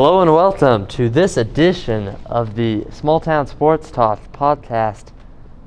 Hello 0.00 0.20
and 0.20 0.32
welcome 0.32 0.86
to 0.86 1.08
this 1.08 1.36
edition 1.36 2.14
of 2.26 2.54
the 2.54 2.86
Small 2.92 3.18
Town 3.18 3.48
Sports 3.48 3.90
Talk 3.90 4.30
podcast. 4.30 5.06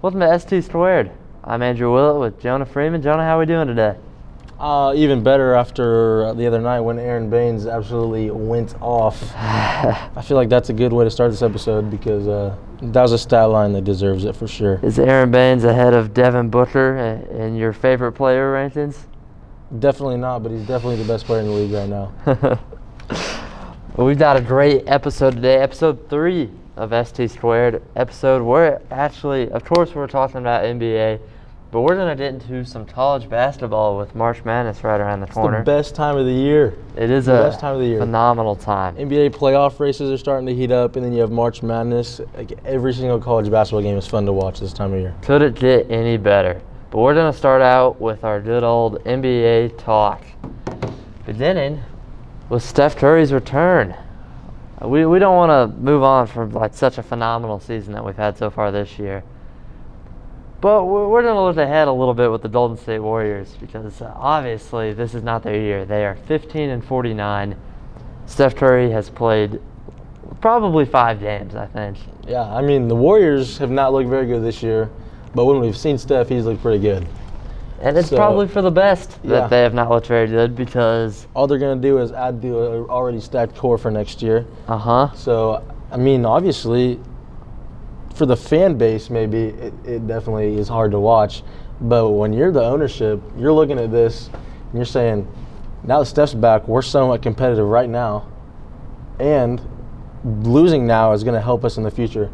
Welcome 0.02 0.22
to 0.22 0.40
ST 0.40 0.64
Squared. 0.64 1.12
I'm 1.44 1.62
Andrew 1.62 1.93
Willett 1.93 2.22
with 2.22 2.42
Jonah 2.42 2.66
Freeman. 2.66 3.02
Jonah, 3.02 3.24
how 3.24 3.36
are 3.36 3.40
we 3.40 3.46
doing 3.46 3.67
today? 3.67 3.98
Uh, 4.58 4.94
even 4.96 5.22
better 5.22 5.54
after 5.54 6.33
the 6.33 6.48
other 6.48 6.62
night 6.62 6.80
when 6.80 6.98
Aaron 6.98 7.30
Baynes 7.30 7.67
absolutely 7.67 8.32
went 8.32 8.73
off. 8.82 9.21
I 9.36 10.23
feel 10.25 10.38
like 10.38 10.48
that's 10.48 10.70
a 10.70 10.73
good 10.73 10.93
way 10.93 11.04
to 11.04 11.11
start 11.11 11.29
this 11.32 11.41
episode 11.41 11.91
because 11.91 12.25
uh, 12.25 12.55
that 12.84 13.02
was 13.02 13.11
a 13.11 13.18
stat 13.18 13.50
line 13.50 13.73
that 13.73 13.84
deserves 13.84 14.23
it 14.23 14.38
for 14.38 14.48
sure. 14.48 14.79
Is 14.82 14.98
Aaron 14.98 15.32
Baynes 15.32 15.66
ahead 15.66 15.93
of 15.93 16.13
Devin 16.13 16.50
Booker 16.50 16.95
in 17.32 17.57
your 17.57 17.73
favorite 17.73 18.13
player 18.13 18.54
rankings? 18.54 18.98
Definitely 19.77 20.18
not, 20.20 20.41
but 20.41 20.54
he's 20.54 20.66
definitely 20.66 21.04
the 21.04 21.13
best 21.13 21.25
player 21.25 21.41
in 21.41 21.48
the 21.48 21.52
league 21.52 21.71
right 21.73 21.89
now. 21.89 22.59
Well, 24.02 24.08
we've 24.08 24.18
got 24.18 24.36
a 24.36 24.42
great 24.42 24.86
episode 24.88 25.36
today, 25.36 25.58
episode 25.60 26.09
three 26.09 26.50
of 26.76 26.90
ST 27.08 27.30
Squared. 27.30 27.84
Episode 27.96 28.42
we're 28.42 28.82
actually, 28.90 29.52
of 29.52 29.64
course, 29.64 29.94
we're 29.94 30.08
talking 30.08 30.38
about 30.38 30.64
NBA, 30.64 31.20
but 31.70 31.82
we're 31.82 31.96
gonna 31.96 32.16
get 32.16 32.34
into 32.34 32.66
some 32.66 32.84
college 32.84 33.30
basketball 33.30 34.00
with 34.00 34.16
March 34.16 34.44
Madness 34.44 34.84
right 34.84 35.00
around 35.00 35.20
the 35.20 35.28
It's 35.28 35.36
corner. 35.36 35.59
the 35.59 35.66
best 35.66 35.94
time 35.94 36.18
of 36.18 36.26
the 36.26 36.32
year. 36.32 36.73
It 36.98 37.12
is 37.12 37.28
the 37.28 37.42
a 37.42 37.44
best 37.44 37.59
time 37.59 37.76
of 37.76 37.80
the 37.82 37.86
year. 37.86 38.00
phenomenal 38.00 38.56
time. 38.56 38.95
NBA 38.95 39.30
playoff 39.30 39.80
races 39.80 40.09
are 40.09 40.18
starting 40.18 40.48
to 40.48 40.56
heat 40.56 40.72
up, 40.72 40.95
and 40.95 41.06
then 41.06 41.14
you 41.14 41.22
have 41.22 41.30
March 41.30 41.62
Madness. 41.62 42.22
Like 42.36 42.54
every 42.66 42.95
single 42.95 43.20
college 43.20 43.52
basketball 43.52 43.84
game 43.84 44.00
is 44.00 44.08
fun 44.08 44.26
to 44.26 44.34
watch 44.34 44.59
this 44.62 44.73
time 44.73 44.94
of 44.94 45.00
year. 45.00 45.14
Could 45.22 45.44
it 45.44 45.54
get 45.54 45.92
any 45.92 46.18
better? 46.18 46.59
But 46.90 47.02
we're 47.02 47.14
gonna 47.14 47.31
start 47.31 47.62
out 47.62 48.02
with 48.02 48.23
our 48.23 48.42
good 48.42 48.64
old 48.64 49.04
NBA 49.06 49.78
talk, 49.78 50.23
beginning 51.28 51.84
with 52.52 52.62
Steph 52.62 52.98
Curry's 52.98 53.32
return. 53.32 53.96
We, 54.82 55.05
we 55.05 55.20
don't 55.20 55.38
want 55.38 55.52
to 55.52 55.80
move 55.80 56.04
on 56.04 56.28
from 56.28 56.52
like 56.52 56.73
such 56.73 56.98
a 56.98 57.04
phenomenal 57.04 57.62
season 57.62 57.94
that 57.94 58.03
we've 58.03 58.17
had 58.17 58.38
so 58.38 58.50
far 58.50 58.73
this 58.73 59.00
year. 59.00 59.23
But 60.59 60.84
we're, 60.84 61.08
we're 61.08 61.22
going 61.22 61.36
to 61.36 61.42
look 61.42 61.56
ahead 61.56 61.88
a 61.88 61.94
little 61.94 62.14
bit 62.14 62.30
with 62.30 62.42
the 62.42 62.50
Golden 62.50 62.75
State 62.75 63.00
Warriors 63.00 63.56
because 63.62 64.02
uh, 64.02 64.12
obviously 64.17 64.92
this 64.92 65.16
is 65.16 65.23
not 65.23 65.44
their 65.44 65.56
year. 65.56 65.86
They 65.86 66.06
are 66.06 66.16
15 66.16 66.70
and 66.70 66.84
49. 66.84 67.56
Steph 68.25 68.56
Curry 68.58 68.92
has 68.92 69.09
played 69.09 69.62
probably 70.42 70.84
five 70.84 71.22
games, 71.22 71.56
I 71.56 71.68
think. 71.68 72.00
Yeah, 72.28 72.44
I 72.44 72.62
mean 72.62 72.90
the 72.90 72.95
Warriors 72.95 73.59
have 73.59 73.72
not 73.72 73.94
looked 73.94 74.09
very 74.09 74.28
good 74.28 74.44
this 74.44 74.62
year, 74.62 74.90
but 75.34 75.45
when 75.45 75.62
we've 75.62 75.78
seen 75.78 75.97
Steph, 75.97 76.28
he's 76.28 76.44
looked 76.44 76.62
pretty 76.62 76.80
good. 76.80 77.08
And 77.84 77.98
it's 77.98 78.10
So- 78.10 78.16
probably 78.16 78.48
for 78.48 78.62
the 78.62 78.72
best 78.72 79.22
that 79.24 79.50
they 79.50 79.62
have 79.64 79.74
not 79.74 79.90
looked 79.90 80.08
very 80.08 80.28
good 80.28 80.56
because, 80.56 81.28
All 81.36 81.48
they're 81.48 81.58
gonna 81.58 81.76
do 81.82 81.98
is 81.98 82.12
add 82.12 82.42
to 82.44 82.74
an 82.74 82.86
already 82.90 83.20
stacked 83.20 83.56
core 83.58 83.78
for 83.78 83.90
next 83.92 84.22
year. 84.22 84.46
uh 84.68 84.78
huh. 84.78 85.08
So, 85.16 85.62
I 85.92 85.98
mean, 85.98 86.26
obviously, 86.26 87.00
for 88.14 88.26
the 88.26 88.36
fan 88.36 88.76
base, 88.76 89.09
maybe 89.09 89.46
it, 89.46 89.74
it 89.86 90.08
definitely 90.08 90.58
is 90.58 90.68
hard 90.68 90.92
to 90.92 91.00
watch. 91.00 91.44
But 91.82 92.09
when 92.12 92.34
you're 92.34 92.52
the 92.52 92.64
ownership, 92.64 93.20
you're 93.38 93.54
looking 93.54 93.80
at 93.80 93.92
this 93.92 94.30
and 94.34 94.76
you're 94.76 94.86
saying, 94.86 95.28
now 95.84 96.00
that 96.00 96.06
Steph's 96.06 96.36
back, 96.36 96.68
we're 96.68 96.84
somewhat 96.84 97.24
competitive 97.24 97.68
right 97.68 97.90
now. 97.90 98.26
And 99.20 99.59
losing 100.44 100.86
now 100.86 101.14
is 101.14 101.24
going 101.24 101.34
to 101.34 101.42
help 101.42 101.66
us 101.66 101.78
in 101.78 101.84
the 101.84 101.90
future. 101.90 102.30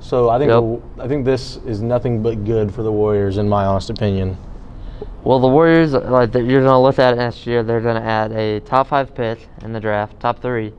So 0.00 0.28
I 0.28 0.38
think 0.38 0.50
Yep. 0.50 0.80
I 1.04 1.08
think 1.08 1.24
this 1.24 1.58
is 1.66 1.82
nothing 1.82 2.22
but 2.22 2.44
good 2.44 2.72
for 2.74 2.82
the 2.82 2.90
Warriors, 2.90 3.38
in 3.38 3.48
my 3.48 3.64
honest 3.64 3.90
opinion. 3.90 4.36
Well, 5.24 5.40
the 5.40 5.48
Warriors, 5.48 5.92
like 5.92 6.34
you're 6.34 6.62
gonna 6.62 6.80
look 6.80 6.98
at 6.98 7.14
it 7.14 7.16
next 7.16 7.46
year. 7.46 7.62
They're 7.62 7.80
gonna 7.80 8.00
add 8.00 8.32
a 8.32 8.60
top 8.60 8.88
five 8.88 9.14
pick 9.14 9.48
in 9.62 9.72
the 9.72 9.80
draft, 9.80 10.18
top 10.20 10.40
three, 10.40 10.72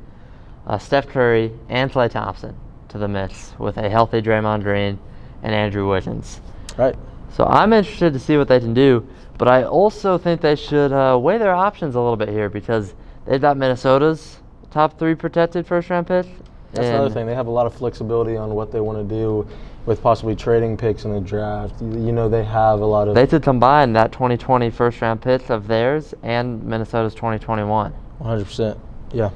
uh, 0.65 0.77
Steph 0.77 1.07
Curry 1.07 1.51
and 1.69 1.91
Klay 1.91 2.09
Thompson 2.09 2.55
to 2.89 2.97
the 2.97 3.07
mix 3.07 3.53
with 3.59 3.77
a 3.77 3.89
healthy 3.89 4.21
Draymond 4.21 4.63
Green 4.63 4.99
and 5.43 5.53
Andrew 5.53 5.89
Wiggins. 5.89 6.41
Right? 6.77 6.95
So 7.31 7.45
I'm 7.45 7.73
interested 7.73 8.13
to 8.13 8.19
see 8.19 8.37
what 8.37 8.47
they 8.47 8.59
can 8.59 8.73
do, 8.73 9.07
but 9.37 9.47
I 9.47 9.63
also 9.63 10.17
think 10.17 10.41
they 10.41 10.55
should 10.55 10.91
uh, 10.91 11.17
weigh 11.21 11.37
their 11.37 11.53
options 11.53 11.95
a 11.95 11.99
little 11.99 12.17
bit 12.17 12.29
here 12.29 12.49
because 12.49 12.95
they've 13.25 13.41
got 13.41 13.57
Minnesota's 13.57 14.39
top 14.71 14.97
three 14.97 15.15
protected 15.15 15.65
first 15.67 15.89
round 15.89 16.07
pick. 16.07 16.25
That's 16.71 16.87
another 16.87 17.09
thing. 17.09 17.25
They 17.25 17.35
have 17.35 17.47
a 17.47 17.51
lot 17.51 17.65
of 17.65 17.73
flexibility 17.73 18.37
on 18.37 18.53
what 18.53 18.71
they 18.71 18.79
want 18.79 18.97
to 18.97 19.15
do 19.15 19.47
with 19.89 20.03
possibly 20.03 20.35
trading 20.35 20.77
picks 20.77 21.03
in 21.03 21.11
the 21.11 21.19
draft. 21.19 21.81
You, 21.81 22.05
you 22.05 22.11
know, 22.11 22.29
they 22.29 22.43
have 22.43 22.79
a 22.79 22.85
lot 22.85 23.07
of 23.07 23.15
They 23.15 23.25
could 23.25 23.41
combine 23.41 23.91
that 23.93 24.11
2020 24.11 24.69
first 24.69 25.01
round 25.01 25.19
pick 25.19 25.49
of 25.49 25.67
theirs 25.67 26.13
and 26.21 26.63
Minnesota's 26.63 27.15
2021. 27.15 27.91
100%. 28.21 28.79
Yeah. 29.11 29.31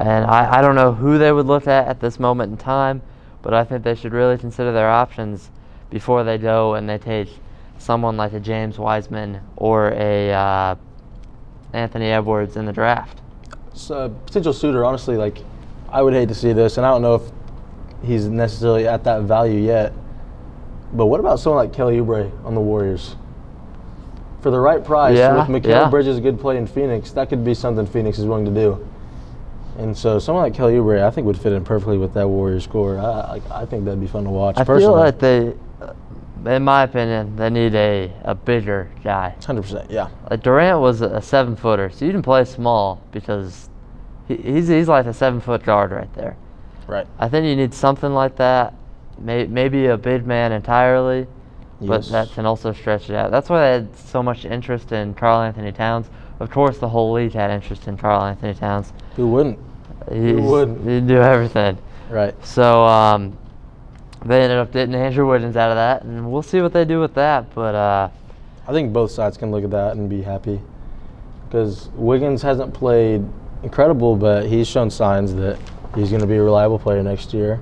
And 0.00 0.26
I, 0.26 0.58
I 0.58 0.60
don't 0.60 0.74
know 0.74 0.92
who 0.92 1.18
they 1.18 1.30
would 1.30 1.46
look 1.46 1.68
at 1.68 1.86
at 1.86 2.00
this 2.00 2.18
moment 2.18 2.50
in 2.50 2.58
time, 2.58 3.00
but 3.40 3.54
I 3.54 3.62
think 3.62 3.84
they 3.84 3.94
should 3.94 4.12
really 4.12 4.36
consider 4.36 4.72
their 4.72 4.90
options 4.90 5.50
before 5.88 6.24
they 6.24 6.36
go 6.36 6.74
and 6.74 6.88
they 6.88 6.98
take 6.98 7.28
someone 7.78 8.16
like 8.16 8.32
a 8.32 8.40
James 8.40 8.76
Wiseman 8.76 9.40
or 9.56 9.92
a 9.92 10.32
uh, 10.32 10.74
Anthony 11.72 12.06
Edwards 12.06 12.56
in 12.56 12.66
the 12.66 12.72
draft. 12.72 13.20
So, 13.72 14.06
a 14.06 14.08
potential 14.08 14.52
suitor, 14.52 14.84
honestly, 14.84 15.16
like, 15.16 15.38
I 15.90 16.02
would 16.02 16.12
hate 16.12 16.28
to 16.28 16.34
see 16.34 16.52
this, 16.52 16.76
and 16.76 16.84
I 16.84 16.90
don't 16.90 17.02
know 17.02 17.14
if 17.14 17.22
he's 18.02 18.26
necessarily 18.26 18.86
at 18.86 19.04
that 19.04 19.22
value 19.22 19.60
yet. 19.60 19.92
But 20.92 21.06
what 21.06 21.20
about 21.20 21.40
someone 21.40 21.64
like 21.64 21.74
Kelly 21.74 21.98
Oubre 21.98 22.30
on 22.44 22.54
the 22.54 22.60
Warriors? 22.60 23.16
For 24.40 24.50
the 24.50 24.60
right 24.60 24.82
price, 24.84 25.16
Yeah, 25.16 25.46
with 25.46 25.64
Mikal 25.64 25.68
yeah. 25.68 25.90
Bridges' 25.90 26.20
good 26.20 26.40
play 26.40 26.56
in 26.56 26.66
Phoenix, 26.66 27.10
that 27.12 27.28
could 27.28 27.44
be 27.44 27.54
something 27.54 27.86
Phoenix 27.86 28.18
is 28.18 28.24
willing 28.24 28.44
to 28.44 28.50
do. 28.50 28.86
And 29.78 29.96
so, 29.96 30.18
someone 30.18 30.44
like 30.44 30.54
Kelly 30.54 30.74
Oubre, 30.74 31.02
I 31.02 31.10
think, 31.10 31.26
would 31.26 31.38
fit 31.38 31.52
in 31.52 31.64
perfectly 31.64 31.98
with 31.98 32.14
that 32.14 32.28
Warriors 32.28 32.66
core. 32.66 32.98
I, 32.98 33.40
I, 33.50 33.62
I 33.62 33.66
think 33.66 33.84
that'd 33.84 34.00
be 34.00 34.06
fun 34.06 34.24
to 34.24 34.30
watch. 34.30 34.56
I 34.56 34.64
personally. 34.64 34.82
feel 34.82 34.92
like 34.94 35.18
they, 35.18 35.54
uh, 35.80 36.50
in 36.50 36.64
my 36.64 36.84
opinion, 36.84 37.36
they 37.36 37.50
need 37.50 37.74
a, 37.74 38.12
a 38.24 38.34
bigger 38.34 38.90
guy. 39.04 39.34
100%, 39.40 39.86
yeah. 39.90 40.08
Like 40.30 40.42
Durant 40.42 40.80
was 40.80 41.00
a, 41.00 41.06
a 41.06 41.22
seven 41.22 41.54
footer, 41.54 41.90
so 41.90 42.04
you 42.04 42.12
can 42.12 42.22
play 42.22 42.44
small 42.44 43.02
because 43.12 43.68
he, 44.26 44.36
he's, 44.36 44.68
he's 44.68 44.88
like 44.88 45.06
a 45.06 45.14
seven 45.14 45.40
foot 45.40 45.62
guard 45.62 45.92
right 45.92 46.12
there. 46.14 46.36
Right. 46.88 47.06
I 47.18 47.28
think 47.28 47.44
you 47.46 47.54
need 47.54 47.74
something 47.74 48.12
like 48.12 48.36
that. 48.36 48.74
May, 49.18 49.46
maybe 49.46 49.86
a 49.86 49.96
big 49.96 50.26
man 50.26 50.52
entirely, 50.52 51.26
but 51.80 52.08
that 52.08 52.30
can 52.32 52.46
also 52.46 52.72
stretch 52.72 53.10
it 53.10 53.14
out. 53.14 53.30
That's 53.30 53.50
why 53.50 53.60
they 53.60 53.72
had 53.72 53.96
so 53.96 54.22
much 54.22 54.44
interest 54.44 54.90
in 54.90 55.14
Karl-Anthony 55.14 55.70
Towns. 55.70 56.08
Of 56.40 56.50
course, 56.50 56.78
the 56.78 56.88
whole 56.88 57.12
league 57.12 57.32
had 57.32 57.50
interest 57.50 57.88
in 57.88 57.98
Karl-Anthony 57.98 58.54
Towns. 58.54 58.92
Who 59.16 59.28
wouldn't? 59.28 59.58
He's, 60.10 60.40
wouldn't? 60.40 60.88
He'd 60.88 61.06
do 61.06 61.20
everything. 61.20 61.76
Right. 62.08 62.34
So 62.44 62.84
um, 62.84 63.36
they 64.24 64.42
ended 64.42 64.58
up 64.58 64.72
getting 64.72 64.94
Andrew 64.94 65.28
Wiggins 65.28 65.56
out 65.56 65.70
of 65.70 65.76
that, 65.76 66.04
and 66.04 66.30
we'll 66.30 66.42
see 66.42 66.62
what 66.62 66.72
they 66.72 66.84
do 66.84 67.00
with 67.00 67.14
that. 67.14 67.54
But 67.54 67.74
uh, 67.74 68.08
I 68.66 68.72
think 68.72 68.92
both 68.92 69.10
sides 69.10 69.36
can 69.36 69.50
look 69.50 69.64
at 69.64 69.70
that 69.72 69.96
and 69.96 70.08
be 70.08 70.22
happy 70.22 70.60
because 71.48 71.88
Wiggins 71.94 72.40
hasn't 72.40 72.72
played 72.72 73.26
incredible, 73.62 74.16
but 74.16 74.46
he's 74.46 74.68
shown 74.68 74.90
signs 74.90 75.34
that 75.34 75.58
he's 75.94 76.10
going 76.10 76.20
to 76.20 76.26
be 76.26 76.36
a 76.36 76.42
reliable 76.42 76.78
player 76.78 77.02
next 77.02 77.32
year. 77.34 77.60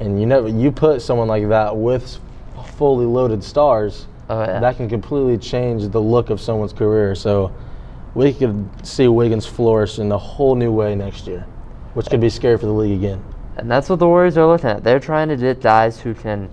And 0.00 0.18
you 0.20 0.26
know, 0.26 0.46
you 0.46 0.70
put 0.72 1.02
someone 1.02 1.28
like 1.28 1.48
that 1.48 1.76
with 1.76 2.18
fully 2.76 3.06
loaded 3.06 3.44
stars, 3.44 4.06
oh 4.28 4.40
yeah, 4.40 4.60
that 4.60 4.76
can 4.76 4.88
completely 4.88 5.36
change 5.36 5.86
the 5.88 6.00
look 6.00 6.30
of 6.30 6.40
someone's 6.40 6.72
career. 6.72 7.14
So 7.14 7.52
we 8.14 8.32
could 8.32 8.68
see 8.86 9.08
Wiggins 9.08 9.46
flourish 9.46 9.98
in 9.98 10.10
a 10.10 10.18
whole 10.18 10.54
new 10.54 10.72
way 10.72 10.94
next 10.94 11.26
year, 11.26 11.46
which 11.94 12.06
could 12.06 12.20
be 12.20 12.30
scary 12.30 12.56
for 12.56 12.66
the 12.66 12.72
league 12.72 12.98
again. 12.98 13.22
and 13.56 13.70
that's 13.70 13.88
what 13.90 13.98
the 13.98 14.06
Warriors 14.06 14.38
are 14.38 14.46
looking 14.46 14.70
at. 14.70 14.82
They're 14.82 15.00
trying 15.00 15.28
to 15.28 15.36
get 15.36 15.60
guys 15.60 16.00
who 16.00 16.14
can 16.14 16.48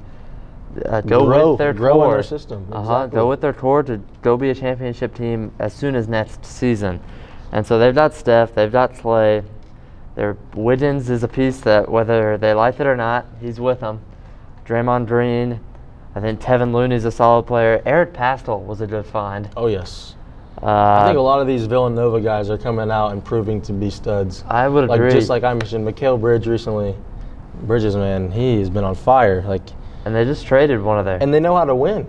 uh, 0.86 1.02
go 1.02 1.26
Grow- 1.26 1.52
with 1.52 1.58
their 1.60 1.74
grow 1.74 2.04
in 2.04 2.12
their 2.12 2.24
system, 2.24 2.68
Uh 2.72 2.84
huh. 2.84 3.08
Go 3.08 3.30
with 3.30 3.40
their 3.42 3.54
core 3.54 3.82
to 3.84 4.00
go 4.22 4.36
be 4.38 4.50
a 4.50 4.56
championship 4.56 5.16
team 5.16 5.52
as 5.60 5.74
soon 5.74 5.96
as 5.96 6.08
next 6.08 6.46
season. 6.46 7.00
And 7.54 7.66
so 7.66 7.80
they've 7.80 7.96
got 7.96 8.14
Steph, 8.14 8.54
they've 8.54 8.72
got 8.72 8.94
Klay. 8.94 9.44
Their 10.18 10.36
Wiggins 10.56 11.12
is 11.12 11.24
a 11.24 11.28
piece 11.28 11.60
that 11.62 11.88
whether 11.90 12.40
they 12.40 12.52
like 12.56 12.80
it 12.80 12.88
or 12.88 12.98
not, 12.98 13.28
he's 13.40 13.60
with 13.60 13.82
them. 13.82 14.02
Draymond 14.66 15.06
Green, 15.06 15.60
I 16.16 16.20
think 16.20 16.42
Kevon 16.42 16.74
Looney's 16.74 17.06
a 17.06 17.12
solid 17.12 17.44
player. 17.44 17.84
Eric 17.86 18.14
Paschall 18.14 18.62
was 18.66 18.82
a 18.82 18.88
good 18.88 19.06
find. 19.06 19.48
Oh 19.56 19.68
yes, 19.68 20.16
Uh, 20.60 20.66
I 20.66 21.06
think 21.06 21.20
a 21.20 21.22
lot 21.22 21.40
of 21.40 21.46
these 21.46 21.68
Villanova 21.68 22.20
guys 22.20 22.50
are 22.50 22.58
coming 22.58 22.90
out 22.90 23.10
and 23.12 23.24
proving 23.24 23.62
to 23.62 23.74
be 23.74 23.92
studs. 23.92 24.44
I 24.48 24.68
would 24.68 24.90
like 24.90 25.00
agree. 25.00 25.12
just 25.12 25.30
like 25.30 25.44
I 25.44 25.54
mentioned, 25.54 25.88
Mikal 25.88 26.20
Bridge 26.20 26.48
recently. 26.48 26.96
Bridges, 27.62 27.96
man, 27.96 28.32
he 28.32 28.58
has 28.58 28.72
been 28.72 28.84
on 28.84 28.96
fire. 28.96 29.44
Like, 29.44 29.62
and 30.06 30.16
they 30.16 30.26
just 30.26 30.48
traded 30.48 30.82
one 30.82 30.98
of 30.98 31.06
their. 31.06 31.22
and 31.22 31.32
they 31.32 31.40
know 31.40 31.56
how 31.56 31.66
to 31.66 31.76
win. 31.76 32.08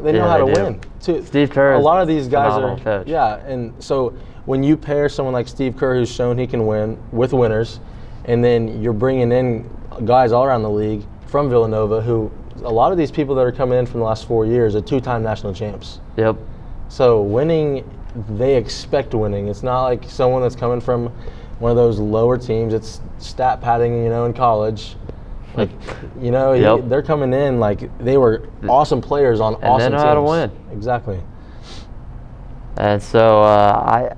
They 0.00 0.12
know 0.12 0.20
Yeah, 0.24 0.28
how 0.28 0.46
to 0.46 0.54
do. 0.54 0.62
win. 0.62 0.80
Too. 1.02 1.22
Steve 1.26 1.50
Kerr 1.50 1.74
A 1.74 1.78
lot 1.78 2.00
of 2.00 2.08
these 2.08 2.28
guys 2.28 2.52
are. 2.54 2.78
coach. 2.78 3.06
Yeah, 3.06 3.36
and 3.46 3.74
so 3.84 4.14
when 4.46 4.62
you 4.62 4.76
pair 4.76 5.08
someone 5.08 5.32
like 5.32 5.48
Steve 5.48 5.76
Kerr, 5.76 5.94
who's 5.96 6.10
shown 6.10 6.38
he 6.38 6.46
can 6.46 6.66
win 6.66 6.98
with 7.12 7.32
winners, 7.32 7.80
and 8.24 8.42
then 8.44 8.82
you're 8.82 8.92
bringing 8.92 9.32
in 9.32 9.68
guys 10.04 10.32
all 10.32 10.44
around 10.44 10.62
the 10.62 10.70
league 10.70 11.04
from 11.26 11.48
Villanova, 11.48 12.00
who 12.00 12.30
a 12.64 12.70
lot 12.72 12.92
of 12.92 12.98
these 12.98 13.10
people 13.10 13.34
that 13.34 13.42
are 13.42 13.52
coming 13.52 13.78
in 13.78 13.86
from 13.86 14.00
the 14.00 14.06
last 14.06 14.26
four 14.26 14.46
years 14.46 14.74
are 14.74 14.80
two-time 14.80 15.22
national 15.22 15.54
champs. 15.54 16.00
Yep. 16.16 16.36
So 16.88 17.22
winning, 17.22 17.88
they 18.30 18.56
expect 18.56 19.14
winning. 19.14 19.48
It's 19.48 19.62
not 19.62 19.84
like 19.84 20.04
someone 20.08 20.42
that's 20.42 20.56
coming 20.56 20.80
from 20.80 21.06
one 21.58 21.70
of 21.70 21.76
those 21.76 21.98
lower 21.98 22.36
teams. 22.36 22.74
It's 22.74 23.00
stat 23.18 23.60
padding, 23.60 24.02
you 24.04 24.10
know, 24.10 24.26
in 24.26 24.32
college. 24.34 24.96
Like, 25.56 25.70
you 26.20 26.30
know, 26.30 26.52
Yep. 26.78 26.88
they're 26.88 27.02
coming 27.02 27.32
in 27.32 27.58
like 27.60 27.96
they 27.98 28.16
were 28.18 28.48
awesome 28.68 29.00
players 29.00 29.40
on 29.40 29.58
they 29.60 29.66
awesome 29.66 29.92
know 29.92 29.98
how 29.98 30.14
to 30.14 30.20
teams. 30.20 30.30
win. 30.30 30.76
Exactly. 30.76 31.20
And 32.76 33.02
so 33.02 33.42
uh, 33.42 33.82
I 33.86 34.14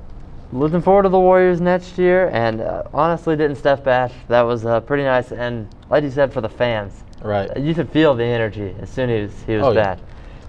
looking 0.52 0.80
forward 0.82 1.04
to 1.04 1.08
the 1.08 1.18
Warriors 1.20 1.60
next 1.60 1.98
year. 1.98 2.28
And 2.32 2.60
uh, 2.60 2.84
honestly, 2.92 3.36
didn't 3.36 3.56
Steph 3.56 3.82
bash? 3.84 4.12
That 4.28 4.42
was 4.42 4.64
uh, 4.64 4.80
pretty 4.80 5.04
nice. 5.04 5.32
And 5.32 5.68
like 5.90 6.04
you 6.04 6.10
said, 6.10 6.32
for 6.32 6.40
the 6.40 6.48
fans, 6.48 7.02
Right. 7.22 7.54
you 7.56 7.74
could 7.74 7.88
feel 7.90 8.14
the 8.14 8.24
energy 8.24 8.74
as 8.80 8.90
soon 8.90 9.08
as 9.10 9.30
he 9.46 9.54
was 9.56 9.64
Oh, 9.64 9.70
yeah. 9.72 9.82
back. 9.94 9.98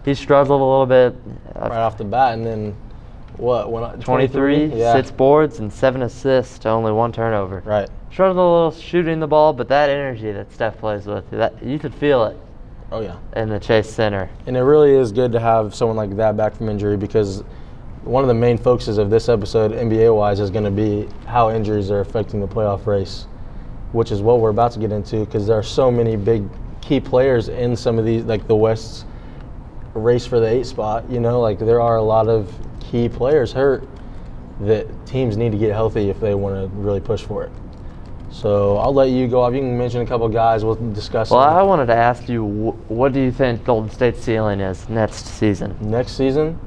He 0.04 0.14
struggled 0.14 0.62
a 0.62 0.64
little 0.64 0.86
bit. 0.86 1.16
Uh, 1.56 1.70
Right 1.70 1.78
off 1.80 1.98
the 1.98 2.04
bat, 2.04 2.34
and 2.34 2.46
then 2.46 2.76
what? 3.38 3.72
When 3.72 3.84
I- 3.84 3.96
23, 3.96 4.66
Yeah. 4.66 4.94
six 4.94 5.10
boards, 5.10 5.60
and 5.60 5.72
seven 5.72 6.02
assists 6.04 6.60
to 6.60 6.70
only 6.70 6.92
one 6.92 7.12
turnover. 7.12 7.64
Right. 7.66 7.90
Struggled 8.12 8.38
a 8.38 8.42
little 8.42 8.72
shooting 8.72 9.20
the 9.20 9.28
ball, 9.28 9.52
but 9.54 9.68
that 9.70 9.90
energy 9.90 10.32
that 10.32 10.52
Steph 10.52 10.78
plays 10.80 11.06
with, 11.08 11.30
that 11.32 11.54
you 11.64 11.80
could 11.80 11.94
feel 11.94 12.24
it 12.26 12.38
Oh 12.92 13.02
yeah. 13.02 13.16
in 13.36 13.50
the 13.50 13.60
Chase 13.60 13.90
Center. 13.90 14.30
And 14.48 14.56
it 14.56 14.62
really 14.62 14.96
is 14.96 15.12
good 15.12 15.32
to 15.32 15.40
have 15.40 15.74
someone 15.76 15.98
like 15.98 16.16
that 16.18 16.38
back 16.38 16.56
from 16.56 16.70
injury 16.70 16.98
because 16.98 17.44
one 18.06 18.24
of 18.24 18.28
the 18.28 18.34
main 18.34 18.58
focuses 18.58 18.98
of 18.98 19.10
this 19.10 19.28
episode, 19.30 19.72
NBA 19.72 20.16
wise, 20.16 20.40
is 20.40 20.50
going 20.50 20.64
to 20.66 20.72
be 20.72 21.08
how 21.26 21.50
injuries 21.52 21.90
are 21.92 22.00
affecting 22.00 22.40
the 22.40 22.48
playoff 22.48 22.86
race, 22.86 23.26
which 23.92 24.12
is 24.12 24.22
what 24.22 24.40
we're 24.40 24.50
about 24.52 24.72
to 24.74 24.80
get 24.80 24.92
into 24.92 25.26
because 25.26 25.48
there 25.48 25.58
are 25.58 25.64
so 25.64 25.90
many 25.92 26.16
big 26.16 26.48
key 26.82 27.00
players 27.00 27.50
in 27.50 27.76
some 27.76 27.98
of 27.98 28.06
these, 28.06 28.24
like 28.24 28.48
the 28.48 28.56
West's 28.56 29.06
race 29.96 30.26
for 30.26 30.40
the 30.40 30.48
eight 30.48 30.66
spot. 30.66 31.10
You 31.10 31.20
know, 31.20 31.42
like 31.42 31.58
there 31.60 31.82
are 31.82 31.98
a 31.98 32.04
lot 32.04 32.28
of 32.28 32.54
key 32.80 33.10
players 33.10 33.52
hurt 33.52 33.88
that 34.62 34.88
teams 35.06 35.36
need 35.36 35.52
to 35.52 35.58
get 35.58 35.74
healthy 35.74 36.10
if 36.10 36.20
they 36.20 36.36
want 36.36 36.56
to 36.56 36.68
really 36.78 37.02
push 37.02 37.24
for 37.24 37.44
it. 37.44 37.52
So 38.32 38.78
I'll 38.78 38.94
let 38.94 39.10
you 39.10 39.28
go 39.28 39.42
off. 39.42 39.54
You 39.54 39.60
can 39.62 39.78
mention 39.78 40.02
a 40.02 40.06
couple 40.06 40.28
guys. 40.30 40.64
We'll 40.66 40.76
discuss 40.76 41.32
Well, 41.32 41.40
them. 41.42 41.58
I 41.58 41.64
wanted 41.64 41.86
to 41.88 41.96
ask 41.96 42.28
you, 42.28 42.44
what 42.90 43.14
do 43.14 43.20
you 43.22 43.32
think 43.32 43.64
Golden 43.64 43.90
State's 43.90 44.22
ceiling 44.22 44.60
is 44.60 44.88
next 44.90 45.26
season? 45.26 45.76
next 45.82 46.18
season, 46.18 46.60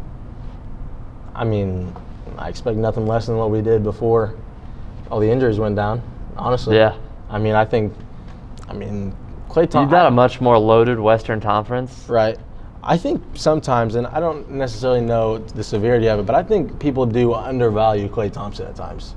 I 1.39 1.45
mean, 1.45 1.95
I 2.37 2.49
expect 2.49 2.77
nothing 2.77 3.07
less 3.07 3.27
than 3.27 3.37
what 3.37 3.51
we 3.51 3.63
did 3.63 3.85
before 3.85 4.35
all 5.11 5.21
the 5.21 5.31
injuries 5.31 5.59
went 5.61 5.77
down. 5.77 6.03
Honestly, 6.37 6.77
Yeah. 6.77 6.95
I 7.31 7.39
mean, 7.39 7.55
I 7.55 7.65
think, 7.65 7.95
I 8.69 8.73
mean, 8.73 9.15
Klay 9.49 9.63
Thompson. 9.63 9.83
You've 9.83 9.91
got 9.91 10.07
a 10.07 10.11
much 10.11 10.41
more 10.41 10.59
loaded 10.59 10.99
Western 10.99 11.41
Conference. 11.41 12.07
right. 12.09 12.37
I 12.83 12.97
think 12.97 13.23
sometimes, 13.35 13.97
and 13.97 14.07
I 14.07 14.21
don't 14.21 14.49
necessarily 14.51 15.01
know 15.01 15.39
the 15.39 15.65
severity 15.65 16.09
of 16.09 16.21
it, 16.21 16.27
but 16.27 16.35
I 16.35 16.43
think 16.43 16.79
people 16.79 17.05
do 17.07 17.35
undervalue 17.35 18.09
Klay 18.09 18.33
Thompson 18.33 18.67
at 18.67 18.77
times. 18.77 19.15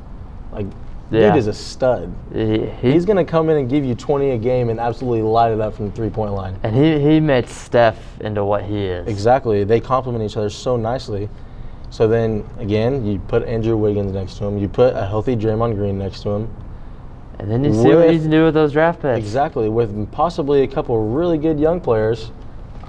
Like, 0.51 0.65
Yeah. 1.11 1.29
dude 1.29 1.37
is 1.37 1.47
a 1.47 1.53
stud. 1.53 2.11
He, 2.33 2.65
he- 2.81 2.91
He's 2.93 3.05
going 3.05 3.17
to 3.17 3.23
come 3.29 3.49
in 3.49 3.57
and 3.57 3.69
give 3.69 3.85
you 3.85 3.95
20 3.95 4.31
a 4.31 4.37
game 4.37 4.69
and 4.69 4.79
absolutely 4.79 5.21
light 5.21 5.51
it 5.51 5.61
up 5.61 5.73
from 5.75 5.85
the 5.89 5.91
three 5.95 6.09
point 6.09 6.33
line. 6.33 6.55
and 6.63 6.75
he, 6.75 6.99
he 6.99 7.19
made 7.19 7.47
Steph 7.47 7.97
into 8.19 8.43
what 8.43 8.63
he 8.63 8.85
is. 8.85 9.07
Exactly. 9.07 9.63
They 9.63 9.79
complement 9.79 10.23
each 10.23 10.37
other 10.37 10.49
so 10.49 10.75
nicely. 10.75 11.29
So 11.91 12.07
then 12.07 12.43
again, 12.57 13.05
you 13.05 13.19
put 13.27 13.43
Andrew 13.43 13.77
Wiggins 13.77 14.13
next 14.13 14.37
to 14.37 14.45
him. 14.45 14.57
You 14.57 14.67
put 14.67 14.95
a 14.95 15.05
healthy 15.05 15.35
Draymond 15.35 15.75
Green 15.75 15.99
next 15.99 16.21
to 16.23 16.29
him. 16.31 16.55
And 17.37 17.51
then 17.51 17.63
you 17.63 17.73
see 17.73 17.93
what 17.93 18.13
you 18.13 18.19
can 18.19 18.29
do 18.29 18.45
with 18.45 18.53
those 18.53 18.71
draft 18.71 19.01
picks. 19.01 19.19
Exactly. 19.19 19.67
With 19.67 20.11
possibly 20.11 20.61
a 20.63 20.67
couple 20.67 21.09
really 21.09 21.37
good 21.37 21.59
young 21.59 21.81
players. 21.81 22.31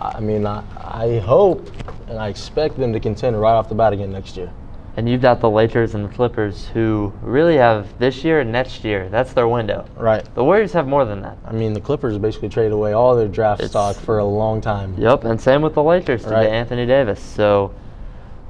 I 0.00 0.20
mean, 0.20 0.46
I, 0.46 0.62
I 0.78 1.18
hope 1.18 1.68
and 2.08 2.18
I 2.18 2.28
expect 2.28 2.78
them 2.78 2.92
to 2.92 3.00
contend 3.00 3.40
right 3.40 3.52
off 3.52 3.68
the 3.68 3.74
bat 3.74 3.92
again 3.92 4.12
next 4.12 4.36
year. 4.36 4.52
And 4.96 5.08
you've 5.08 5.22
got 5.22 5.40
the 5.40 5.48
Lakers 5.48 5.94
and 5.94 6.04
the 6.04 6.08
Clippers 6.10 6.66
who 6.68 7.12
really 7.22 7.56
have 7.56 7.98
this 7.98 8.22
year 8.22 8.40
and 8.40 8.52
next 8.52 8.84
year. 8.84 9.08
That's 9.08 9.32
their 9.32 9.48
window. 9.48 9.86
Right. 9.96 10.22
The 10.34 10.44
Warriors 10.44 10.72
have 10.74 10.86
more 10.86 11.06
than 11.06 11.22
that. 11.22 11.38
I 11.46 11.52
mean, 11.52 11.72
the 11.72 11.80
Clippers 11.80 12.18
basically 12.18 12.50
traded 12.50 12.72
away 12.72 12.92
all 12.92 13.16
their 13.16 13.26
draft 13.28 13.60
It's- 13.60 13.70
stock 13.70 13.96
for 13.96 14.18
a 14.18 14.24
long 14.24 14.60
time. 14.60 14.94
Yep, 14.98 15.24
and 15.24 15.40
same 15.40 15.62
with 15.62 15.74
the 15.74 15.82
Lakers 15.82 16.24
to 16.24 16.30
Right. 16.30 16.46
Anthony 16.48 16.84
Davis. 16.84 17.20
So 17.20 17.72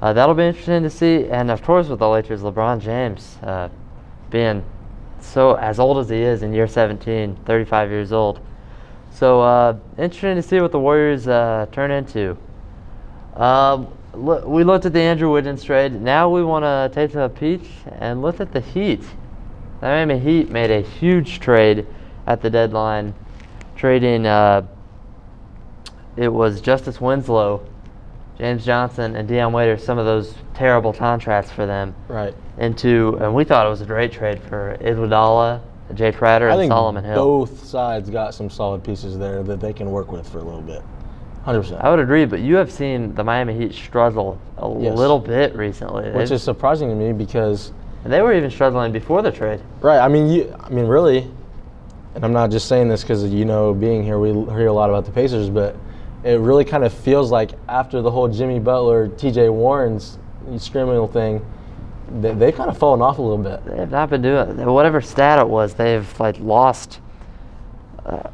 uh, 0.03 0.11
that'll 0.11 0.35
be 0.35 0.43
interesting 0.43 0.83
to 0.83 0.89
see. 0.89 1.27
And 1.27 1.49
of 1.49 1.61
course, 1.61 1.87
with 1.87 1.99
the 1.99 2.09
Lakers, 2.09 2.41
LeBron 2.41 2.81
James 2.81 3.37
uh, 3.41 3.69
being 4.29 4.61
so 5.21 5.53
as 5.53 5.79
old 5.79 5.97
as 5.97 6.09
he 6.09 6.17
is 6.17 6.43
in 6.43 6.51
year 6.51 6.67
17, 6.67 7.37
35 7.45 7.89
years 7.89 8.11
old. 8.11 8.41
So 9.11 9.39
uh, 9.39 9.77
interesting 9.97 10.35
to 10.35 10.41
see 10.41 10.59
what 10.59 10.73
the 10.73 10.79
Warriors 10.79 11.29
uh, 11.29 11.67
turn 11.71 11.89
into. 11.89 12.35
Um, 13.37 13.87
we 14.13 14.65
looked 14.65 14.85
at 14.85 14.91
the 14.91 14.99
Andrew 14.99 15.31
Wiggins 15.31 15.63
trade. 15.63 15.93
Now 15.93 16.29
we 16.29 16.43
want 16.43 16.63
to 16.63 16.91
take 16.93 17.15
a 17.15 17.29
peek 17.29 17.61
and 17.99 18.21
look 18.21 18.41
at 18.41 18.51
the 18.51 18.59
Heat. 18.59 19.03
The 19.79 19.87
Miami 19.87 20.19
Heat 20.19 20.49
made 20.49 20.69
a 20.69 20.81
huge 20.81 21.39
trade 21.39 21.87
at 22.27 22.41
the 22.41 22.49
deadline, 22.49 23.15
trading. 23.77 24.25
Uh, 24.25 24.67
it 26.17 26.27
was 26.27 26.59
Justice 26.59 26.99
Winslow, 26.99 27.65
James 28.43 28.65
Johnson, 28.65 29.15
and 29.15 29.25
Dion 29.25 29.53
Waiters. 29.53 29.81
Some 29.85 29.97
of 29.97 30.05
those 30.05 30.33
terrible 30.53 30.91
contracts 30.91 31.49
for 31.49 31.65
them 31.65 31.95
Right. 32.09 32.33
into, 32.57 33.17
and 33.21 33.33
we 33.33 33.45
thought 33.45 33.65
it 33.65 33.69
was 33.69 33.79
a 33.79 33.85
great 33.85 34.11
trade 34.11 34.41
for 34.41 34.75
Iguodala, 34.81 35.61
Jae 35.93 36.13
Crowder, 36.13 36.49
I 36.49 36.51
and 36.51 36.59
think 36.59 36.69
Solomon 36.73 37.05
Hill. 37.05 37.15
both 37.15 37.63
sides 37.63 38.09
got 38.09 38.33
some 38.33 38.49
solid 38.49 38.83
pieces 38.83 39.17
there 39.17 39.43
that 39.43 39.61
they 39.61 39.71
can 39.71 39.89
work 39.91 40.11
with 40.11 40.27
for 40.27 40.39
a 40.39 40.43
little 40.43 40.59
bit. 40.59 40.81
100%. 41.45 41.77
I 41.81 41.89
would 41.89 41.99
agree, 41.99 42.25
but 42.25 42.41
you 42.41 42.57
have 42.57 42.69
seen 42.69 43.15
the 43.15 43.23
Miami 43.23 43.53
Heat 43.53 43.73
struggle 43.73 44.37
a 44.57 44.69
Yes. 44.77 44.97
little 44.97 45.19
bit 45.19 45.55
recently. 45.55 46.03
Which 46.11 46.27
They've- 46.27 46.31
is 46.35 46.43
surprising 46.43 46.89
to 46.89 46.95
me 46.95 47.13
because 47.13 47.71
and 48.03 48.11
they 48.11 48.21
were 48.21 48.33
even 48.33 48.49
struggling 48.49 48.91
before 48.91 49.21
the 49.21 49.31
trade. 49.31 49.61
Right. 49.81 49.99
I 49.99 50.09
mean, 50.09 50.27
you. 50.27 50.53
I 50.61 50.69
mean, 50.69 50.87
really, 50.87 51.31
and 52.15 52.25
I'm 52.25 52.33
not 52.33 52.51
just 52.51 52.67
saying 52.67 52.89
this 52.89 53.03
because 53.03 53.23
you 53.25 53.45
know, 53.45 53.73
being 53.73 54.03
here, 54.03 54.19
we 54.19 54.33
hear 54.33 54.67
a 54.67 54.73
lot 54.73 54.89
about 54.89 55.05
the 55.05 55.11
Pacers, 55.11 55.49
but 55.49 55.77
it 56.23 56.39
really 56.39 56.65
kind 56.65 56.83
of 56.83 56.93
feels 56.93 57.31
like 57.31 57.51
after 57.67 58.01
the 58.01 58.11
whole 58.11 58.27
Jimmy 58.27 58.59
Butler, 58.59 59.09
T.J. 59.09 59.49
Warren's 59.49 60.17
criminal 60.71 61.07
thing, 61.07 61.45
they, 62.21 62.33
they've 62.33 62.55
kind 62.55 62.69
of 62.69 62.77
fallen 62.77 63.01
off 63.01 63.17
a 63.17 63.21
little 63.21 63.37
bit. 63.37 63.65
They 63.65 63.77
have 63.77 63.91
not 63.91 64.09
been 64.09 64.21
doing 64.21 64.65
whatever 64.65 65.01
stat 65.01 65.39
it 65.39 65.47
was. 65.47 65.73
They've 65.73 66.19
like 66.19 66.39
lost 66.39 66.99
uh, 68.05 68.29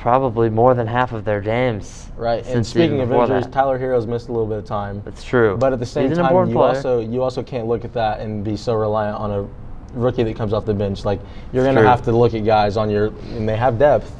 probably 0.00 0.48
more 0.48 0.74
than 0.74 0.86
half 0.86 1.12
of 1.12 1.24
their 1.24 1.40
games. 1.40 2.08
Right. 2.16 2.44
And 2.46 2.66
speaking 2.66 3.00
of 3.00 3.12
injuries, 3.12 3.44
that. 3.44 3.52
Tyler 3.52 3.78
Herro's 3.78 4.06
missed 4.06 4.28
a 4.28 4.32
little 4.32 4.46
bit 4.46 4.58
of 4.58 4.64
time. 4.64 5.02
It's 5.06 5.24
true. 5.24 5.56
But 5.56 5.72
at 5.72 5.78
the 5.78 5.86
same 5.86 6.08
He's 6.08 6.18
time, 6.18 6.34
you 6.48 6.54
player. 6.54 6.76
also 6.76 7.00
you 7.00 7.22
also 7.22 7.42
can't 7.42 7.66
look 7.66 7.84
at 7.84 7.92
that 7.94 8.20
and 8.20 8.44
be 8.44 8.56
so 8.56 8.74
reliant 8.74 9.16
on 9.16 9.30
a 9.30 9.48
rookie 9.92 10.22
that 10.22 10.36
comes 10.36 10.52
off 10.52 10.64
the 10.64 10.74
bench. 10.74 11.04
Like 11.04 11.20
you're 11.52 11.64
going 11.64 11.76
to 11.76 11.82
have 11.82 12.02
to 12.02 12.12
look 12.12 12.34
at 12.34 12.44
guys 12.44 12.76
on 12.76 12.90
your 12.90 13.08
and 13.36 13.48
they 13.48 13.56
have 13.56 13.78
depth. 13.78 14.12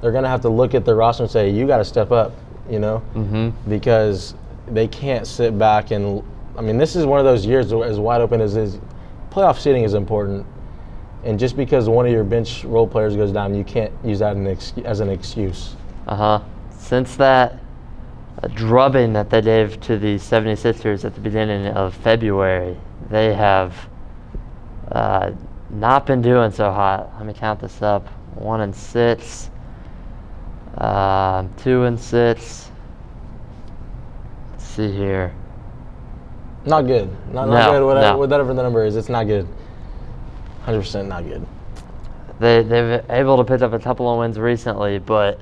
They're 0.00 0.12
going 0.12 0.24
to 0.24 0.30
have 0.30 0.42
to 0.42 0.50
look 0.50 0.74
at 0.74 0.84
their 0.84 0.96
roster 0.96 1.22
and 1.22 1.32
say, 1.32 1.48
"You 1.48 1.66
got 1.66 1.78
to 1.78 1.84
step 1.84 2.10
up," 2.10 2.32
you 2.70 2.78
know, 2.78 3.02
Mhm. 3.14 3.52
because 3.68 4.34
they 4.68 4.86
can't 4.88 5.26
sit 5.26 5.58
back 5.58 5.90
and. 5.90 6.22
I 6.56 6.60
mean, 6.60 6.78
this 6.78 6.94
is 6.94 7.04
one 7.04 7.18
of 7.18 7.24
those 7.24 7.44
years 7.44 7.72
as 7.72 7.98
wide 7.98 8.20
open 8.20 8.40
as 8.40 8.56
is. 8.56 8.78
Playoff 9.30 9.58
seating 9.58 9.82
is 9.82 9.94
important, 9.94 10.46
and 11.24 11.36
just 11.38 11.56
because 11.56 11.88
one 11.88 12.06
of 12.06 12.12
your 12.12 12.22
bench 12.22 12.64
role 12.64 12.86
players 12.86 13.16
goes 13.16 13.32
down, 13.32 13.54
you 13.54 13.64
can't 13.64 13.90
use 14.04 14.20
that 14.20 14.36
an 14.36 14.46
ex- 14.46 14.72
as 14.84 15.00
an 15.00 15.08
excuse. 15.10 15.74
Uh 16.06 16.14
huh. 16.14 16.40
Since 16.70 17.16
that 17.16 17.58
uh, 18.42 18.48
drubbing 18.54 19.12
that 19.14 19.30
they 19.30 19.42
gave 19.42 19.80
to 19.80 19.98
the 19.98 20.14
76ers 20.16 21.04
at 21.04 21.14
the 21.14 21.20
beginning 21.20 21.66
of 21.68 21.92
February, 21.94 22.76
they 23.10 23.34
have 23.34 23.74
uh, 24.92 25.32
not 25.70 26.06
been 26.06 26.22
doing 26.22 26.50
so 26.52 26.70
hot. 26.70 27.10
Let 27.16 27.26
me 27.26 27.32
count 27.32 27.58
this 27.60 27.82
up: 27.82 28.06
one 28.36 28.60
and 28.60 28.74
six, 28.74 29.50
um, 30.78 31.52
two 31.56 31.84
and 31.84 31.98
six. 31.98 32.70
Let's 34.52 34.64
see 34.64 34.90
here. 34.92 35.32
Not 36.66 36.82
good. 36.82 37.10
Not, 37.32 37.48
No, 37.48 37.72
good. 37.72 37.86
Whatever, 37.86 38.06
no. 38.06 38.18
whatever 38.18 38.54
the 38.54 38.62
number 38.62 38.84
is, 38.84 38.96
it's 38.96 39.08
not 39.08 39.24
good. 39.26 39.46
Hundred 40.62 40.80
percent 40.80 41.08
not 41.08 41.24
good. 41.24 41.46
They 42.40 42.62
they've 42.62 43.04
able 43.10 43.36
to 43.36 43.44
pick 43.44 43.62
up 43.62 43.72
a 43.72 43.78
couple 43.78 44.10
of 44.10 44.18
wins 44.18 44.38
recently, 44.38 44.98
but 44.98 45.38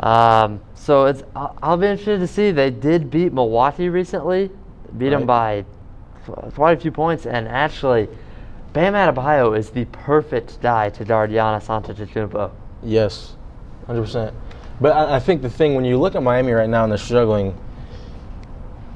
um, 0.00 0.60
so 0.74 1.06
it's 1.06 1.22
I'll, 1.36 1.56
I'll 1.62 1.76
be 1.76 1.86
interested 1.86 2.18
to 2.18 2.26
see. 2.26 2.50
They 2.50 2.70
did 2.70 3.10
beat 3.10 3.32
Milwaukee 3.32 3.88
recently, 3.88 4.50
beat 4.98 5.10
them 5.10 5.24
by 5.24 5.64
quite 6.54 6.76
a 6.76 6.80
few 6.80 6.90
points, 6.90 7.26
and 7.26 7.46
actually, 7.46 8.08
Bam 8.72 8.94
Adebayo 8.94 9.56
is 9.56 9.70
the 9.70 9.84
perfect 9.86 10.60
guy 10.60 10.90
to 10.90 11.04
guard 11.04 11.30
Giannis 11.30 11.66
Antetokounmpo. 11.68 12.50
Yes, 12.82 13.36
hundred 13.86 14.02
percent. 14.02 14.34
But 14.80 14.92
I, 14.96 15.16
I 15.16 15.20
think 15.20 15.42
the 15.42 15.50
thing 15.50 15.74
when 15.74 15.84
you 15.84 15.98
look 15.98 16.14
at 16.14 16.22
Miami 16.22 16.52
right 16.52 16.68
now 16.68 16.84
and 16.84 16.90
they're 16.90 16.98
struggling, 16.98 17.56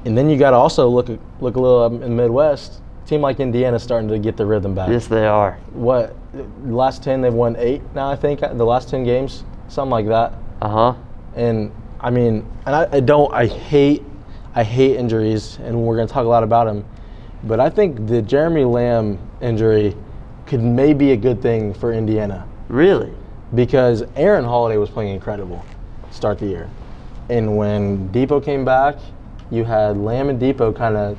and 0.05 0.17
then 0.17 0.29
you 0.29 0.37
got 0.37 0.51
to 0.51 0.57
also 0.57 0.87
look 0.87 1.09
at, 1.09 1.19
look 1.41 1.55
a 1.55 1.59
little 1.59 1.83
up 1.83 1.91
in 1.91 2.01
the 2.01 2.09
Midwest. 2.09 2.81
Team 3.05 3.21
like 3.21 3.39
Indiana's 3.39 3.81
starting 3.81 4.07
to 4.09 4.19
get 4.19 4.37
the 4.37 4.45
rhythm 4.45 4.75
back. 4.75 4.89
Yes, 4.89 5.07
they 5.07 5.25
are. 5.25 5.53
What? 5.71 6.15
Last 6.63 7.03
ten 7.03 7.21
they've 7.21 7.33
won 7.33 7.55
eight 7.57 7.81
now. 7.95 8.09
I 8.09 8.15
think 8.15 8.41
the 8.41 8.53
last 8.65 8.89
ten 8.89 9.03
games, 9.03 9.43
something 9.67 9.89
like 9.89 10.07
that. 10.07 10.33
Uh 10.61 10.69
huh. 10.69 10.95
And 11.35 11.71
I 11.99 12.11
mean, 12.11 12.45
and 12.65 12.75
I, 12.75 12.87
I 12.91 12.99
don't. 12.99 13.33
I 13.33 13.47
hate. 13.47 14.03
I 14.53 14.63
hate 14.63 14.97
injuries, 14.97 15.57
and 15.61 15.81
we're 15.81 15.95
going 15.95 16.07
to 16.07 16.13
talk 16.13 16.25
a 16.25 16.29
lot 16.29 16.43
about 16.43 16.65
them. 16.65 16.85
But 17.43 17.59
I 17.59 17.69
think 17.69 18.07
the 18.07 18.21
Jeremy 18.21 18.65
Lamb 18.65 19.17
injury 19.41 19.95
could 20.45 20.61
maybe 20.61 21.11
a 21.11 21.17
good 21.17 21.41
thing 21.41 21.73
for 21.73 21.93
Indiana 21.93 22.47
Really? 22.69 23.13
Because 23.55 24.03
Aaron 24.15 24.45
Holiday 24.45 24.77
was 24.77 24.89
playing 24.89 25.13
incredible 25.13 25.65
start 26.11 26.39
the 26.39 26.45
year. 26.45 26.69
And 27.29 27.57
when 27.57 28.09
Dipo 28.09 28.43
came 28.43 28.65
back, 28.65 28.97
you 29.51 29.63
had 29.63 29.97
Lamb 29.97 30.29
and 30.29 30.39
Dipo 30.39 30.75
kind 30.75 30.95
of, 30.95 31.17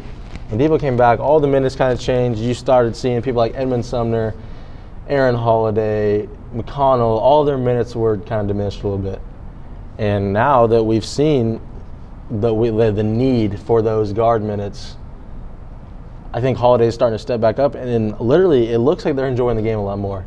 when 0.48 0.60
Dipo 0.60 0.78
came 0.78 0.96
back, 0.96 1.20
all 1.20 1.40
the 1.40 1.48
minutes 1.48 1.76
kind 1.76 1.92
of 1.92 2.00
changed. 2.00 2.40
You 2.40 2.54
started 2.54 2.96
seeing 2.96 3.22
people 3.22 3.38
like 3.38 3.54
Edmund 3.54 3.84
Sumner, 3.84 4.34
Aaron 5.08 5.34
Holiday, 5.34 6.28
McConnell, 6.54 7.18
all 7.18 7.44
their 7.44 7.58
minutes 7.58 7.94
were 7.94 8.18
kind 8.18 8.42
of 8.42 8.48
diminished 8.48 8.82
a 8.82 8.88
little 8.88 8.98
bit. 8.98 9.20
And 9.98 10.32
now 10.32 10.66
that 10.66 10.82
we've 10.82 11.04
seen 11.04 11.60
the, 12.30 12.52
we- 12.52 12.70
the, 12.70 13.02
need 13.02 13.58
for 13.60 13.82
those 13.82 14.12
guard 14.12 14.42
minutes, 14.42 14.96
I 16.32 16.40
think 16.40 16.58
Holiday 16.58 16.86
is 16.86 16.94
starting 16.94 17.16
to 17.16 17.22
step 17.22 17.40
back 17.40 17.58
up. 17.58 17.74
And 17.74 17.88
then 17.88 18.18
literally, 18.18 18.72
it 18.72 18.78
looks 18.78 19.04
like 19.04 19.16
they're 19.16 19.28
enjoying 19.28 19.56
the 19.56 19.62
game 19.62 19.78
a 19.78 19.84
lot 19.84 19.98
more 19.98 20.24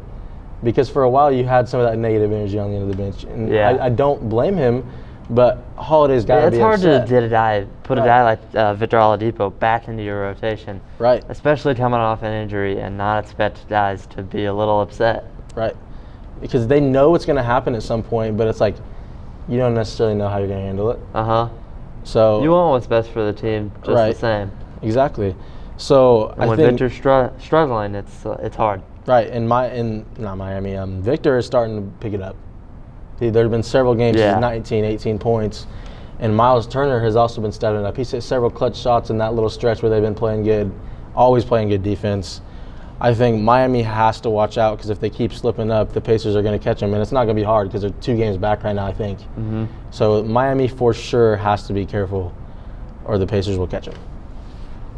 because 0.64 0.90
for 0.90 1.04
a 1.04 1.10
while 1.10 1.32
you 1.32 1.44
had 1.46 1.68
some 1.68 1.80
of 1.80 1.90
that 1.90 1.98
negative 1.98 2.32
energy 2.32 2.58
on 2.60 2.70
the 2.70 2.76
end 2.78 2.90
of 2.90 2.96
the 2.98 3.02
bench, 3.04 3.24
and 3.26 3.50
Yeah. 3.50 3.70
I, 3.70 3.86
I 3.86 3.90
don't 3.90 4.30
blame 4.30 4.56
him. 4.58 4.84
But 5.30 5.64
Holiday's 5.78 6.26
got 6.26 6.42
to 6.42 6.48
it's 6.48 6.56
be 6.58 6.62
hard 6.62 6.76
upset. 6.80 7.08
to 7.08 7.16
a 7.26 7.66
put 7.84 7.98
a 7.98 8.02
Right. 8.02 8.08
guy 8.08 8.24
like 8.24 8.40
uh, 8.56 8.74
Victor 8.74 8.98
Oladipo 8.98 9.58
back 9.58 9.88
into 9.88 10.04
your 10.04 10.20
rotation, 10.22 10.82
right, 11.00 11.24
especially 11.30 11.76
coming 11.76 12.00
off 12.00 12.24
an 12.24 12.34
injury 12.34 12.80
and 12.82 12.98
not 12.98 13.24
expect 13.24 13.68
guys 13.70 14.06
to 14.08 14.22
be 14.22 14.46
a 14.46 14.54
little 14.54 14.82
upset. 14.82 15.24
right, 15.56 15.76
because 16.42 16.68
they 16.68 16.82
know 16.82 17.16
it's 17.16 17.26
going 17.26 17.38
to 17.38 17.42
happen 17.44 17.74
at 17.74 17.84
some 17.84 18.04
point, 18.04 18.36
but 18.36 18.48
it's 18.50 18.60
like 18.60 18.76
you 19.48 19.58
don't 19.58 19.74
necessarily 19.74 20.14
know 20.14 20.28
how 20.28 20.40
you're 20.40 20.48
going 20.48 20.60
to 20.60 20.66
handle 20.66 20.92
it. 20.92 21.00
Uh 21.14 21.24
huh. 21.24 21.50
So 22.04 22.44
You 22.44 22.52
want 22.52 22.72
what's 22.72 22.88
best 22.88 23.10
for 23.12 23.24
the 23.24 23.34
team, 23.34 23.72
just 23.86 23.90
Right. 23.96 24.14
the 24.14 24.20
same. 24.20 24.52
exactly. 24.82 25.36
So 25.78 26.28
And 26.32 26.44
I 26.44 26.48
when 26.48 26.58
think 26.58 26.72
Victor's 26.72 26.94
str- 26.94 27.28
struggling, 27.40 27.96
it's 27.96 28.26
uh, 28.26 28.38
it's 28.44 28.58
hard. 28.58 28.82
Right 29.06 29.28
and 29.30 29.48
my 29.48 29.70
in 29.72 30.06
not 30.18 30.38
Miami, 30.38 30.76
um, 30.76 31.02
Victor 31.02 31.38
is 31.38 31.46
starting 31.46 31.76
to 31.78 31.98
pick 32.00 32.14
it 32.14 32.22
up. 32.22 32.36
There 33.20 33.44
have 33.44 33.52
been 33.52 33.64
several 33.64 33.96
games 33.96 34.18
Yeah. 34.18 34.34
he's 34.34 34.42
19, 34.42 34.84
18 34.84 35.18
points, 35.20 35.66
and 36.20 36.36
Miles 36.36 36.68
Turner 36.68 37.00
has 37.00 37.16
also 37.16 37.42
been 37.42 37.52
stepping 37.54 37.86
up. 37.86 37.96
He's 37.96 38.12
hit 38.12 38.22
several 38.22 38.50
clutch 38.50 38.76
shots 38.78 39.10
in 39.10 39.18
that 39.20 39.34
little 39.34 39.50
stretch 39.50 39.82
where 39.82 39.90
they've 39.90 40.02
been 40.02 40.16
playing 40.16 40.44
good, 40.44 40.72
always 41.16 41.46
playing 41.46 41.70
good 41.70 41.84
defense. 41.84 42.42
I 43.00 43.14
think 43.14 43.42
Miami 43.42 43.82
has 43.82 44.20
to 44.22 44.30
watch 44.30 44.58
out 44.58 44.78
because 44.78 44.90
if 44.90 45.00
they 45.00 45.10
keep 45.10 45.34
slipping 45.34 45.72
up, 45.72 45.94
the 45.94 46.02
Pacers 46.02 46.36
are 46.36 46.42
going 46.42 46.58
to 46.58 46.64
catch 46.64 46.80
them, 46.80 46.94
and 46.94 47.02
it's 47.02 47.12
not 47.12 47.26
going 47.26 47.36
to 47.36 47.42
be 47.42 47.46
hard 47.46 47.68
because 47.68 47.82
they're 47.82 47.92
two 48.02 48.16
games 48.16 48.38
back 48.38 48.64
right 48.64 48.76
now. 48.76 48.86
I 48.88 48.94
think. 48.94 49.22
hmm 49.22 49.66
So 49.92 50.24
Miami 50.24 50.68
for 50.68 50.94
sure 50.94 51.36
has 51.38 51.66
to 51.68 51.74
be 51.74 51.86
careful, 51.86 52.34
or 53.06 53.18
the 53.18 53.28
Pacers 53.28 53.58
will 53.58 53.68
catch 53.68 53.86
them. 53.86 53.96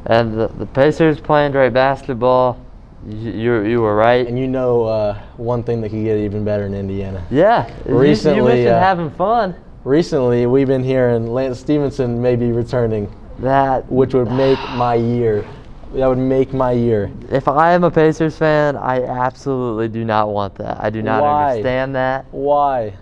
And 0.05 0.33
the, 0.39 0.47
the 0.47 0.65
Pacers 0.67 1.19
playing 1.19 1.51
great 1.51 1.73
basketball. 1.73 2.59
You, 3.07 3.61
you 3.63 3.81
were 3.81 3.95
right. 3.95 4.25
And 4.27 4.37
you 4.39 4.47
know 4.47 4.85
uh, 4.85 5.19
one 5.37 5.61
thing 5.63 5.81
that 5.81 5.89
could 5.89 6.03
get 6.03 6.17
even 6.17 6.43
better 6.43 6.65
in 6.65 6.73
Indiana. 6.73 7.23
yeah. 7.29 7.67
you- 7.85 7.93
you, 7.93 7.99
Recently, 7.99 8.41
mentioned 8.43 8.67
uh, 8.69 8.79
having 8.79 9.09
fun. 9.11 9.55
Recently, 9.83 10.47
we've 10.47 10.67
been 10.67 10.83
hearing 10.83 11.27
Lance 11.31 11.59
Stephenson 11.59 12.19
may 12.19 12.35
be 12.35 12.51
returning, 12.51 13.11
That 13.39 13.89
which 13.91 14.15
would 14.15 14.31
make 14.31 14.57
my 14.71 14.95
year. 14.95 15.45
That 15.93 16.07
would 16.07 16.17
make 16.17 16.51
my 16.53 16.71
year. 16.71 17.11
if 17.31 17.47
I 17.47 17.73
am 17.73 17.83
a 17.83 17.91
Pacers 17.91 18.35
fan, 18.35 18.75
I 18.75 19.03
absolutely 19.03 19.87
do 19.87 20.03
not 20.03 20.29
want 20.29 20.55
that. 20.55 20.83
I 20.83 20.89
do 20.89 21.01
not 21.03 21.21
Why? 21.21 21.51
understand 21.51 21.95
that. 21.95 22.25
Why? 22.31 22.95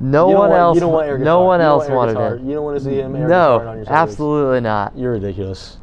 No 0.00 0.26
one 0.28 0.48
want- 0.50 0.52
else. 0.54 0.74
You 0.76 0.80
don't 0.80 0.92
want 0.92 1.06
Eric 1.08 1.20
no 1.22 1.42
one 1.42 1.60
else 1.60 1.88
wanted 1.88 2.16
it. 2.18 2.40
You 2.42 2.54
don't 2.54 2.64
want 2.64 2.78
to 2.78 2.84
see 2.84 2.96
him. 2.96 3.14
Eric 3.14 3.28
Guitar 3.28 3.66
on 3.68 3.78
No, 3.82 3.84
absolutely 3.88 4.60
not. 4.60 4.96
You're 4.96 5.12
ridiculous. 5.12 5.76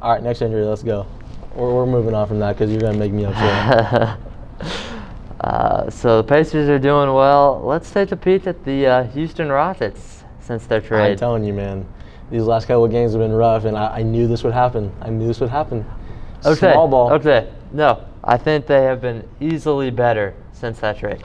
All 0.00 0.12
right, 0.12 0.22
next 0.22 0.42
injury. 0.42 0.64
Let's 0.64 0.82
go. 0.82 1.06
We're, 1.54 1.74
we're 1.74 1.86
moving 1.86 2.14
on 2.14 2.28
from 2.28 2.38
that 2.38 2.52
because 2.52 2.70
you're 2.70 2.80
gonna 2.80 2.98
make 2.98 3.12
me 3.12 3.24
upset. 3.24 4.18
uh, 5.40 5.90
so 5.90 6.22
the 6.22 6.28
Pacers 6.28 6.68
are 6.68 6.78
doing 6.78 7.12
well. 7.12 7.60
Let's 7.64 7.90
take 7.90 8.12
a 8.12 8.16
peek 8.16 8.46
at 8.46 8.64
the 8.64 8.86
uh, 8.86 9.02
Houston 9.08 9.48
Rockets 9.48 10.22
since 10.40 10.66
their 10.66 10.80
trade. 10.80 11.12
I'm 11.12 11.16
telling 11.16 11.44
you, 11.44 11.52
man. 11.52 11.86
These 12.30 12.42
last 12.42 12.66
couple 12.66 12.84
of 12.84 12.90
games 12.90 13.12
have 13.12 13.20
been 13.20 13.32
rough, 13.32 13.64
and 13.64 13.76
I, 13.76 13.98
I 13.98 14.02
knew 14.02 14.28
this 14.28 14.44
would 14.44 14.52
happen. 14.52 14.92
I 15.00 15.10
knew 15.10 15.26
this 15.26 15.40
would 15.40 15.50
happen. 15.50 15.84
Okay. 16.44 16.72
Small 16.72 16.86
ball. 16.86 17.12
Okay. 17.14 17.50
No, 17.72 18.04
I 18.22 18.36
think 18.36 18.66
they 18.66 18.82
have 18.82 19.00
been 19.00 19.26
easily 19.40 19.90
better 19.90 20.34
since 20.52 20.78
that 20.80 20.98
trade. 20.98 21.24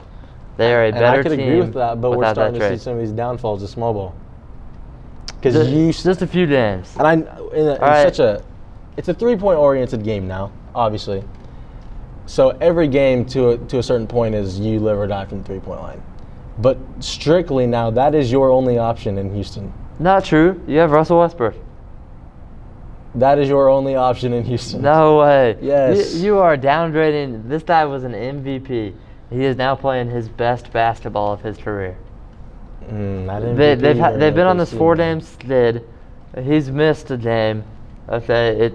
They 0.56 0.74
are 0.74 0.84
a 0.84 0.86
And 0.86 0.94
better 0.94 1.10
team. 1.10 1.20
I 1.20 1.22
could 1.22 1.36
team 1.36 1.48
agree 1.48 1.60
with 1.60 1.74
that, 1.74 2.00
but 2.00 2.12
we're 2.12 2.32
starting 2.32 2.58
to 2.58 2.70
see 2.70 2.82
some 2.82 2.94
of 2.94 3.00
these 3.00 3.12
downfalls 3.12 3.62
of 3.62 3.68
small 3.68 3.92
ball. 3.92 4.14
Because 5.26 5.54
Just, 5.54 5.70
you 5.70 5.92
just 5.92 6.22
a 6.22 6.26
few 6.26 6.46
games. 6.46 6.94
And 6.98 7.06
I, 7.06 7.12
in, 7.12 7.22
a, 7.22 7.74
in 7.74 7.80
right. 7.80 8.02
such 8.02 8.18
a, 8.18 8.42
it's 8.96 9.08
a 9.08 9.14
three-point 9.14 9.58
oriented 9.58 10.04
game 10.04 10.26
now, 10.28 10.52
obviously. 10.74 11.22
So 12.26 12.50
every 12.60 12.88
game 12.88 13.24
to 13.26 13.50
a, 13.50 13.58
to 13.58 13.78
a 13.78 13.82
certain 13.82 14.06
point 14.06 14.34
is 14.34 14.58
you 14.58 14.80
live 14.80 14.98
or 14.98 15.06
die 15.06 15.26
from 15.26 15.38
the 15.38 15.44
three-point 15.44 15.80
line. 15.80 16.02
But 16.58 16.78
strictly 17.00 17.66
now, 17.66 17.90
that 17.90 18.14
is 18.14 18.30
your 18.30 18.50
only 18.50 18.78
option 18.78 19.18
in 19.18 19.34
Houston. 19.34 19.72
Not 19.98 20.24
true. 20.24 20.62
You 20.66 20.78
have 20.78 20.90
Russell 20.92 21.18
Westbrook. 21.18 21.54
That 23.16 23.38
is 23.38 23.48
your 23.48 23.68
only 23.68 23.94
option 23.94 24.32
in 24.32 24.44
Houston. 24.44 24.82
No 24.82 25.18
way. 25.18 25.56
Yes. 25.60 26.14
You, 26.16 26.24
you 26.24 26.38
are 26.38 26.56
downgrading. 26.56 27.48
This 27.48 27.62
guy 27.62 27.84
was 27.84 28.02
an 28.04 28.12
MVP. 28.12 28.94
He 29.30 29.44
is 29.44 29.56
now 29.56 29.74
playing 29.76 30.10
his 30.10 30.28
best 30.28 30.72
basketball 30.72 31.32
of 31.32 31.40
his 31.40 31.56
career. 31.56 31.96
Mm, 32.88 33.56
They, 33.56 33.76
MVP 33.76 33.80
they've 33.80 33.98
ha- 33.98 34.10
they've 34.12 34.34
been 34.34 34.46
on 34.46 34.58
this 34.58 34.72
four 34.72 34.96
game 34.96 35.20
skid. 35.20 35.84
He's 36.42 36.70
missed 36.70 37.10
a 37.10 37.16
game. 37.16 37.64
Okay, 38.08 38.56
it 38.60 38.74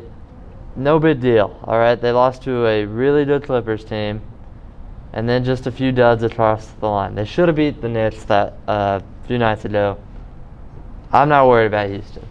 no 0.75 0.99
big 0.99 1.19
deal. 1.19 1.59
All 1.63 1.77
right, 1.77 1.99
they 1.99 2.11
lost 2.11 2.43
to 2.43 2.65
a 2.65 2.85
really 2.85 3.25
good 3.25 3.43
Clippers 3.43 3.83
team, 3.83 4.21
and 5.13 5.27
then 5.27 5.43
just 5.43 5.67
a 5.67 5.71
few 5.71 5.91
duds 5.91 6.23
across 6.23 6.67
the 6.79 6.87
line. 6.87 7.15
They 7.15 7.25
should 7.25 7.47
have 7.47 7.55
beat 7.55 7.81
the 7.81 7.89
Knicks 7.89 8.23
that 8.25 8.57
uh, 8.67 9.01
few 9.27 9.37
nights 9.37 9.65
ago. 9.65 9.97
I'm 11.11 11.29
not 11.29 11.47
worried 11.47 11.67
about 11.67 11.89
Houston. 11.89 12.25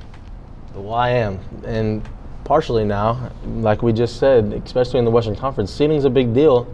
Well, 0.74 0.94
I 0.94 1.10
am, 1.10 1.40
and 1.64 2.08
partially 2.44 2.84
now, 2.84 3.30
like 3.44 3.82
we 3.82 3.92
just 3.92 4.18
said, 4.18 4.52
especially 4.64 4.98
in 4.98 5.04
the 5.04 5.10
Western 5.10 5.36
Conference, 5.36 5.72
seeding's 5.72 6.04
a 6.04 6.10
big 6.10 6.32
deal. 6.32 6.72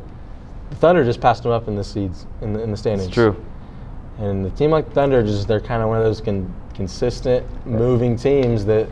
The 0.71 0.77
Thunder 0.77 1.05
just 1.05 1.21
passed 1.21 1.43
them 1.43 1.53
up 1.53 1.69
in 1.69 1.77
the 1.77 1.85
seeds 1.85 2.27
in 2.41 2.53
the, 2.53 2.63
in 2.63 2.71
the 2.71 2.77
standings. 2.77 3.09
It's 3.09 3.15
true. 3.15 3.45
And 4.19 4.45
the 4.45 4.51
team 4.51 4.71
like 4.71 4.93
Thunder, 4.93 5.23
just 5.23 5.49
they're 5.49 5.61
kind 5.61 5.83
of 5.83 5.89
one 5.89 5.99
of 5.99 6.05
those 6.05 6.21
con- 6.21 6.55
consistent, 6.75 7.45
moving 7.67 8.17
teams 8.17 8.65
that 8.67 8.89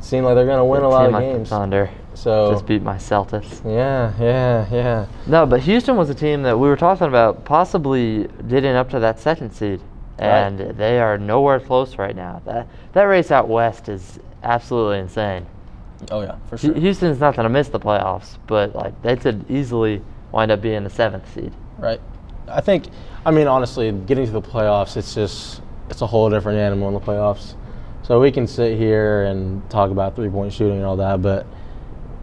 seem 0.00 0.24
like 0.24 0.34
they're 0.34 0.46
going 0.46 0.58
to 0.58 0.64
win 0.64 0.82
a 0.82 0.88
lot 0.88 1.06
of 1.06 1.12
like 1.12 1.24
games. 1.24 1.48
Thunder 1.48 1.90
So 2.14 2.52
just 2.52 2.66
beat 2.66 2.82
my 2.82 2.96
Celtics. 2.96 3.62
yeah, 3.64 4.12
yeah, 4.20 4.66
yeah. 4.70 5.06
No, 5.26 5.46
but 5.46 5.60
Houston 5.60 5.96
was 5.96 6.08
a 6.10 6.14
team 6.14 6.42
that 6.44 6.58
we 6.58 6.68
were 6.68 6.76
talking 6.76 7.06
about 7.08 7.44
possibly 7.44 8.28
getting 8.48 8.74
up 8.74 8.88
to 8.90 9.00
that 9.00 9.18
second 9.20 9.50
seed, 9.52 9.80
Right. 10.18 10.26
and 10.28 10.58
they 10.78 11.00
are 11.00 11.18
nowhere 11.18 11.60
close 11.60 11.96
right 11.98 12.14
now. 12.14 12.40
That 12.44 12.66
that 12.92 13.02
race 13.04 13.30
out 13.30 13.48
west 13.48 13.88
is 13.88 14.18
absolutely 14.42 14.98
insane. 14.98 15.46
Oh 16.10 16.20
yeah, 16.22 16.36
for 16.48 16.56
Hu- 16.56 16.74
Houston's 16.74 17.20
not 17.20 17.36
going 17.36 17.44
to 17.44 17.50
miss 17.50 17.68
the 17.68 17.80
playoffs, 17.80 18.38
but 18.46 18.74
like 18.74 19.00
they 19.02 19.16
could 19.16 19.44
easily 19.50 20.02
wind 20.32 20.50
up 20.50 20.60
being 20.62 20.84
the 20.84 20.90
seventh 20.90 21.32
seed. 21.34 21.52
Right. 21.78 22.00
I 22.48 22.60
think. 22.60 22.86
I 23.24 23.30
mean, 23.30 23.46
honestly, 23.46 23.92
getting 23.92 24.24
to 24.26 24.32
the 24.32 24.40
playoffs, 24.42 24.96
it's 24.96 25.14
just 25.14 25.60
it's 25.90 26.00
a 26.00 26.06
whole 26.06 26.30
different 26.30 26.58
animal 26.58 26.88
in 26.88 26.94
the 26.94 27.00
playoffs. 27.00 27.54
So 28.10 28.18
we 28.18 28.32
can 28.32 28.48
sit 28.48 28.76
here 28.76 29.22
and 29.26 29.62
talk 29.70 29.92
about 29.92 30.16
three 30.16 30.28
point 30.28 30.52
shooting 30.52 30.78
and 30.78 30.84
all 30.84 30.96
that, 30.96 31.22
but 31.22 31.46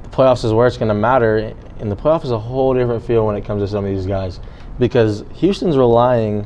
the 0.04 0.10
playoffs 0.10 0.44
is 0.44 0.52
where 0.52 0.68
it's 0.68 0.76
going 0.76 0.90
to 0.90 0.94
matter. 0.94 1.54
And 1.80 1.90
the 1.90 1.96
playoff 1.96 2.26
is 2.26 2.32
a 2.32 2.38
whole 2.38 2.74
different 2.74 3.06
feel 3.06 3.26
when 3.26 3.38
it 3.38 3.46
comes 3.46 3.64
to 3.64 3.70
some 3.70 3.86
of 3.86 3.90
these 3.96 4.06
guys, 4.06 4.42
because 4.80 5.24
Houston's 5.36 5.78
relying 5.78 6.46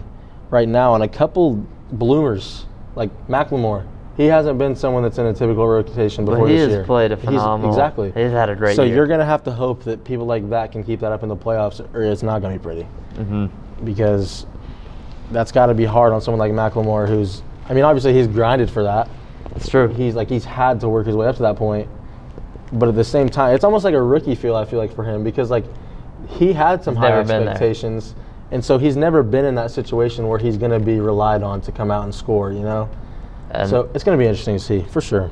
right 0.52 0.68
now 0.68 0.94
on 0.94 1.02
a 1.02 1.08
couple 1.08 1.66
bloomers 1.92 2.68
like 2.94 3.10
McLemore. 3.28 3.88
He 4.16 4.26
hasn't 4.28 4.60
been 4.60 4.76
someone 4.76 5.02
that's 5.02 5.18
in 5.18 5.26
a 5.26 5.34
typical 5.34 5.68
rotation 5.68 6.24
before 6.24 6.42
But 6.42 6.50
he 6.52 6.58
this 6.58 6.66
has 6.68 6.72
year. 6.74 6.84
played 6.84 7.12
a 7.12 7.16
He's- 7.16 7.26
phenomenal. 7.26 7.72
exactly. 7.72 8.12
He's 8.12 8.30
had 8.32 8.50
a 8.52 8.56
great 8.56 8.76
so 8.76 8.84
year. 8.84 8.94
you're 8.94 9.08
going 9.08 9.22
to 9.22 9.26
have 9.26 9.42
to 9.46 9.52
hope 9.52 9.84
that 9.86 10.04
people 10.04 10.28
like 10.28 10.48
that 10.52 10.72
can 10.72 10.84
keep 10.84 11.00
that 11.00 11.12
up 11.12 11.24
in 11.24 11.30
the 11.30 11.36
playoffs, 11.36 11.80
or 11.96 12.04
it's 12.04 12.22
not 12.22 12.44
going 12.44 12.54
to 12.54 12.60
be 12.60 12.64
pretty 12.64 12.84
hmm 13.16 13.48
because 13.84 14.46
that's 15.32 15.52
got 15.52 15.66
to 15.66 15.74
be 15.74 15.86
hard 15.86 16.14
on 16.14 16.22
someone 16.22 16.38
like 16.38 16.52
McLemore, 16.52 17.08
who's, 17.08 17.42
I 17.68 17.74
mean, 17.74 17.84
obviously 17.86 18.14
he's 18.14 18.28
grinded 18.28 18.70
for 18.70 18.84
that. 18.84 19.10
It's 19.56 19.68
true. 19.68 19.88
He's 19.90 20.16
like 20.16 20.30
he's 20.30 20.46
had 20.46 20.80
to 20.82 20.90
work 20.90 21.06
his 21.08 21.16
way 21.16 21.28
up 21.28 21.36
to 21.38 21.42
that 21.44 21.56
point, 21.56 21.90
but 22.74 22.90
at 22.90 22.96
the 22.96 23.04
same 23.04 23.30
time, 23.30 23.54
it's 23.56 23.64
almost 23.64 23.84
like 23.84 23.94
a 23.94 24.02
rookie 24.02 24.36
feel. 24.36 24.56
I 24.56 24.66
feel 24.66 24.80
like 24.80 24.94
for 24.94 25.04
him 25.04 25.24
because 25.24 25.50
like 25.50 25.66
he 26.28 26.54
had 26.54 26.84
some 26.84 26.96
He's 26.96 27.04
high 27.04 27.20
expectations, 27.20 28.16
and 28.52 28.64
so 28.64 28.78
he's 28.78 28.96
never 28.96 29.24
been 29.24 29.46
in 29.46 29.56
that 29.56 29.72
situation 29.72 30.28
where 30.28 30.40
he's 30.40 30.58
going 30.58 30.72
to 30.72 30.80
be 30.80 31.00
relied 31.00 31.44
on 31.44 31.62
to 31.62 31.72
come 31.72 31.92
out 31.92 32.04
and 32.04 32.14
score. 32.16 32.52
You 32.52 32.62
know, 32.62 32.90
And 33.52 33.70
so 33.70 33.90
it's 33.94 34.04
going 34.04 34.18
to 34.18 34.22
be 34.24 34.28
interesting 34.28 34.58
to 34.58 34.64
see 34.64 34.82
for 34.84 35.02
sure. 35.02 35.30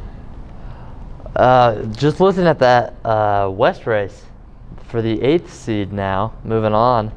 Uh, 1.36 1.84
just 1.94 2.20
looking 2.20 2.48
at 2.48 2.60
that 2.60 2.94
uh, 3.06 3.50
West 3.50 3.86
race 3.86 4.26
for 4.88 5.02
the 5.02 5.22
eighth 5.22 5.54
seed 5.54 5.94
now, 5.94 6.34
moving 6.44 6.74
on. 6.74 7.14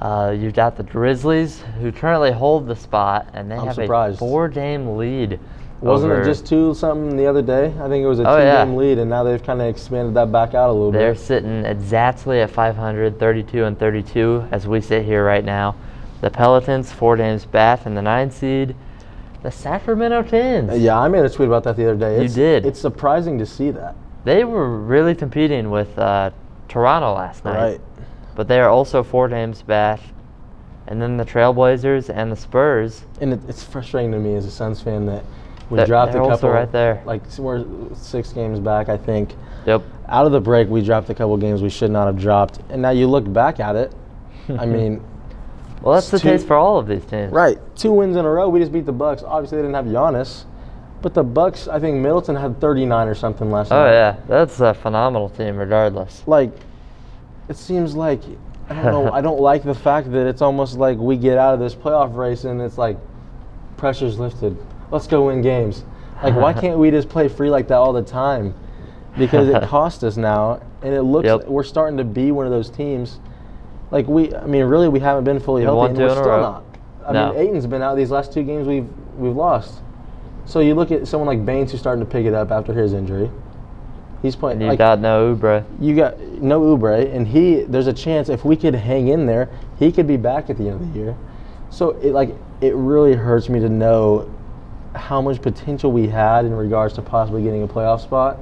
Uh, 0.00 0.34
you've 0.38 0.54
got 0.54 0.76
the 0.76 0.82
Grizzlies, 0.82 1.60
who 1.80 1.92
currently 1.92 2.30
hold 2.30 2.66
the 2.66 2.76
spot, 2.76 3.28
and 3.34 3.50
they 3.50 3.56
I'm 3.56 3.66
have 3.66 3.74
surprised. 3.74 4.16
a 4.16 4.18
four-game 4.18 4.96
lead 4.96 5.38
Wasn't 5.80 6.12
over- 6.12 6.20
it 6.22 6.24
just 6.26 6.46
two 6.46 6.74
something 6.74 7.16
the 7.16 7.26
other 7.26 7.40
day? 7.42 7.72
I 7.80 7.88
think 7.88 8.04
it 8.04 8.06
was 8.06 8.20
a 8.20 8.28
Oh, 8.28 8.36
two 8.38 8.42
yeah. 8.44 8.64
game 8.64 8.76
lead, 8.76 8.98
and 8.98 9.08
now 9.08 9.22
they've 9.24 9.42
kind 9.42 9.60
of 9.62 9.68
expanded 9.68 10.14
that 10.14 10.30
back 10.30 10.54
out 10.54 10.68
a 10.70 10.72
little 10.72 10.92
bit. 10.92 10.98
They're 10.98 11.14
sitting 11.14 11.64
exactly 11.64 12.40
at 12.40 12.50
500, 12.50 13.18
32 13.18 13.64
and 13.64 13.78
32 13.78 14.44
as 14.50 14.68
we 14.68 14.80
sit 14.82 15.04
here 15.04 15.24
right 15.24 15.44
now. 15.44 15.74
The 16.20 16.30
Pelicans, 16.30 16.92
four 16.92 17.16
games 17.16 17.46
back 17.46 17.86
in 17.86 17.94
the 17.94 18.02
nine 18.02 18.30
seed. 18.30 18.74
The 19.42 19.50
Sacramento 19.50 20.24
Kings. 20.24 20.70
Uh, 20.70 20.74
Yeah, 20.74 20.98
I 20.98 21.08
made 21.08 21.24
a 21.24 21.30
tweet 21.30 21.48
about 21.48 21.64
that 21.64 21.76
the 21.76 21.84
other 21.84 21.96
day. 21.98 22.22
You 22.22 22.28
did. 22.28 22.66
It's 22.66 22.78
surprising 22.78 23.38
to 23.38 23.46
see 23.46 23.70
that. 23.70 23.94
They 24.24 24.44
were 24.44 24.68
really 24.68 25.14
competing 25.14 25.70
with 25.70 25.98
uh, 25.98 26.30
Toronto 26.68 27.14
last 27.14 27.42
night. 27.46 27.56
Right. 27.56 27.80
But 28.36 28.48
they 28.48 28.60
are 28.60 28.68
also 28.68 29.02
four 29.02 29.28
games 29.30 29.62
back. 29.62 30.00
And 30.86 31.00
then 31.00 31.16
the 31.16 31.24
Trailblazers 31.24 32.10
and 32.14 32.30
the 32.30 32.36
Spurs. 32.36 33.04
And 33.22 33.32
it, 33.32 33.40
it's 33.48 33.62
frustrating 33.62 34.12
to 34.12 34.18
me 34.18 34.34
as 34.34 34.44
a 34.44 34.50
Suns 34.50 34.82
fan 34.82 35.06
that 35.06 35.24
we 35.70 35.84
dropped 35.84 36.12
they're 36.12 36.20
a 36.20 36.24
also 36.24 36.36
couple. 36.36 36.50
right 36.50 36.70
there. 36.72 37.02
Like 37.06 37.22
we're 37.38 37.64
six 37.94 38.32
games 38.32 38.60
back, 38.60 38.88
I 38.88 38.96
think. 38.96 39.34
Yep. 39.66 39.82
Out 40.08 40.26
of 40.26 40.32
the 40.32 40.40
break, 40.40 40.68
we 40.68 40.82
dropped 40.82 41.08
a 41.10 41.14
couple 41.14 41.36
games 41.36 41.62
we 41.62 41.70
should 41.70 41.90
not 41.90 42.06
have 42.06 42.18
dropped, 42.18 42.60
and 42.70 42.82
now 42.82 42.90
you 42.90 43.06
look 43.06 43.30
back 43.32 43.60
at 43.60 43.76
it. 43.76 43.92
I 44.58 44.66
mean, 44.66 45.02
Well, 45.82 45.94
that's 45.94 46.10
the 46.10 46.18
Two- 46.18 46.28
case 46.30 46.44
for 46.44 46.56
all 46.56 46.78
of 46.78 46.86
these 46.88 47.04
teams. 47.04 47.32
right, 47.32 47.58
two 47.76 47.92
wins 47.92 48.16
in 48.16 48.24
a 48.24 48.30
row. 48.30 48.48
We 48.48 48.58
just 48.60 48.72
beat 48.72 48.86
the 48.86 48.92
Bucks. 48.92 49.22
Obviously, 49.22 49.58
they 49.58 49.62
didn't 49.62 49.76
have 49.76 49.86
Giannis, 49.86 50.44
but 51.02 51.14
the 51.14 51.22
Bucks. 51.22 51.68
I 51.68 51.78
think 51.78 51.98
Middleton 51.98 52.34
had 52.36 52.60
39 52.60 53.06
or 53.08 53.14
something 53.14 53.50
last 53.50 53.70
oh, 53.70 53.76
night. 53.76 53.88
Oh 53.88 53.92
yeah, 53.92 54.16
that's 54.26 54.60
a 54.60 54.74
phenomenal 54.74 55.28
team, 55.28 55.56
regardless. 55.56 56.22
Like, 56.26 56.50
it 57.48 57.56
seems 57.56 57.94
like 57.94 58.22
I 58.68 58.74
don't 58.74 58.84
know. 58.84 59.12
I 59.12 59.20
don't 59.20 59.40
like 59.40 59.62
the 59.62 59.74
fact 59.74 60.10
that 60.12 60.26
it's 60.26 60.42
almost 60.42 60.76
like 60.78 60.98
we 60.98 61.16
get 61.16 61.38
out 61.38 61.54
of 61.54 61.60
this 61.60 61.74
playoff 61.74 62.16
race 62.16 62.44
and 62.44 62.60
it's 62.60 62.78
like 62.78 62.96
pressure's 63.76 64.18
lifted. 64.18 64.56
Let's 64.90 65.06
go 65.06 65.26
win 65.26 65.42
games. 65.42 65.84
Like, 66.22 66.34
why 66.34 66.52
can't 66.52 66.78
we 66.78 66.90
just 66.90 67.08
play 67.08 67.28
free 67.28 67.48
like 67.50 67.68
that 67.68 67.76
all 67.76 67.92
the 67.92 68.02
time? 68.02 68.54
Because 69.16 69.48
it 69.48 69.62
costs 69.68 70.02
us 70.02 70.16
now, 70.16 70.60
and 70.82 70.92
it 70.94 71.02
looks 71.02 71.26
Yep. 71.26 71.46
we're 71.48 71.62
starting 71.62 71.96
to 71.98 72.04
be 72.04 72.30
one 72.30 72.46
of 72.46 72.52
those 72.52 72.68
teams. 72.70 73.20
Like 73.90 74.06
we, 74.06 74.34
I 74.34 74.44
mean, 74.46 74.64
really, 74.64 74.88
we 74.88 75.00
haven't 75.00 75.24
been 75.24 75.40
fully 75.40 75.62
We've 75.62 75.66
healthy, 75.68 75.90
and 75.90 75.98
we're 75.98 76.10
still 76.10 76.24
not. 76.40 76.64
I 77.06 77.12
No. 77.12 77.32
mean, 77.32 77.40
Ayton's 77.40 77.66
been 77.66 77.82
out 77.82 77.96
these 77.96 78.10
last 78.10 78.32
two 78.32 78.42
games 78.42 78.66
we've 78.68 78.88
we've 79.16 79.34
lost. 79.34 79.80
So 80.44 80.60
you 80.60 80.74
look 80.74 80.90
at 80.90 81.06
someone 81.08 81.26
like 81.26 81.44
Baynes 81.44 81.70
who's 81.72 81.80
starting 81.80 82.04
to 82.04 82.10
pick 82.10 82.26
it 82.26 82.34
up 82.34 82.50
after 82.50 82.72
his 82.72 82.92
injury. 82.92 83.30
He's 84.22 84.36
playing. 84.36 84.56
And 84.56 84.62
you 84.62 84.68
like, 84.68 84.78
got 84.78 85.00
no 85.00 85.34
Oubre. 85.34 85.64
you 85.80 85.96
got 85.96 86.18
no 86.20 86.60
Oubre, 86.60 87.12
and 87.14 87.26
he 87.26 87.62
there's 87.62 87.86
a 87.86 87.92
chance 87.92 88.28
if 88.28 88.44
we 88.44 88.54
could 88.56 88.74
hang 88.74 89.08
in 89.08 89.26
there, 89.26 89.48
he 89.78 89.90
could 89.90 90.06
be 90.06 90.16
back 90.18 90.50
at 90.50 90.58
the 90.58 90.68
end 90.68 90.80
of 90.82 90.92
the 90.92 90.98
year. 90.98 91.16
So 91.70 91.90
it 92.00 92.12
like 92.12 92.34
it 92.60 92.74
really 92.74 93.14
hurts 93.14 93.48
me 93.48 93.60
to 93.60 93.68
know 93.68 94.28
how 94.94 95.20
much 95.20 95.40
potential 95.40 95.92
we 95.92 96.08
had 96.08 96.44
in 96.44 96.54
regards 96.54 96.94
to 96.94 97.02
possibly 97.02 97.42
getting 97.42 97.62
a 97.62 97.68
playoff 97.68 98.00
spot. 98.00 98.38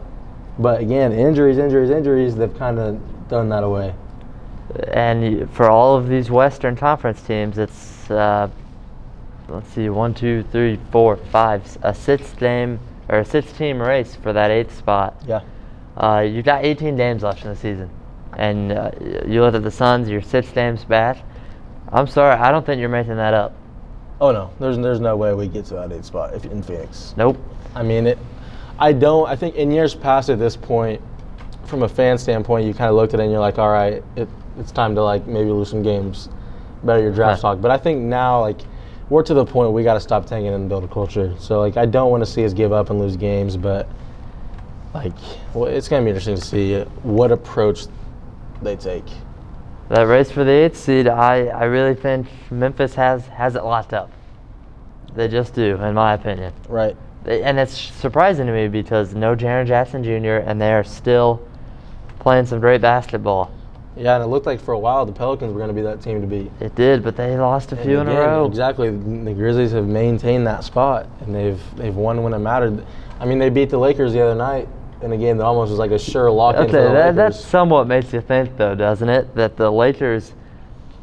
But 0.59 0.81
again, 0.81 1.12
injuries, 1.12 1.59
injuries, 1.59 1.90
injuries, 1.90 2.35
they've 2.37 2.57
kind 2.57 2.78
of 2.78 3.00
done 3.28 3.49
that 3.50 3.62
away. 3.62 3.95
And 4.93 5.50
for 5.52 5.71
all 5.71 5.97
of 5.97 6.09
these 6.09 6.31
Western 6.31 6.76
Conference 6.76 7.23
teams, 7.23 7.59
it's 7.59 8.11
uh, 8.11 8.49
let's 9.49 9.69
see, 9.71 9.88
one, 9.88 10.14
two, 10.14 10.43
three, 10.50 10.78
four, 10.90 11.17
five, 11.17 11.78
a 11.83 11.95
six 11.95 12.33
game 12.33 12.78
or 13.09 13.21
a 13.21 13.25
six 13.25 13.52
team 13.52 13.81
race 13.81 14.14
for 14.14 14.33
that 14.33 14.50
eighth 14.50 14.76
spot. 14.76 15.23
Yeah. 15.26 15.40
Uh, 15.97 16.21
you 16.21 16.43
got 16.43 16.64
18 16.64 16.97
games 16.97 17.23
left 17.23 17.43
in 17.43 17.50
the 17.50 17.57
season, 17.57 17.90
and 18.37 18.73
uh, 18.73 18.90
you 19.26 19.40
look 19.40 19.55
at 19.55 19.62
the 19.62 19.71
Suns. 19.71 20.09
You're 20.09 20.23
six 20.23 20.50
games 20.50 20.85
back. 20.85 21.19
I'm 21.90 22.07
sorry, 22.07 22.37
I 22.37 22.52
don't 22.52 22.64
think 22.64 22.78
you're 22.78 22.88
making 22.88 23.17
that 23.17 23.35
up. 23.35 23.55
Oh 24.21 24.33
no, 24.33 24.51
there's 24.59 24.77
there's 24.79 25.01
no 25.01 25.17
way 25.17 25.33
we 25.35 25.47
get 25.47 25.65
to 25.67 25.75
that 25.75 25.93
eight 25.93 26.05
spot 26.05 26.35
if 26.35 26.45
in 26.45 26.63
Phoenix. 26.63 27.15
Nope. 27.17 27.39
I 27.75 27.83
mean 27.83 28.07
it. 28.07 28.19
I 28.79 28.93
don't. 28.93 29.29
I 29.29 29.37
think 29.37 29.55
in 29.55 29.71
years 29.71 29.95
past 29.95 30.29
at 30.29 30.39
this 30.39 30.57
point, 30.57 31.01
from 31.65 31.83
a 31.83 31.89
fan 31.89 32.19
standpoint, 32.19 32.67
you 32.67 32.75
kind 32.75 32.89
of 32.89 32.97
looked 32.97 33.15
at 33.15 33.21
it 33.21 33.25
and 33.25 33.33
you're 33.33 33.41
like, 33.41 33.59
all 33.59 33.71
right, 33.71 34.03
it, 34.17 34.29
it's 34.59 34.73
time 34.73 34.95
to 34.97 35.03
like 35.03 35.27
maybe 35.27 35.51
lose 35.51 35.71
some 35.71 35.83
games, 35.83 36.29
better 36.83 37.01
your 37.01 37.13
draft 37.13 37.41
stock. 37.41 37.61
But 37.61 37.71
I 37.71 37.79
think 37.79 38.00
now 38.00 38.41
like 38.41 38.61
we're 39.09 39.23
to 39.23 39.35
the 39.35 39.45
point 39.45 39.73
we 39.73 39.85
got 39.85 39.95
to 39.95 40.00
stop 40.00 40.26
tanking 40.26 40.52
and 40.52 40.69
build 40.69 40.85
a 40.85 40.89
culture. 40.89 41.35
So 41.39 41.61
like 41.61 41.76
I 41.76 41.87
don't 41.87 42.11
want 42.11 42.25
to 42.25 42.31
see 42.31 42.45
us 42.45 42.52
give 42.52 42.73
up 42.73 42.91
and 42.91 42.99
lose 42.99 43.17
games, 43.17 43.57
but 43.57 43.89
like 44.95 45.13
well, 45.54 45.67
it's 45.67 45.89
gonna 45.89 46.02
be 46.02 46.09
interesting 46.09 46.37
to 46.37 46.43
see 46.43 46.81
what 47.02 47.31
approach 47.31 47.87
they 48.63 48.75
take. 48.75 49.04
That 49.89 50.03
race 50.03 50.31
for 50.31 50.45
the 50.45 50.51
eighth 50.51 50.77
seed, 50.77 51.09
I, 51.09 51.47
I 51.47 51.65
really 51.65 51.95
think 51.95 52.29
Memphis 52.51 52.95
has 52.95 53.27
has 53.29 53.57
it 53.57 53.65
locked 53.65 53.95
up. 53.95 54.11
They 55.15 55.29
just 55.29 55.55
do, 55.55 55.77
in 55.77 55.95
my 55.95 56.13
opinion. 56.15 56.53
Right. 56.69 56.95
They- 57.25 57.43
And 57.43 57.59
it's 57.59 57.73
surprising 57.77 58.47
to 58.47 58.53
me 58.53 58.69
because 58.69 59.15
no 59.15 59.35
Jaren 59.35 59.67
Jackson 59.67 60.05
Jr. 60.05 60.45
and 60.47 60.61
they 60.61 60.73
are 60.73 60.85
still 60.85 61.41
playing 62.19 62.45
some 62.47 62.61
great 62.61 62.81
basketball. 62.83 63.51
Yeah, 63.97 64.15
and 64.15 64.23
it 64.23 64.29
looked 64.29 64.47
like 64.47 64.61
for 64.61 64.75
a 64.75 64.79
while 64.79 65.05
the 65.07 65.13
Pelicans 65.13 65.53
were 65.53 65.59
going 65.59 65.69
to 65.71 65.75
be 65.75 65.83
that 65.83 66.01
team 66.03 66.21
to 66.21 66.27
beat. 66.27 66.53
It 66.61 66.75
did, 66.77 67.03
but 67.03 67.17
they 67.17 67.37
lost 67.37 67.73
a 67.73 67.77
And 67.77 67.85
few 67.85 67.99
in 67.99 68.07
a 68.07 68.11
again, 68.13 68.23
row. 68.23 68.45
Exactly. 68.47 68.91
The 68.91 69.33
Grizzlies 69.35 69.73
have 69.73 69.87
maintained 69.89 70.47
that 70.47 70.63
spot, 70.63 71.07
and 71.21 71.35
they've 71.35 71.61
they've 71.77 71.97
won 71.97 72.23
when 72.23 72.33
it 72.35 72.39
mattered. 72.39 72.85
I 73.19 73.25
mean, 73.25 73.39
they 73.39 73.49
beat 73.51 73.71
the 73.71 73.79
Lakers 73.79 74.13
the 74.13 74.21
other 74.21 74.37
night 74.37 74.69
in 75.02 75.13
a 75.13 75.17
game 75.17 75.37
that 75.39 75.45
almost 75.45 75.71
was 75.71 75.78
like 75.78 75.91
a 75.91 75.99
sure 75.99 76.30
lock 76.30 76.56
Okay, 76.56 76.73
that, 76.73 77.15
that 77.17 77.34
somewhat 77.34 77.87
makes 77.87 78.13
you 78.13 78.21
think, 78.21 78.56
though, 78.56 78.75
doesn't 78.75 79.08
it? 79.08 79.34
That 79.34 79.56
the 79.56 79.71
Lakers 79.71 80.34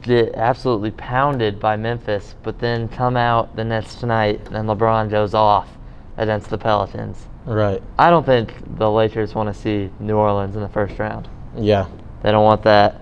get 0.01 0.35
absolutely 0.35 0.91
pounded 0.91 1.59
by 1.59 1.75
Memphis, 1.75 2.35
but 2.43 2.59
then 2.59 2.87
come 2.87 3.17
out 3.17 3.55
the 3.55 3.63
next 3.63 4.03
night 4.03 4.39
and 4.51 4.69
LeBron 4.69 5.09
goes 5.09 5.33
off 5.33 5.69
against 6.17 6.49
the 6.49 6.57
Pelicans. 6.57 7.27
Right. 7.45 7.81
I 7.97 8.09
don't 8.09 8.25
think 8.25 8.53
the 8.77 8.89
Lakers 8.89 9.35
want 9.35 9.53
to 9.53 9.59
see 9.59 9.89
New 9.99 10.15
Orleans 10.15 10.55
in 10.55 10.61
the 10.61 10.69
first 10.69 10.97
round. 10.99 11.27
Yeah. 11.57 11.87
They 12.21 12.31
don't 12.31 12.43
want 12.43 12.63
that 12.63 13.01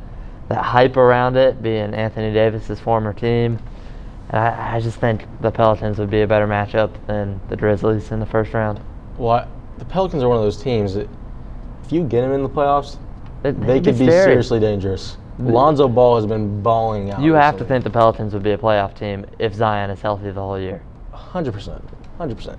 that 0.49 0.62
hype 0.62 0.97
around 0.97 1.38
it 1.38 1.63
being 1.63 1.93
Anthony 1.93 2.34
Davis's 2.34 2.79
former 2.79 3.13
team. 3.13 3.60
And 4.29 4.39
I, 4.39 4.75
I 4.75 4.79
just 4.79 4.99
think 4.99 5.25
the 5.41 5.51
Pelicans 5.51 5.97
would 5.99 6.10
be 6.10 6.21
a 6.21 6.27
better 6.27 6.47
matchup 6.47 6.91
than 7.08 7.39
the 7.49 7.56
Grizzlies 7.56 8.12
in 8.12 8.19
the 8.19 8.25
first 8.25 8.53
round. 8.53 8.82
Well, 9.17 9.32
I, 9.32 9.47
the 9.84 9.89
Pelicans 9.89 10.24
are 10.24 10.30
one 10.30 10.38
of 10.38 10.43
those 10.43 10.62
teams 10.62 10.93
that 10.93 11.10
if 11.84 11.91
you 11.91 12.04
get 12.04 12.22
them 12.22 12.32
in 12.32 12.41
the 12.41 12.50
playoffs, 12.50 12.98
It- 13.43 13.60
they 13.62 13.82
could 13.82 13.98
be 13.98 14.08
scary. 14.08 14.24
seriously 14.24 14.60
dangerous. 14.60 15.17
Lonzo 15.39 15.88
Ball 15.89 16.15
has 16.15 16.26
been 16.26 16.62
balling 16.62 17.12
out. 17.12 17.19
You 17.22 17.34
have 17.34 17.58
to 17.58 17.65
think 17.65 17.84
the 17.84 17.89
Pelicans 17.89 18.34
would 18.34 18.43
be 18.43 18.52
a 18.52 18.58
playoff 18.58 18.93
team 18.93 19.26
if 19.39 19.54
Zion 19.54 19.89
is 19.89 20.02
healthy 20.02 20.32
the 20.32 20.39
whole 20.39 20.60
year. 20.60 20.82
100%. 21.12 21.82
100%. 22.17 22.58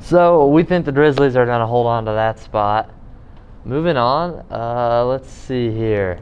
So 0.00 0.48
we 0.48 0.64
think 0.64 0.84
the 0.84 0.92
Grizzlies 0.92 1.34
are 1.34 1.46
going 1.46 1.60
to 1.60 1.66
hold 1.66 1.86
on 1.86 2.04
to 2.04 2.12
that 2.12 2.38
spot. 2.38 2.90
Moving 3.64 3.96
on, 3.96 4.42
uh, 4.50 5.04
let's 5.06 5.30
see 5.30 5.70
here. 5.70 6.18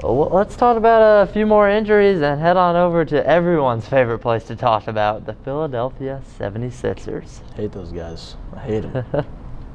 Well, 0.00 0.30
let's 0.32 0.56
talk 0.56 0.78
about 0.78 1.28
a 1.28 1.32
few 1.32 1.46
more 1.46 1.68
injuries 1.68 2.22
and 2.22 2.40
head 2.40 2.56
on 2.56 2.76
over 2.76 3.04
to 3.04 3.26
everyone's 3.26 3.86
favorite 3.86 4.20
place 4.20 4.42
to 4.44 4.56
talk 4.56 4.88
about 4.88 5.26
the 5.26 5.34
Philadelphia 5.34 6.22
76ers. 6.38 7.40
hate 7.54 7.72
those 7.72 7.92
guys. 7.92 8.36
I 8.56 8.60
hate 8.60 8.80
them. 8.80 9.26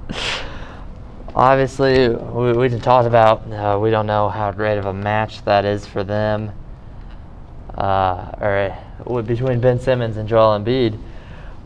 Obviously, 1.36 2.10
we, 2.10 2.54
we 2.54 2.68
can 2.68 2.82
talk 2.82 3.06
about, 3.06 3.50
uh, 3.54 3.78
we 3.80 3.92
don't 3.92 4.08
know 4.08 4.28
how 4.28 4.52
great 4.52 4.80
of 4.80 4.88
a 4.88 4.94
match 4.94 5.46
that 5.46 5.66
is 5.66 5.86
for 5.86 6.04
them, 6.04 6.52
uh, 7.76 8.32
or 8.42 8.76
uh, 9.08 9.22
between 9.22 9.60
Ben 9.60 9.80
Simmons 9.80 10.18
and 10.18 10.28
Joel 10.28 10.60
Embiid. 10.60 11.00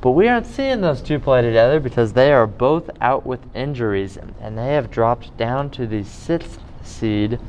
But 0.01 0.11
we 0.11 0.27
aren't 0.27 0.45
seeing 0.45 0.81
those 0.81 1.01
two 1.01 1.19
play 1.19 1.41
together 1.41 1.79
because 1.79 2.11
they 2.11 2.33
are 2.33 2.47
both 2.47 2.89
out 2.99 3.25
with 3.25 3.39
injuries, 3.55 4.17
and 4.17 4.57
they 4.57 4.73
have 4.73 4.91
dropped 4.91 5.35
down 5.37 5.69
to 5.71 5.87
the 5.87 6.03
sixth 6.03 6.59
seed. 6.83 7.39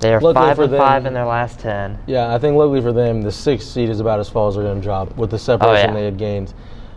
They 0.00 0.14
are 0.14 0.20
Luckily 0.20 0.44
five 0.46 0.58
and 0.60 0.76
five 0.76 1.06
in 1.06 1.14
their 1.14 1.24
last 1.26 1.58
ten. 1.58 1.98
Yeah, 2.06 2.32
I 2.34 2.38
think 2.38 2.56
luckily 2.56 2.80
for 2.80 2.92
them, 2.92 3.20
the 3.22 3.32
sixth 3.32 3.68
seed 3.68 3.88
is 3.88 3.98
about 4.00 4.20
as 4.20 4.28
far 4.28 4.48
as 4.48 4.54
they're 4.54 4.64
going 4.64 4.76
to 4.80 4.82
drop 4.82 5.16
with 5.16 5.30
the 5.30 5.38
separation 5.38 5.90
Oh, 5.90 5.92
yeah. 5.92 5.98
they 5.98 6.04
had 6.04 6.16
gained. 6.18 6.54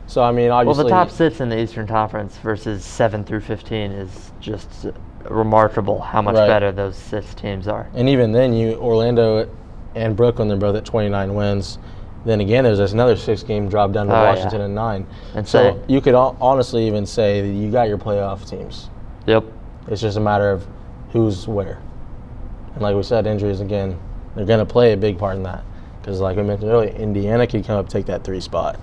So 0.08 0.22
I 0.22 0.32
mean, 0.32 0.52
obviously, 0.52 0.84
Well, 0.84 0.90
the 0.90 1.06
top 1.06 1.10
six 1.10 1.40
in 1.42 1.50
the 1.50 1.60
Eastern 1.60 1.88
Conference 1.88 2.38
versus 2.38 2.84
seven 2.86 3.24
through 3.24 3.40
fifteen 3.40 3.92
is 3.92 4.32
just 4.40 4.88
remarkable 5.30 6.00
how 6.02 6.22
much 6.22 6.36
Right. 6.36 6.48
better 6.48 6.72
those 6.72 6.96
six 6.96 7.34
teams 7.34 7.68
are. 7.68 7.88
and 7.96 8.10
even 8.10 8.32
then, 8.32 8.54
you 8.54 8.74
Orlando 8.76 9.48
and 9.96 10.16
Brooklyn, 10.16 10.48
they're 10.48 10.58
both 10.58 10.76
at 10.76 10.86
29 10.86 11.34
wins. 11.36 11.78
Then 12.24 12.40
again, 12.40 12.64
there's 12.64 12.78
this 12.78 12.94
another 12.94 13.16
six-game 13.16 13.68
drop 13.68 13.92
down 13.92 14.08
to 14.08 14.14
Oh, 14.16 14.22
yeah. 14.24 14.30
Washington 14.34 14.62
and 14.62 14.76
nine. 14.76 15.06
And 15.36 15.48
so 15.48 15.74
say- 15.74 15.80
you 15.88 16.02
could 16.02 16.14
honestly 16.16 16.86
even 16.88 17.06
say 17.06 17.42
that 17.42 17.48
you 17.48 17.72
got 17.72 17.88
your 17.90 17.98
playoff 17.98 18.48
teams. 18.48 18.90
Yep. 19.26 19.44
It's 19.88 20.02
just 20.02 20.18
a 20.18 20.22
matter 20.22 20.50
of 20.52 20.66
who's 21.12 21.48
where. 21.48 21.80
And 22.74 22.82
like 22.82 22.96
we 22.96 23.04
said, 23.04 23.28
injuries 23.28 23.60
again, 23.60 24.00
they're 24.36 24.46
going 24.46 24.66
to 24.66 24.72
play 24.72 24.94
a 24.94 24.98
big 24.98 25.18
part 25.18 25.36
in 25.36 25.44
that. 25.44 25.64
Because 26.02 26.20
like 26.20 26.38
we 26.38 26.44
mentioned 26.44 26.72
earlier, 26.72 26.90
Indiana 26.90 27.46
could 27.46 27.66
come 27.66 27.78
up 27.78 27.90
take 27.90 28.06
that 28.08 28.24
three 28.24 28.42
spot. 28.42 28.80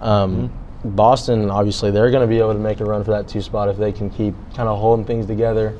Um, 0.00 0.52
Boston, 0.84 1.50
obviously, 1.50 1.90
they're 1.90 2.10
going 2.10 2.20
to 2.20 2.26
be 2.26 2.38
able 2.38 2.52
to 2.52 2.58
make 2.58 2.80
a 2.80 2.84
run 2.84 3.02
for 3.02 3.12
that 3.12 3.26
two 3.26 3.40
spot 3.40 3.68
if 3.68 3.78
they 3.78 3.90
can 3.90 4.10
keep 4.10 4.34
kind 4.54 4.68
of 4.68 4.78
holding 4.78 5.06
things 5.06 5.26
together. 5.26 5.76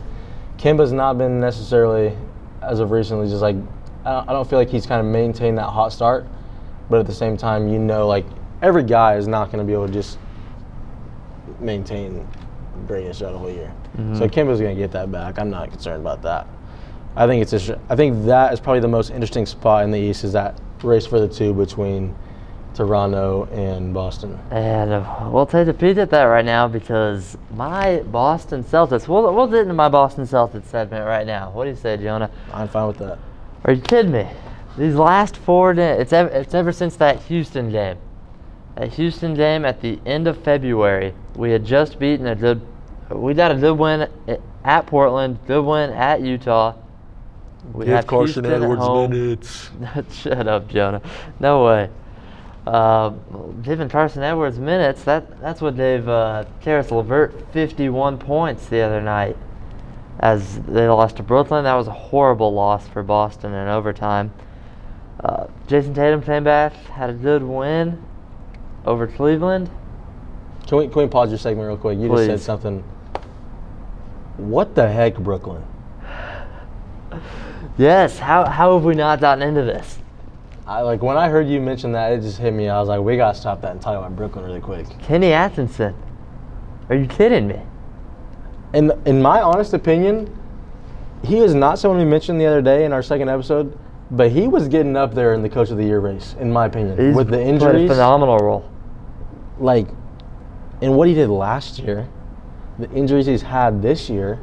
Kemba's 0.57 0.93
not 0.93 1.19
been 1.19 1.41
necessarily, 1.41 2.17
as 2.63 2.81
of 2.81 2.91
recently, 2.91 3.29
just 3.29 3.43
like 3.43 3.57
I 4.07 4.25
don't, 4.27 4.49
feel 4.49 4.59
like 4.59 4.69
he's 4.69 4.87
kind 4.87 5.01
of 5.01 5.07
maintained 5.07 5.59
that 5.59 5.69
hot 5.69 5.93
start. 5.93 6.27
But 6.91 7.01
at 7.01 7.07
the 7.07 7.15
same 7.15 7.37
time, 7.37 7.69
you 7.69 7.79
know, 7.79 8.07
like 8.07 8.27
every 8.63 8.83
guy 8.83 9.17
is 9.17 9.27
not 9.27 9.51
going 9.51 9.59
to 9.59 9.65
be 9.65 9.73
able 9.73 9.87
to 9.87 9.93
just 9.93 10.19
maintain 11.61 12.27
greatness 12.87 13.19
throughout 13.19 13.33
the 13.33 13.39
whole 13.39 13.51
year. 13.51 13.73
Mhm. 13.97 14.19
So 14.19 14.29
Kemba's 14.29 14.61
going 14.61 14.75
to 14.75 14.81
get 14.81 14.93
that 14.93 15.11
back. 15.11 15.39
I'm 15.39 15.51
not 15.51 15.71
concerned 15.71 16.01
about 16.01 16.23
that. 16.23 16.47
I 17.17 17.27
think 17.27 17.43
it's 17.43 17.53
a, 17.53 17.81
I 17.89 17.97
think 17.97 18.27
that 18.27 18.53
is 18.53 18.61
probably 18.61 18.81
the 18.81 18.89
most 18.89 19.11
interesting 19.11 19.47
spot 19.47 19.85
in 19.85 19.91
the 19.91 19.99
East 19.99 20.25
is 20.25 20.33
that 20.33 20.61
race 20.83 21.07
for 21.07 21.21
the 21.21 21.29
two 21.29 21.55
between 21.55 22.15
Toronto 22.75 23.45
and 23.53 23.95
Boston. 23.95 24.39
And 24.51 24.93
uh, 24.93 25.29
we'll 25.31 25.47
take 25.47 25.69
a 25.69 25.73
peek 25.73 25.97
at 25.97 26.11
that 26.11 26.25
right 26.25 26.45
now 26.45 26.67
because 26.67 27.39
my 27.53 28.01
Boston 28.01 28.65
Celtics. 28.65 29.07
We'll, 29.07 29.33
we'll 29.33 29.47
get 29.47 29.61
into 29.61 29.75
my 29.75 29.89
Boston 29.89 30.25
Celtics 30.25 30.67
segment 30.67 31.07
right 31.07 31.27
now. 31.27 31.51
What 31.53 31.65
do 31.65 31.71
you 31.71 31.77
say, 31.77 31.97
Jonah? 31.97 32.31
I'm 32.53 32.69
fine 32.69 32.89
with 32.89 32.99
that. 32.99 33.19
Are 33.65 33.73
you 33.73 33.81
kidding 33.81 34.13
me? 34.13 34.29
These 34.77 34.97
last 34.97 35.37
four 35.37 35.73
days, 35.73 36.01
it's 36.01 36.13
ever, 36.13 36.29
it's 36.31 36.53
ever 36.53 36.73
since 36.73 36.97
that 36.97 37.23
Houston 37.23 37.71
game. 37.71 37.97
That 38.75 38.93
Houston 38.95 39.35
game 39.35 39.65
at 39.65 39.81
the 39.81 40.01
end 40.05 40.27
of 40.27 40.43
February, 40.43 41.15
we 41.37 41.53
had 41.53 41.65
just 41.65 42.01
beaten 42.01 42.27
a 42.27 42.35
good, 42.35 42.61
we 43.09 43.35
got 43.35 43.53
a 43.53 43.55
good 43.55 43.79
win 43.79 44.09
at 44.65 44.87
Portland, 44.87 45.39
good 45.47 45.63
win 45.65 45.91
at 45.91 46.21
Utah. 46.21 46.75
We 47.73 47.87
had 47.87 48.09
Houston 48.09 48.47
at 48.47 48.61
home. 48.61 49.11
minutes. 49.11 49.71
Shut 50.13 50.47
up, 50.47 50.69
Jonah. 50.69 51.01
No 51.41 51.65
way. 51.65 51.91
Uh, 52.67 53.11
giving 53.63 53.89
Carson 53.89 54.23
Edwards 54.23 54.59
minutes. 54.59 55.03
That 55.05 55.41
that's 55.41 55.61
what 55.61 55.77
gave 55.77 56.09
uh, 56.09 56.45
Caris 56.61 56.91
LeVert 56.91 57.53
51 57.53 58.19
points 58.19 58.67
the 58.67 58.81
other 58.81 59.01
night, 59.01 59.37
as 60.21 60.61
they 60.61 60.89
lost 60.89 61.17
to 61.17 61.23
Brooklyn. 61.23 61.65
That 61.65 61.75
was 61.75 61.89
a 61.89 61.93
horrible 61.93 62.53
loss 62.55 62.87
for 62.89 63.03
Boston 63.03 63.53
in 63.53 63.69
overtime. 63.69 64.33
Uh, 65.23 65.47
Jayson 65.67 65.95
Tatum 65.95 66.23
came 66.23 66.45
back, 66.45 66.75
had 66.75 67.11
a 67.11 67.15
good 67.15 67.43
win 67.43 68.03
over 68.85 69.07
Cleveland. 69.07 69.71
Can 70.67 70.79
we, 70.79 70.89
can 70.89 71.03
we 71.03 71.09
pause 71.09 71.31
your 71.31 71.39
segment 71.39 71.69
real 71.69 71.77
quick? 71.77 71.99
You 71.99 72.09
just 72.09 72.27
said 72.27 72.41
something. 72.41 72.81
What 74.37 74.75
the 74.75 74.91
heck, 74.91 75.17
Brooklyn? 75.17 75.65
Yes. 77.77 78.19
How 78.19 78.45
how 78.47 78.75
have 78.75 78.85
we 78.85 78.95
not 78.95 79.21
gotten 79.21 79.43
into 79.47 79.63
this? 79.63 79.99
I 80.67 80.81
like 80.83 81.03
when 81.03 81.17
I 81.17 81.29
heard 81.29 81.49
you 81.49 81.61
mention 81.61 81.93
that, 81.93 82.13
it 82.13 82.21
just 82.23 82.39
hit 82.39 82.53
me. 82.55 82.69
I 82.69 82.79
was 82.81 82.89
like, 82.89 83.01
we 83.01 83.17
gotta 83.17 83.37
stop 83.39 83.61
that 83.63 83.73
and 83.73 83.81
talk 83.81 83.97
about 83.99 84.15
Brooklyn 84.17 84.45
really 84.45 84.61
quick. 84.61 84.87
Kenny 85.01 85.33
Atkinson. 85.33 85.95
Are 86.89 86.95
you 86.97 87.07
kidding 87.07 87.47
me? 87.49 87.61
In 88.73 88.93
in 89.05 89.21
my 89.21 89.41
honest 89.43 89.75
opinion, 89.75 90.37
he 91.23 91.39
is 91.39 91.55
not 91.55 91.79
someone 91.79 91.99
we 91.99 92.05
mentioned 92.05 92.41
the 92.41 92.47
other 92.47 92.63
day 92.63 92.85
in 92.85 92.93
our 92.93 93.03
second 93.03 93.29
episode, 93.29 93.77
but 94.11 94.31
he 94.31 94.47
was 94.49 94.69
getting 94.69 94.97
up 94.97 95.15
there 95.15 95.35
in 95.35 95.43
the 95.43 95.49
coach 95.49 95.71
of 95.71 95.77
the 95.77 95.85
year 95.85 96.01
race, 96.01 96.35
in 96.41 96.51
my 96.53 96.67
opinion. 96.67 96.97
He's 96.99 97.15
With 97.15 97.27
the 97.29 97.37
played 97.37 97.47
a 97.47 97.49
injuries, 97.49 97.91
phenomenal 97.91 98.39
role. 98.39 98.71
like, 99.59 99.89
and 100.81 100.97
what 100.97 101.09
he 101.09 101.15
did 101.15 101.29
last 101.29 101.79
year, 101.79 102.09
the 102.79 102.91
injuries 102.93 103.27
he's 103.27 103.43
had 103.43 103.81
this 103.83 104.09
year. 104.11 104.39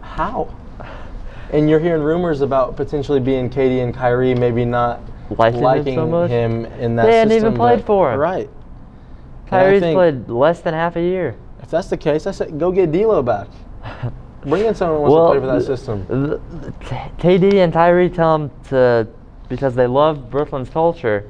How? 0.00 0.54
And 1.52 1.68
you're 1.68 1.80
hearing 1.80 2.02
rumors 2.02 2.40
about 2.40 2.76
potentially 2.76 3.20
being 3.20 3.50
KD 3.50 3.82
and 3.82 3.94
Kyrie, 3.94 4.34
maybe 4.34 4.64
not 4.64 5.00
Liking 5.36 5.62
him 5.62 5.94
so 5.94 6.06
much? 6.06 6.30
him 6.30 6.64
in 6.64 6.96
that 6.96 7.06
They 7.06 7.16
hadn't 7.18 7.36
even 7.36 7.54
played 7.54 7.78
but- 7.80 7.86
for 7.86 8.12
him. 8.12 8.18
Right. 8.18 8.50
Kyrie's 9.46 9.80
think- 9.80 9.94
played 9.96 10.28
less 10.28 10.60
than 10.60 10.72
half 10.74 10.96
a 10.96 11.00
year. 11.00 11.36
If 11.62 11.70
that's 11.70 11.88
the 11.88 11.96
case, 11.96 12.26
I 12.26 12.30
said 12.32 12.58
go 12.58 12.72
get 12.72 12.90
D'Lo 12.90 13.22
back. 13.22 13.48
Bring 14.46 14.64
in 14.64 14.74
someone 14.74 14.96
who 14.96 15.02
wants 15.16 15.34
to 15.34 15.40
play 15.40 15.46
for 15.48 15.54
that 15.54 15.64
system. 15.64 16.06
KD 17.18 17.62
and 17.62 17.72
Kyrie 17.72 18.10
tell 18.10 18.38
them 18.38 18.50
to 18.70 19.06
because 19.48 19.74
they 19.74 19.86
love 19.86 20.30
Brooklyn's 20.30 20.70
culture, 20.70 21.28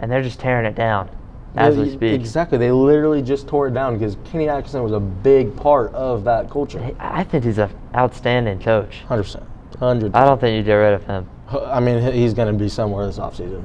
and 0.00 0.10
they're 0.10 0.22
just 0.22 0.38
tearing 0.40 0.66
it 0.66 0.74
down 0.74 1.08
as 1.56 1.76
Yeah, 1.76 1.82
we 1.84 1.90
speak. 1.90 2.12
Exactly. 2.20 2.58
They 2.58 2.72
literally 2.72 3.22
just 3.22 3.46
tore 3.46 3.68
it 3.68 3.74
down 3.74 3.96
because 3.96 4.16
Kenny 4.24 4.48
Atkinson 4.48 4.82
was 4.82 4.92
a 4.92 5.00
big 5.00 5.56
part 5.56 5.94
of 5.94 6.24
that 6.24 6.50
culture. 6.50 6.90
I 6.98 7.22
think 7.24 7.44
he's 7.44 7.58
an 7.58 7.70
outstanding 7.94 8.58
coach. 8.58 9.02
100%. 9.08 9.42
100 9.82 10.14
I 10.14 10.24
don't 10.24 10.40
think 10.40 10.56
you 10.56 10.62
get 10.62 10.74
rid 10.74 10.94
of 10.94 11.04
him. 11.04 11.28
I 11.48 11.80
mean, 11.80 12.12
he's 12.12 12.34
going 12.34 12.52
to 12.52 12.58
be 12.58 12.68
somewhere 12.68 13.06
this 13.06 13.18
offseason. 13.18 13.64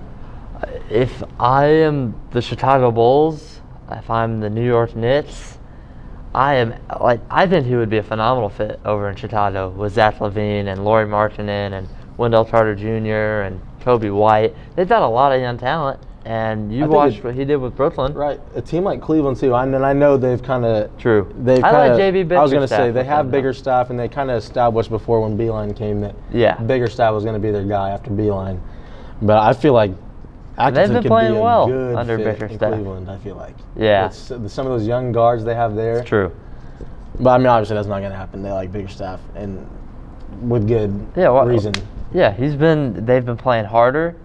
Uh, 0.56 0.80
if 0.90 1.24
I 1.40 1.66
am 1.66 2.20
the 2.32 2.42
Chicago 2.42 2.92
Bulls, 2.92 3.62
if 3.92 4.10
I'm 4.10 4.40
the 4.40 4.50
New 4.50 4.66
York 4.66 4.96
Knicks, 4.96 5.58
I 6.34 6.56
am 6.56 6.76
like 7.00 7.22
I 7.30 7.48
think 7.48 7.66
he 7.66 7.76
would 7.76 7.90
be 7.90 7.98
a 7.98 8.04
phenomenal 8.04 8.50
fit 8.50 8.80
over 8.84 9.10
in 9.10 9.16
Chicago 9.16 9.70
with 9.70 9.94
Zach 9.94 10.18
LaVine 10.20 10.68
and 10.68 10.84
Lauri 10.84 11.06
Markkanen 11.06 11.74
and 11.74 11.88
Wendell 12.18 12.46
Carter 12.46 12.76
Jr. 12.76 13.46
and 13.46 13.62
Coby 13.80 14.14
White. 14.14 14.56
They've 14.76 14.90
got 14.90 15.04
a 15.04 15.08
lot 15.08 15.32
of 15.32 15.40
young 15.40 15.58
talent, 15.58 16.00
and 16.28 16.72
you 16.74 16.82
think 16.82 16.92
watched 16.92 17.18
it- 17.20 17.24
what 17.24 17.34
he 17.36 17.46
did 17.46 17.56
with 17.58 17.76
Brooklyn. 17.76 18.14
Right. 18.14 18.40
A 18.56 18.62
team 18.62 18.84
like 18.84 19.02
Cleveland, 19.02 19.38
too. 19.38 19.54
I, 19.54 19.64
and 19.64 19.76
I 19.86 19.94
know 19.94 20.18
they've 20.18 20.42
kind 20.44 20.66
of. 20.66 20.96
True. 20.98 21.34
They've 21.44 21.64
I 21.64 21.72
like 21.88 21.98
kinda, 22.00 22.24
JB 22.26 22.36
I 22.38 22.42
was 22.42 22.52
gonna 22.54 22.68
say 22.68 22.92
they 22.92 23.04
have 23.06 23.32
bigger 23.32 23.50
though. 23.54 23.58
staff, 23.60 23.90
and 23.90 23.98
they 24.00 24.08
kind 24.08 24.30
of 24.30 24.38
established 24.38 24.90
before 24.90 25.22
when 25.22 25.38
Beilein 25.38 25.76
came 25.76 26.02
that 26.02 26.16
Yeah. 26.32 26.56
Bickerstaff 26.60 27.14
was 27.14 27.24
going 27.24 27.36
to 27.36 27.40
be 27.40 27.52
their 27.52 27.64
guy 27.64 27.92
after 27.92 28.12
Beilein. 28.12 28.60
But 29.22 29.38
I 29.38 29.54
feel 29.54 29.74
like 29.74 29.92
Atkinson 30.58 30.94
been 30.96 31.04
could 31.04 31.10
playing 31.10 31.34
be 31.34 31.38
a 31.40 31.42
well 31.42 31.68
good 31.68 31.96
under 31.96 32.18
Bickerstaff. 32.18 32.74
Cleveland. 32.74 33.10
I 33.10 33.18
feel 33.18 33.36
like. 33.36 33.56
Yeah. 33.76 34.08
It's, 34.08 34.30
uh, 34.32 34.48
some 34.48 34.66
of 34.68 34.72
those 34.74 34.86
young 34.88 35.12
guards 35.12 35.44
they 35.44 35.56
have 35.56 35.76
there. 35.76 36.04
True. 36.04 36.32
But 37.20 37.30
I 37.32 37.38
mean, 37.38 37.48
obviously 37.48 37.76
that's 37.76 37.88
not 37.88 38.00
going 38.00 38.12
to 38.12 38.18
happen. 38.18 38.44
They 38.44 38.52
like 38.52 38.72
Bickerstaff 38.72 39.20
and 39.36 39.66
with 40.42 40.68
good 40.68 40.94
Yeah, 41.16 41.30
well- 41.30 41.46
reason. 41.46 41.74
Yeah, 42.14 42.32
he's 42.34 42.56
been. 42.56 43.06
They've 43.06 43.26
been 43.26 43.38
playing 43.38 43.66
harder. 43.66 44.16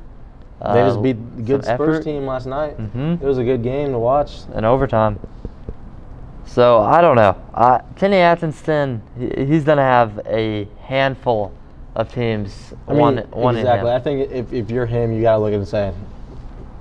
They 0.65 0.81
just 0.85 0.99
uh, 0.99 1.03
beat 1.03 1.37
the 1.37 1.43
good 1.43 1.65
Spurs 1.65 1.97
effort 1.99 2.05
team 2.05 2.27
last 2.27 2.47
night. 2.47 2.79
Mhm. 2.79 3.21
It 3.21 3.27
was 3.27 3.39
a 3.39 3.45
good 3.45 3.63
game 3.63 3.93
to 3.93 3.99
watch. 3.99 4.41
in 4.55 4.65
overtime. 4.65 5.19
So 6.47 6.81
I 6.81 7.01
don't 7.01 7.17
know. 7.17 7.37
Uh, 7.55 7.79
Kenny 7.97 8.19
Atkinson, 8.19 9.03
he, 9.19 9.45
he's 9.47 9.65
gonna 9.65 9.83
have 9.83 10.21
a 10.27 10.69
handful 10.83 11.53
of 11.95 12.13
teams. 12.13 12.75
I 12.87 12.93
mean, 12.93 13.01
one, 13.01 13.17
one 13.31 13.57
exactly. 13.57 13.91
I 13.91 13.99
think 13.99 14.31
if, 14.31 14.53
if 14.53 14.71
you're 14.71 14.87
him, 14.87 15.13
you 15.13 15.21
got 15.23 15.33
to 15.35 15.39
look 15.39 15.49
at 15.49 15.55
it 15.55 15.59
and 15.59 15.69
say, 15.69 15.93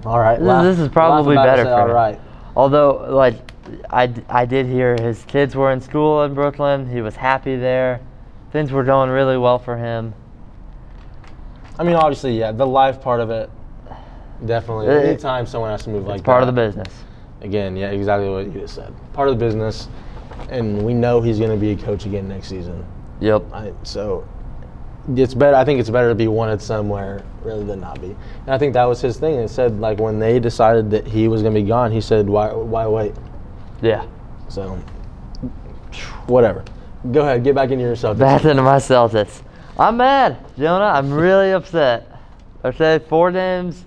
all 0.06 0.20
right, 0.20 0.38
This- 0.39 0.48
laugh- 0.48 0.63
this 0.63 0.80
is 0.80 0.88
probably 0.89 1.36
about 1.36 1.48
it 1.48 1.52
and 1.52 1.56
better 1.58 1.63
say, 1.70 1.70
for 1.76 1.82
all 1.82 1.88
him. 1.89 1.94
right. 1.96 2.20
Although, 2.56 3.08
like, 3.15 3.36
I, 3.89 4.13
I 4.30 4.46
did 4.46 4.65
hear 4.67 4.96
his 5.02 5.24
kids 5.26 5.56
were 5.56 5.72
in 5.72 5.80
school 5.82 6.24
in 6.24 6.34
Brooklyn. 6.34 6.89
He 6.89 7.02
was 7.02 7.15
happy 7.15 7.56
there. 7.56 8.00
Things 8.52 8.72
were 8.72 8.84
going 8.84 9.10
really 9.10 9.38
well 9.38 9.60
for 9.60 9.78
him. 9.78 10.13
I 11.80 11.84
mean, 11.84 11.96
obviously, 11.96 12.38
yeah, 12.38 12.52
the 12.52 12.67
life 12.67 13.02
part 13.02 13.20
of 13.22 13.30
it, 13.30 13.50
definitely. 14.45 14.88
It- 14.88 15.06
Anytime 15.06 15.45
someone 15.45 15.71
has 15.71 15.84
to 15.84 15.89
move 15.89 16.06
like 16.08 16.19
it's 16.19 16.25
part 16.25 16.41
of 16.43 16.47
the 16.47 16.54
business. 16.54 16.88
Again, 17.41 17.75
yeah, 17.75 17.89
exactly 17.89 18.30
what 18.30 18.45
you 18.45 18.51
just 18.62 18.75
said. 18.75 18.93
Part 19.13 19.27
of 19.27 19.38
the 19.39 19.43
business, 19.45 19.88
and 20.49 20.84
we 20.84 20.93
know 20.93 21.21
he's 21.21 21.39
going 21.39 21.49
to 21.51 21.58
be 21.58 21.71
a 21.71 21.75
coach 21.75 22.06
again 22.06 22.27
next 22.30 22.47
season. 22.49 22.86
Yep. 23.19 23.43
I, 23.54 23.73
so 23.84 24.27
it's 25.15 25.34
better. 25.34 25.56
I 25.56 25.65
think 25.65 25.80
it's 25.80 25.89
better 25.89 26.10
to 26.10 26.15
be 26.15 26.27
wanted 26.27 26.62
somewhere 26.62 27.23
rather 27.43 27.63
than 27.63 27.80
not 27.80 27.99
be. 27.99 28.15
And 28.45 28.49
I 28.49 28.58
think 28.60 28.73
that 28.75 28.86
was 28.86 29.01
his 29.01 29.17
thing. 29.17 29.36
It 29.36 29.47
said 29.49 29.80
like 29.80 29.99
when 29.99 30.19
they 30.19 30.39
decided 30.39 30.91
that 30.91 31.08
he 31.08 31.27
was 31.27 31.41
going 31.41 31.56
to 31.56 31.60
be 31.62 31.67
gone, 31.67 31.91
he 31.91 31.99
said, 32.01 32.30
"Why? 32.30 32.54
Why 32.54 32.86
wait?" 32.86 33.13
Yeah. 33.82 34.06
So 34.47 34.77
whatever. 36.27 36.63
Go 37.12 37.21
ahead, 37.21 37.43
get 37.43 37.56
back 37.56 37.71
into 37.71 37.84
yourself. 37.84 38.17
Back 38.19 38.45
into 38.45 38.62
my 38.62 38.77
Celtics. 38.77 39.41
I'm 39.80 39.97
mad, 39.97 40.38
Jonah. 40.58 40.86
I'm 40.86 41.12
really 41.12 41.51
upset. 41.51 42.08
Okay, 42.63 42.99
four 43.10 43.32
games. 43.32 43.86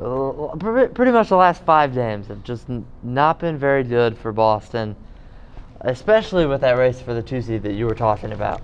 Uh, 0.00 0.56
pre- 0.58 0.88
Pretty 0.88 1.12
much 1.12 1.28
the 1.28 1.36
last 1.36 1.62
five 1.62 1.94
games 1.94 2.26
have 2.28 2.42
just 2.42 2.66
not 3.02 3.38
been 3.38 3.56
very 3.56 3.84
good 3.84 4.16
for 4.18 4.32
Boston, 4.32 4.96
especially 5.80 6.46
with 6.46 6.60
that 6.62 6.76
race 6.76 7.00
for 7.00 7.14
the 7.14 7.22
two 7.22 7.40
seed 7.40 7.62
that 7.62 7.72
you 7.74 7.86
were 7.86 7.94
talking 7.94 8.32
about. 8.32 8.60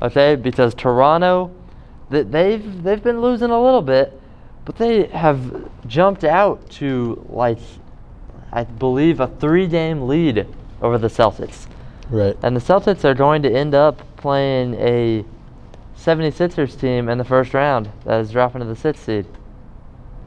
Okay, 0.00 0.36
because 0.36 0.74
Toronto, 0.74 1.50
th- 2.10 2.28
they've 2.28 2.82
they've 2.82 3.02
been 3.02 3.20
losing 3.20 3.50
a 3.50 3.60
little 3.60 3.82
bit, 3.82 4.20
but 4.64 4.76
they 4.76 5.06
have 5.06 5.68
jumped 5.86 6.24
out 6.24 6.68
to 6.70 7.24
like, 7.28 7.58
I 8.52 8.64
believe 8.64 9.20
a 9.20 9.26
three-game 9.26 10.06
lead 10.06 10.46
over 10.80 10.98
the 10.98 11.08
Celtics. 11.08 11.66
Right. 12.10 12.36
And 12.42 12.54
the 12.54 12.60
Celtics 12.60 13.04
are 13.04 13.14
going 13.14 13.42
to 13.42 13.50
end 13.50 13.74
up 13.74 14.02
playing 14.16 14.74
a 14.74 15.24
76ers 15.96 16.78
team 16.78 17.08
in 17.08 17.18
the 17.18 17.24
first 17.24 17.52
round 17.52 17.90
that 18.04 18.20
is 18.20 18.30
dropping 18.30 18.60
to 18.60 18.66
the 18.66 18.76
sixth 18.76 19.04
seed. 19.04 19.26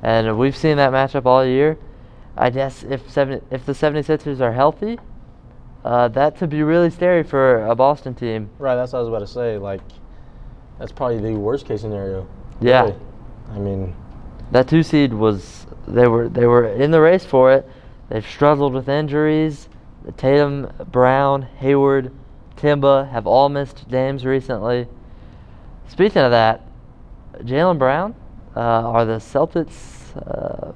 And 0.01 0.37
we've 0.37 0.55
seen 0.55 0.77
that 0.77 0.91
matchup 0.91 1.25
all 1.25 1.45
year. 1.45 1.77
I 2.35 2.49
guess 2.49 2.83
if 2.83 3.09
seven, 3.09 3.41
if 3.51 3.65
the 3.65 3.73
76ers 3.73 4.39
are 4.39 4.53
healthy, 4.53 4.97
uh, 5.83 6.07
that 6.09 6.37
could 6.37 6.49
be 6.49 6.63
really 6.63 6.89
scary 6.89 7.23
for 7.23 7.65
a 7.65 7.75
Boston 7.75 8.13
team. 8.15 8.49
Right. 8.57 8.75
That's 8.75 8.93
what 8.93 8.99
I 8.99 9.01
was 9.01 9.09
about 9.09 9.19
to 9.19 9.27
say. 9.27 9.57
Like, 9.57 9.81
that's 10.79 10.91
probably 10.91 11.19
the 11.19 11.37
worst 11.37 11.65
case 11.65 11.81
scenario. 11.81 12.27
Yeah. 12.59 12.81
really. 12.83 12.95
I 13.51 13.59
mean, 13.59 13.95
That 14.51 14.67
two 14.67 14.83
seed 14.83 15.13
was 15.13 15.67
they 15.87 16.07
were 16.07 16.29
they 16.29 16.45
were 16.45 16.67
in 16.67 16.91
the 16.91 17.01
race 17.01 17.25
for 17.25 17.51
it. 17.51 17.67
They've 18.09 18.25
struggled 18.25 18.73
with 18.73 18.89
injuries. 18.89 19.67
Tatum, 20.17 20.71
Brown, 20.91 21.43
Hayward, 21.59 22.11
Kemba 22.55 23.09
have 23.11 23.27
all 23.27 23.49
missed 23.49 23.87
games 23.89 24.25
recently. 24.25 24.87
Speaking 25.87 26.21
of 26.21 26.31
that, 26.31 26.65
Jaylen 27.39 27.77
Brown, 27.77 28.15
uh, 28.55 28.59
are 28.59 29.05
the 29.05 29.17
Celtics? 29.17 30.15
Uh, 30.15 30.71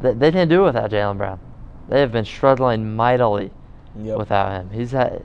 they, 0.00 0.12
they 0.12 0.30
didn't 0.30 0.48
do 0.48 0.62
it 0.62 0.66
without 0.66 0.90
Jaylen 0.90 1.16
Brown. 1.18 1.40
They 1.88 2.00
have 2.00 2.12
been 2.12 2.24
struggling 2.24 2.94
mightily 2.96 3.50
Yep. 3.98 4.18
without 4.18 4.52
him. 4.52 4.70
He's 4.70 4.90
had, 4.92 5.24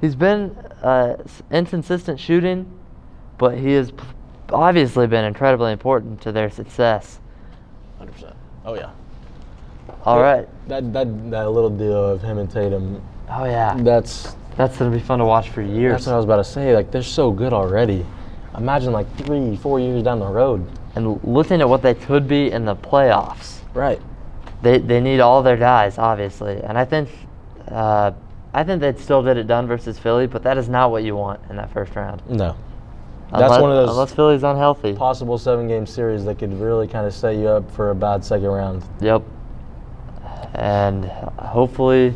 he's 0.00 0.16
been 0.16 0.50
uh, 0.82 1.16
inconsistent 1.52 2.18
shooting, 2.18 2.70
but 3.38 3.56
he 3.56 3.72
has 3.74 3.92
obviously 4.52 5.06
been 5.06 5.24
incredibly 5.24 5.70
important 5.72 6.20
to 6.22 6.32
their 6.32 6.50
success. 6.50 7.20
100%. 8.00 8.34
Oh 8.64 8.74
yeah. 8.74 8.90
All 10.04 10.20
right. 10.20 10.48
That 10.68 10.92
that 10.92 11.30
that 11.30 11.50
little 11.50 11.70
deal 11.70 12.10
of 12.10 12.22
him 12.22 12.38
and 12.38 12.50
Tatum. 12.50 13.02
Oh 13.28 13.44
yeah. 13.44 13.76
That's 13.78 14.34
That's 14.56 14.76
gonna 14.78 14.90
be 14.90 14.98
fun 15.00 15.18
to 15.20 15.24
watch 15.24 15.50
for 15.50 15.62
years. 15.62 15.92
that's 15.92 16.06
what 16.06 16.14
I 16.14 16.16
was 16.16 16.24
about 16.24 16.36
to 16.36 16.44
say. 16.44 16.74
Like 16.74 16.90
they're 16.90 17.02
so 17.02 17.30
good 17.30 17.52
already. 17.52 18.04
Imagine 18.56 18.92
like 18.92 19.06
three, 19.18 19.56
four 19.56 19.78
years 19.78 20.02
down 20.02 20.18
the 20.18 20.26
road. 20.26 20.66
And 20.94 21.22
looking 21.24 21.60
at 21.60 21.68
what 21.68 21.82
they 21.82 21.94
could 21.94 22.26
be 22.26 22.50
in 22.50 22.64
the 22.64 22.74
playoffs, 22.76 23.60
Right. 23.74 24.00
they 24.62 24.78
they 24.78 25.00
need 25.00 25.20
all 25.20 25.42
their 25.42 25.56
guys, 25.56 25.98
obviously. 25.98 26.60
And 26.62 26.76
I 26.76 26.84
think, 26.84 27.08
uh, 27.68 28.12
I 28.52 28.64
think 28.64 28.80
they 28.80 28.92
still 28.94 29.22
did 29.22 29.36
it 29.36 29.46
done 29.46 29.66
versus 29.66 29.98
Philly, 29.98 30.26
but 30.26 30.42
that 30.42 30.58
is 30.58 30.68
not 30.68 30.90
what 30.90 31.04
you 31.04 31.14
want 31.16 31.40
in 31.48 31.56
that 31.56 31.70
first 31.72 31.94
round. 31.94 32.22
No. 32.28 32.56
That's 33.30 33.44
Unless, 33.44 33.60
one 33.60 33.70
of 33.70 33.76
those 33.76 33.90
unless 33.90 34.12
Philly's 34.12 34.42
unhealthy. 34.42 34.92
possible 34.94 35.38
seven 35.38 35.68
game 35.68 35.86
series 35.86 36.24
that 36.24 36.40
could 36.40 36.52
really 36.60 36.88
kind 36.88 37.06
of 37.06 37.14
set 37.14 37.36
you 37.36 37.46
up 37.46 37.70
for 37.70 37.90
a 37.90 37.94
bad 37.94 38.24
second 38.24 38.48
round. 38.48 38.82
Yep. 39.00 39.22
And 40.54 41.04
hopefully 41.38 42.12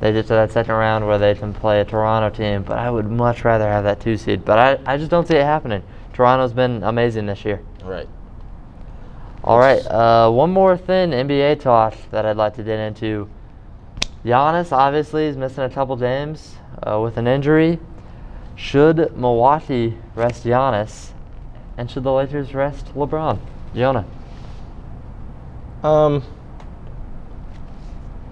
they 0.00 0.12
get 0.12 0.26
to 0.28 0.34
that 0.34 0.52
second 0.52 0.74
round 0.74 1.06
where 1.06 1.18
they 1.18 1.34
can 1.34 1.52
play 1.52 1.80
a 1.80 1.84
Toronto 1.84 2.30
team, 2.30 2.62
but 2.62 2.78
I 2.78 2.88
would 2.90 3.10
much 3.10 3.44
rather 3.44 3.66
have 3.68 3.82
that 3.84 4.00
two 4.00 4.16
seed. 4.16 4.44
But 4.44 4.58
I, 4.86 4.94
I 4.94 4.96
just 4.96 5.10
don't 5.10 5.26
see 5.26 5.34
it 5.36 5.44
happening. 5.44 5.82
Toronto's 6.12 6.52
been 6.52 6.84
amazing 6.84 7.26
this 7.26 7.44
year. 7.44 7.60
Right. 7.84 8.08
All 9.42 9.58
right, 9.58 9.84
uh, 9.86 10.30
one 10.30 10.50
more 10.50 10.76
thing, 10.76 11.10
NBA 11.10 11.60
talk 11.60 11.94
that 12.10 12.24
I'd 12.24 12.36
like 12.38 12.54
to 12.54 12.62
get 12.62 12.78
into. 12.78 13.28
Giannis 14.24 14.72
obviously 14.72 15.26
is 15.26 15.36
missing 15.36 15.64
a 15.64 15.68
couple 15.68 15.94
games 15.96 16.54
uh, 16.82 16.98
with 16.98 17.18
an 17.18 17.26
injury. 17.26 17.78
Should 18.56 19.14
Milwaukee 19.16 19.98
rest 20.14 20.44
Giannis, 20.44 21.10
and 21.76 21.90
should 21.90 22.04
the 22.04 22.12
Lakers 22.12 22.54
rest 22.54 22.86
LeBron? 22.94 23.38
Jonah. 23.74 24.06
Um, 25.82 26.22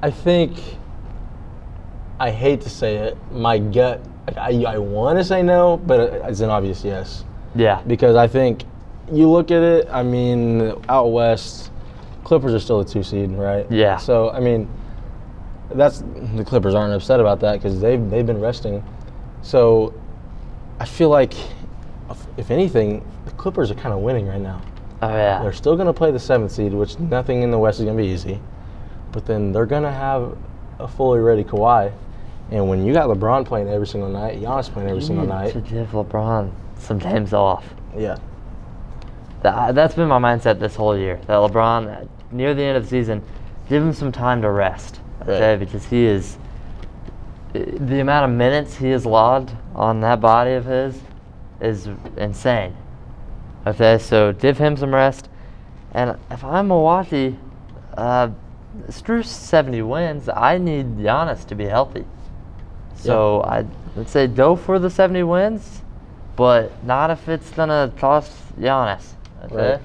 I 0.01 0.11
think 0.11 0.59
I 2.19 2.31
hate 2.31 2.63
to 2.63 2.71
say 2.71 2.97
it. 2.97 3.19
My 3.31 3.59
gut, 3.59 4.01
I, 4.39 4.65
I 4.67 4.79
want 4.79 5.19
to 5.19 5.25
say 5.25 5.43
no, 5.43 5.77
but 5.77 6.01
it's 6.01 6.41
an 6.41 6.49
obvious 6.49 6.83
yes 6.85 7.25
Yeah. 7.55 7.83
because 7.87 8.17
I 8.17 8.29
think 8.29 8.63
you 9.13 9.29
look 9.31 9.51
at 9.51 9.63
it. 9.63 9.89
I 9.91 10.03
mean, 10.03 10.73
out 10.89 11.09
west, 11.13 11.71
Clippers 12.25 12.55
are 12.55 12.59
still 12.61 12.81
a 12.81 12.85
two 12.85 13.03
seed, 13.03 13.31
right? 13.33 13.67
Yeah. 13.71 13.97
So 13.97 14.31
I 14.31 14.41
mean, 14.41 14.69
that's 15.75 16.03
the 16.35 16.45
Clippers 16.45 16.75
aren't 16.75 16.95
upset 16.95 17.21
about 17.21 17.41
that 17.41 17.55
because 17.55 17.81
they've 17.81 18.11
they've 18.11 18.27
been 18.27 18.41
resting. 18.41 18.83
So 19.43 19.93
I 20.81 20.85
feel 20.85 21.09
like, 21.09 21.35
if- 22.37 22.51
anything, 22.51 23.05
the 23.25 23.31
Clippers 23.33 23.71
are 23.71 23.75
kind 23.75 23.95
of 23.95 24.01
winning 24.01 24.27
right 24.27 24.41
now. 24.41 24.61
Oh 25.03 25.09
yeah. 25.09 25.43
They're 25.43 25.53
still 25.53 25.75
going 25.75 25.87
to 25.89 25.93
play 25.93 26.11
the 26.13 26.19
seventh 26.19 26.53
seed, 26.53 26.73
which 26.73 26.99
nothing 26.99 27.43
in 27.43 27.51
the 27.51 27.59
West 27.59 27.79
is 27.81 27.85
going 27.85 27.97
to 27.97 28.03
be 28.03 28.09
easy. 28.09 28.41
But 29.11 29.27
then 29.27 29.53
they're 29.53 29.67
going 29.67 29.83
to 29.83 29.91
have 29.91 30.37
a 30.79 30.87
fully 30.89 31.19
ready 31.21 31.43
Kawhi. 31.45 31.93
And 32.51 32.69
when 32.69 32.85
you 32.85 32.93
got 32.93 33.09
LeBron 33.09 33.45
playing 33.47 33.69
every 33.69 33.87
single 33.87 34.09
night, 34.11 34.41
Giannis 34.41 34.71
playing 34.71 34.89
every 34.91 35.03
single 35.03 35.25
You 35.25 35.31
night, 35.31 35.53
To 35.55 35.61
give 35.61 35.89
LeBron 35.89 36.53
some 36.79 36.99
games 36.99 37.33
off. 37.33 37.65
yeah, 37.97 38.17
That, 39.43 39.75
that's 39.75 39.95
been 39.95 40.09
my 40.09 40.19
mindset 40.19 40.61
this 40.61 40.77
whole 40.77 40.97
year. 40.97 41.17
That 41.27 41.35
LeBron, 41.35 42.03
uh, 42.03 42.09
near 42.31 42.55
the 42.55 42.63
end 42.63 42.77
of 42.77 42.85
the 42.85 42.89
season, 42.89 43.23
give 43.69 43.83
him 43.83 43.93
some 43.93 44.13
time 44.13 44.43
to 44.43 44.51
rest. 44.51 45.01
Okay, 45.23 45.51
Right. 45.51 45.59
because 45.59 45.85
he 45.87 46.05
is 46.07 46.37
the 47.53 48.01
amount 48.01 48.31
of 48.31 48.37
minutes 48.37 48.77
he 48.77 48.89
has 48.91 49.05
logged 49.05 49.53
on 49.75 50.01
that 50.01 50.21
body 50.21 50.53
of 50.53 50.65
his 50.65 50.99
is 51.61 51.89
insane. 52.17 52.75
Okay, 53.67 53.99
so 53.99 54.33
give 54.33 54.59
him 54.59 54.77
some 54.77 54.95
rest. 54.95 55.29
And 55.93 56.17
if 56.31 56.43
I'm 56.45 56.69
Milwaukee, 56.69 57.37
uh, 57.97 58.31
screw 58.89 59.23
70 59.23 59.83
wins. 59.83 60.29
I 60.29 60.59
need 60.59 60.97
Giannis 60.97 61.47
to 61.49 61.55
be 61.55 61.67
healthy. 61.67 62.05
So 62.97 63.43
I 63.43 63.67
would 63.97 64.09
say 64.09 64.27
go 64.27 64.57
for 64.57 64.79
the 64.79 64.89
70 64.89 65.23
wins, 65.25 65.83
but 66.37 66.85
not 66.85 67.11
if 67.11 67.29
it's 67.29 67.51
gonna 67.51 67.93
cost 67.99 68.33
Giannis. 68.59 69.15
Okay. 69.45 69.73
Right. 69.73 69.81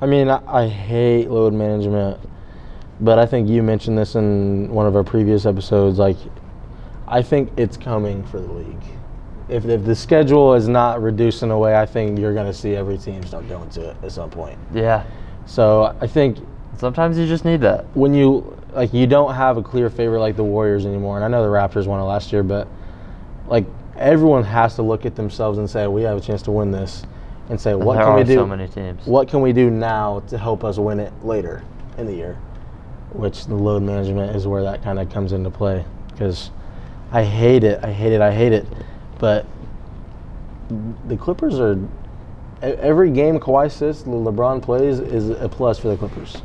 I 0.00 0.06
mean, 0.06 0.28
I, 0.28 0.40
I 0.46 0.68
hate 0.68 1.30
load 1.30 1.52
management, 1.52 2.18
but 3.00 3.18
I 3.18 3.26
think 3.26 3.48
you 3.48 3.62
mentioned 3.62 3.98
this 3.98 4.14
in 4.14 4.70
one 4.70 4.86
of 4.86 4.96
our 4.96 5.04
previous 5.04 5.46
episodes. 5.46 5.98
Like, 5.98 6.16
I 7.06 7.22
think 7.22 7.50
it's 7.56 7.76
coming 7.76 8.24
for 8.26 8.40
the 8.40 8.52
league. 8.52 8.82
If, 9.48 9.64
if 9.64 9.84
the 9.84 9.94
schedule 9.94 10.54
is 10.54 10.68
not 10.68 11.02
reduced 11.02 11.42
in 11.42 11.50
a 11.50 11.58
way, 11.58 11.76
I 11.76 11.84
think 11.84 12.18
you're 12.18 12.34
going 12.34 12.46
to 12.46 12.54
see 12.54 12.76
every 12.76 12.96
team 12.96 13.24
start 13.24 13.48
going 13.48 13.68
to 13.70 13.90
it 13.90 13.96
at 14.02 14.12
some 14.12 14.30
point. 14.30 14.58
Yeah. 14.72 15.04
So 15.46 15.96
I 16.00 16.06
think 16.06 16.38
Sometimes 16.80 17.18
you 17.18 17.26
just 17.26 17.44
need 17.44 17.60
that. 17.60 17.84
when 17.94 18.14
you 18.14 18.56
like 18.72 18.94
you 18.94 19.06
don't 19.06 19.34
have 19.34 19.58
a 19.58 19.62
clear 19.62 19.90
favorite 19.90 20.20
like 20.20 20.34
the 20.34 20.44
Warriors 20.44 20.86
anymore, 20.86 21.16
and 21.16 21.24
I 21.24 21.28
know 21.28 21.42
the 21.42 21.48
Raptors 21.48 21.86
won 21.86 22.00
it 22.00 22.04
last 22.04 22.32
year, 22.32 22.42
but 22.42 22.68
like 23.48 23.66
everyone 23.98 24.44
has 24.44 24.76
to 24.76 24.82
look 24.82 25.04
at 25.04 25.14
themselves 25.14 25.58
and 25.58 25.68
say 25.68 25.86
we 25.88 26.00
have 26.02 26.16
a 26.16 26.20
chance 26.22 26.40
to 26.42 26.50
win 26.50 26.70
this, 26.70 27.02
and 27.50 27.60
say 27.60 27.74
what 27.74 27.96
there 27.96 28.04
can 28.04 28.14
we 28.14 28.24
do? 28.24 28.34
so 28.36 28.46
many 28.46 28.68
teams. 28.68 29.04
What 29.06 29.28
can 29.28 29.40
we 29.42 29.52
do 29.52 29.70
now 29.70 30.20
to 30.28 30.38
help 30.38 30.64
us 30.64 30.78
win 30.78 31.00
it 31.00 31.12
later 31.24 31.62
in 31.98 32.06
the 32.06 32.14
year? 32.14 32.38
Which 33.12 33.46
the 33.46 33.56
load 33.56 33.82
management 33.82 34.36
is 34.36 34.46
where 34.46 34.62
that 34.62 34.82
kind 34.82 34.98
of 34.98 35.10
comes 35.10 35.32
into 35.32 35.50
play 35.50 35.84
because 36.12 36.50
I 37.12 37.24
hate 37.24 37.64
it, 37.64 37.84
I 37.84 37.92
hate 37.92 38.12
it, 38.12 38.20
I 38.20 38.32
hate 38.32 38.52
it, 38.52 38.66
but 39.18 39.46
the 41.06 41.16
Clippers 41.16 41.58
are. 41.58 41.78
Every 42.62 43.10
game 43.10 43.40
Kawhi 43.40 43.72
sits, 43.72 44.02
LeBron 44.02 44.60
plays 44.60 45.00
is 45.00 45.30
a 45.30 45.48
plus 45.48 45.78
for 45.78 45.88
the 45.88 45.96
Clippers. 45.96 46.36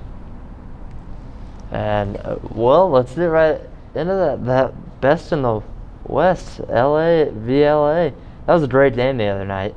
And 1.71 2.15
uh, 2.17 2.37
well, 2.51 2.89
let's 2.89 3.13
get 3.13 3.25
right 3.25 3.59
into 3.93 4.13
that. 4.13 4.45
That 4.45 5.01
best 5.01 5.33
in 5.33 5.41
the 5.41 5.61
West, 6.05 6.61
LA 6.61 7.25
VLA. 7.25 8.13
That 8.45 8.53
was 8.53 8.63
a 8.63 8.67
great 8.67 8.95
game 8.95 9.17
the 9.17 9.25
other 9.25 9.45
night, 9.45 9.75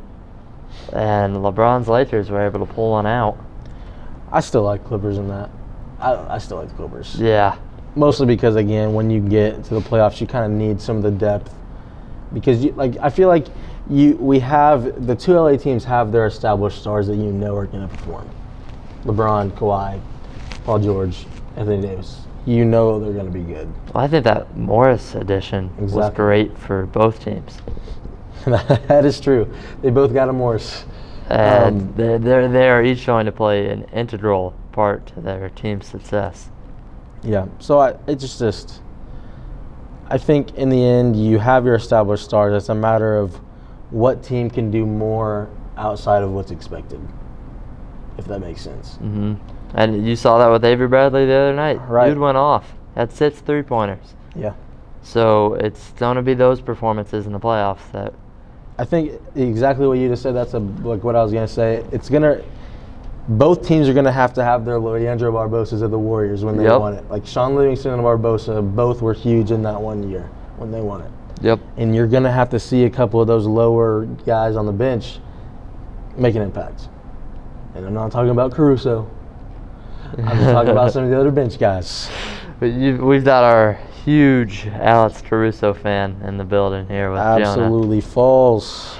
and 0.92 1.36
LeBron's 1.36 1.88
Lakers 1.88 2.30
were 2.30 2.44
able 2.44 2.64
to 2.64 2.72
pull 2.72 2.92
one 2.92 3.06
out. 3.06 3.38
I 4.30 4.40
still 4.40 4.62
like 4.62 4.84
Clippers 4.84 5.18
in 5.18 5.28
that. 5.28 5.50
I, 5.98 6.34
I 6.34 6.38
still 6.38 6.58
like 6.58 6.68
the 6.68 6.74
Clippers. 6.74 7.16
Yeah. 7.18 7.58
Mostly 7.94 8.26
because 8.26 8.56
again, 8.56 8.94
when 8.94 9.10
you 9.10 9.20
get 9.20 9.64
to 9.64 9.74
the 9.74 9.80
playoffs, 9.80 10.20
you 10.20 10.26
kind 10.26 10.44
of 10.44 10.50
need 10.50 10.80
some 10.80 10.96
of 10.96 11.02
the 11.02 11.10
depth. 11.10 11.54
Because 12.32 12.62
you 12.62 12.72
like, 12.72 12.96
I 12.98 13.10
feel 13.10 13.28
like 13.28 13.46
you 13.88 14.16
we 14.16 14.38
have 14.40 15.06
the 15.06 15.14
two 15.14 15.32
LA 15.32 15.56
teams 15.56 15.84
have 15.84 16.12
their 16.12 16.26
established 16.26 16.78
stars 16.78 17.06
that 17.06 17.16
you 17.16 17.32
know 17.32 17.56
are 17.56 17.66
going 17.66 17.88
to 17.88 17.94
perform. 17.96 18.28
LeBron, 19.04 19.50
Kawhi, 19.52 20.00
Paul 20.64 20.78
George, 20.80 21.26
Anthony 21.56 21.80
Davis. 21.80 22.20
You 22.44 22.64
know 22.64 23.00
they're 23.00 23.12
going 23.12 23.26
to 23.26 23.32
be 23.32 23.42
good. 23.42 23.72
Well, 23.94 24.04
I 24.04 24.08
think 24.08 24.24
that 24.24 24.56
Morris 24.56 25.14
addition 25.14 25.74
was 25.76 26.10
great 26.14 26.56
for 26.58 26.86
both 26.86 27.22
teams, 27.22 27.58
that 28.88 29.04
is 29.04 29.20
true. 29.20 29.52
They 29.82 29.90
both 29.90 30.12
got 30.12 30.28
a 30.28 30.32
Morris. 30.32 30.84
and 31.28 31.82
Um, 31.82 31.94
they're, 31.96 32.18
they're 32.18 32.48
they 32.48 32.68
are 32.68 32.82
each 32.82 33.06
going 33.06 33.26
to 33.26 33.32
play 33.32 33.68
an 33.68 33.84
integral 33.92 34.54
part 34.72 35.06
to 35.08 35.20
their 35.20 35.48
team's 35.50 35.86
success. 35.86 36.50
Yeah. 37.22 37.46
So 37.58 37.78
I, 37.78 37.96
it's 38.06 38.22
just, 38.22 38.38
just, 38.38 38.80
I 40.06 40.18
think 40.18 40.54
in 40.54 40.68
the 40.68 40.82
end, 40.82 41.16
you 41.16 41.38
have 41.38 41.64
your 41.64 41.74
established 41.74 42.24
stars. 42.24 42.54
It's 42.54 42.68
a 42.68 42.74
matter 42.74 43.16
of 43.16 43.34
what 43.90 44.22
team 44.22 44.50
can 44.50 44.70
do 44.70 44.86
more 44.86 45.50
outside 45.76 46.22
of 46.22 46.32
what's 46.32 46.50
expected, 46.50 47.00
if 48.16 48.24
that 48.26 48.40
makes 48.40 48.62
sense. 48.62 48.94
Mm-hmm. 48.94 49.34
And 49.74 50.06
you 50.06 50.16
saw 50.16 50.38
that 50.38 50.48
with 50.48 50.64
Avery 50.64 50.88
Bradley 50.88 51.26
the 51.26 51.34
other 51.34 51.54
night. 51.54 51.76
Right. 51.88 52.08
Dude 52.08 52.18
went 52.18 52.36
off. 52.36 52.72
Had 52.94 53.12
six 53.12 53.40
three 53.40 53.62
pointers. 53.62 54.14
Yeah. 54.34 54.54
So 55.02 55.54
it's 55.54 55.90
going 55.92 56.16
to 56.16 56.22
be 56.22 56.34
those 56.34 56.60
performances 56.60 57.26
in 57.26 57.32
the 57.32 57.40
playoffs 57.40 57.90
that. 57.92 58.14
I 58.78 58.84
think 58.84 59.20
exactly 59.34 59.86
what 59.86 59.98
you 59.98 60.08
just 60.08 60.22
said. 60.22 60.34
That's 60.34 60.54
a, 60.54 60.58
like 60.58 61.02
what 61.04 61.16
I 61.16 61.22
was 61.22 61.32
gonna 61.32 61.48
say. 61.48 61.84
It's 61.92 62.08
gonna. 62.08 62.42
Both 63.30 63.66
teams 63.66 63.88
are 63.88 63.92
gonna 63.94 64.12
have 64.12 64.32
to 64.34 64.44
have 64.44 64.64
their 64.64 64.78
Leandro 64.78 65.30
Barbosas 65.32 65.82
of 65.82 65.90
the 65.90 65.98
Warriors 65.98 66.44
when 66.44 66.56
they 66.56 66.64
Yep. 66.64 66.80
won 66.80 66.94
it. 66.94 67.10
Like 67.10 67.26
Shaun 67.26 67.54
Livingston 67.56 67.92
and 67.92 68.02
Barbosa, 68.02 68.62
both 68.74 69.02
were 69.02 69.12
huge 69.12 69.50
in 69.50 69.62
that 69.64 69.80
one 69.80 70.08
year 70.08 70.30
when 70.56 70.70
they 70.70 70.80
won 70.80 71.02
it. 71.02 71.10
Yep. 71.40 71.60
and 71.76 71.94
you're 71.94 72.08
going 72.08 72.24
to 72.24 72.32
have 72.32 72.50
to 72.50 72.58
see 72.58 72.82
a 72.84 72.90
couple 72.90 73.20
of 73.20 73.28
those 73.28 73.46
lower 73.46 74.06
guys 74.26 74.56
on 74.56 74.66
the 74.66 74.72
bench 74.72 75.20
make 76.16 76.34
an 76.34 76.42
impact. 76.42 76.88
And 77.76 77.86
I'm 77.86 77.94
not 77.94 78.10
talking 78.10 78.30
about 78.30 78.50
Caruso. 78.50 79.08
I'm 80.16 80.24
just 80.38 80.50
talking 80.50 80.70
about 80.70 80.92
some 80.94 81.04
of 81.04 81.10
the 81.10 81.20
other 81.20 81.30
bench 81.30 81.56
guys. 81.60 82.10
But 82.58 82.72
you, 82.72 82.96
we've 82.96 83.24
got 83.24 83.44
our 83.44 83.78
huge 84.08 84.66
Alex 84.68 85.20
Caruso 85.20 85.74
fan 85.74 86.18
in 86.24 86.38
the 86.38 86.44
building 86.44 86.88
here 86.88 87.10
with 87.10 87.20
Jonah. 87.20 87.40
Absolutely 87.40 88.00
false. 88.00 88.98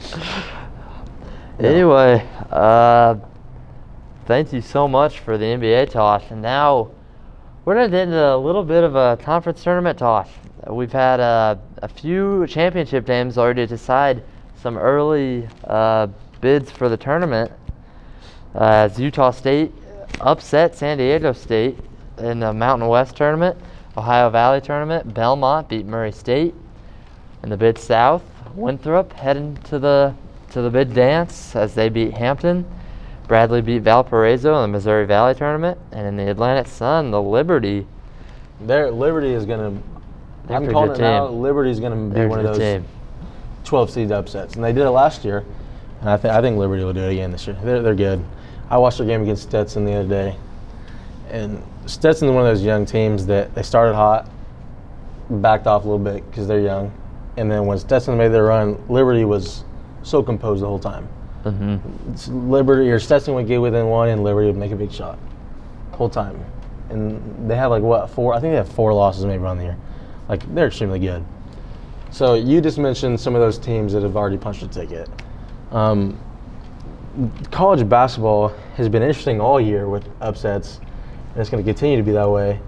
Anyway, 1.60 2.26
uh, 2.50 3.16
thank 4.24 4.50
you 4.50 4.62
so 4.62 4.88
much 4.88 5.18
for 5.18 5.36
the 5.36 5.44
NBA 5.44 5.90
talk. 5.90 6.30
And 6.30 6.40
now 6.40 6.90
we're 7.66 7.74
gonna 7.74 7.90
get 7.90 8.04
into 8.04 8.34
a 8.34 8.38
little 8.38 8.64
bit 8.64 8.82
of 8.82 8.96
a 8.96 9.18
conference 9.18 9.62
tournament 9.62 9.98
talk. 9.98 10.26
We've 10.66 10.90
had 10.90 11.20
uh, 11.20 11.56
a 11.82 11.88
few 11.88 12.46
championship 12.46 13.04
games 13.04 13.36
already 13.36 13.66
decide 13.66 14.22
some 14.62 14.78
early 14.78 15.46
uh, 15.64 16.06
bids 16.40 16.70
for 16.70 16.88
the 16.88 16.96
tournament. 16.96 17.52
Uh, 18.54 18.88
as 18.88 18.98
Utah 18.98 19.30
State 19.30 19.70
upset 20.22 20.74
San 20.74 20.96
Diego 20.96 21.34
State 21.34 21.78
in 22.16 22.40
the 22.40 22.54
Mountain 22.54 22.88
West 22.88 23.16
tournament, 23.16 23.58
Ohio 24.00 24.30
Valley 24.30 24.62
tournament, 24.62 25.12
Belmont 25.12 25.68
beat 25.68 25.84
Murray 25.84 26.10
State. 26.10 26.54
In 27.42 27.50
the 27.50 27.56
Big 27.58 27.76
South, 27.76 28.22
Winthrop 28.54 29.12
heading 29.12 29.58
to 29.64 29.78
the 29.78 30.14
to 30.52 30.62
the 30.62 30.70
bid 30.70 30.94
dance 30.94 31.54
as 31.54 31.74
they 31.74 31.90
beat 31.90 32.14
Hampton. 32.14 32.64
Bradley 33.28 33.60
beat 33.60 33.82
Valparaiso 33.82 34.56
in 34.56 34.62
the 34.62 34.68
Missouri 34.68 35.04
Valley 35.04 35.34
tournament, 35.34 35.78
and 35.92 36.06
in 36.06 36.16
the 36.16 36.30
Atlantic 36.30 36.66
Sun, 36.66 37.10
the 37.10 37.20
Liberty. 37.20 37.86
Their 38.62 38.90
Liberty 38.90 39.34
is 39.34 39.44
gonna. 39.44 39.78
They're 40.46 40.56
a 40.56 40.60
I'm 40.60 40.70
calling 40.70 40.92
it 40.92 40.98
now. 40.98 41.28
Liberty 41.28 41.70
is 41.70 41.78
gonna 41.78 41.96
be 41.96 42.14
They're 42.14 42.28
one 42.28 42.38
of 42.38 42.46
those 42.46 42.58
team. 42.58 42.86
12 43.64 43.90
seed 43.90 44.12
upsets, 44.12 44.54
and 44.54 44.64
they 44.64 44.72
did 44.72 44.86
it 44.86 44.90
last 44.90 45.26
year. 45.26 45.44
And 46.00 46.08
I 46.08 46.16
think 46.16 46.32
I 46.32 46.40
think 46.40 46.56
Liberty 46.56 46.82
will 46.84 46.94
do 46.94 47.02
it 47.02 47.12
again 47.12 47.32
this 47.32 47.46
year. 47.46 47.58
They're 47.62 47.82
they're 47.82 47.94
good. 47.94 48.24
I 48.70 48.78
watched 48.78 48.96
their 48.96 49.06
game 49.06 49.20
against 49.20 49.42
Stetson 49.42 49.84
the 49.84 49.92
other 49.92 50.08
day, 50.08 50.36
and 51.28 51.62
Stetson's 51.90 52.30
one 52.30 52.46
of 52.46 52.48
those 52.48 52.62
young 52.62 52.86
teams 52.86 53.26
that 53.26 53.54
they 53.54 53.62
started 53.62 53.94
hot, 53.94 54.30
backed 55.28 55.66
off 55.66 55.84
a 55.84 55.88
little 55.88 56.02
bit 56.02 56.28
because 56.30 56.46
they're 56.46 56.60
young, 56.60 56.92
and 57.36 57.50
then 57.50 57.66
when 57.66 57.78
Stetson 57.78 58.16
made 58.16 58.28
their 58.28 58.44
run, 58.44 58.82
Liberty 58.88 59.24
was 59.24 59.64
so 60.02 60.22
composed 60.22 60.62
the 60.62 60.66
whole 60.66 60.78
time. 60.78 61.06
hmm 61.42 61.76
Liberty 62.50 62.90
or 62.90 63.00
Stetson 63.00 63.34
would 63.34 63.46
get 63.46 63.60
within 63.60 63.86
one, 63.86 64.08
and 64.08 64.22
Liberty 64.22 64.46
would 64.46 64.56
make 64.56 64.72
a 64.72 64.76
big 64.76 64.92
shot, 64.92 65.18
whole 65.92 66.08
time. 66.08 66.42
And 66.90 67.50
they 67.50 67.56
have 67.56 67.70
like 67.70 67.82
what 67.82 68.08
four? 68.10 68.34
I 68.34 68.40
think 68.40 68.52
they 68.52 68.56
have 68.56 68.70
four 68.70 68.92
losses 68.92 69.24
maybe 69.24 69.44
on 69.44 69.58
the 69.58 69.64
year. 69.64 69.76
Like 70.28 70.42
they're 70.54 70.68
extremely 70.68 70.98
good. 70.98 71.24
So 72.10 72.34
you 72.34 72.60
just 72.60 72.78
mentioned 72.78 73.20
some 73.20 73.34
of 73.34 73.40
those 73.40 73.58
teams 73.58 73.92
that 73.92 74.02
have 74.02 74.16
already 74.16 74.36
punched 74.36 74.62
a 74.62 74.68
ticket. 74.68 75.08
Um, 75.70 76.18
college 77.50 77.88
basketball 77.88 78.48
has 78.76 78.88
been 78.88 79.02
interesting 79.02 79.40
all 79.40 79.60
year 79.60 79.88
with 79.88 80.08
upsets, 80.20 80.80
and 81.32 81.40
it's 81.40 81.50
going 81.50 81.62
to 81.62 81.68
continue 81.68 81.96
to 81.96 82.02
be 82.02 82.12
that 82.12 82.28
way 82.28 82.60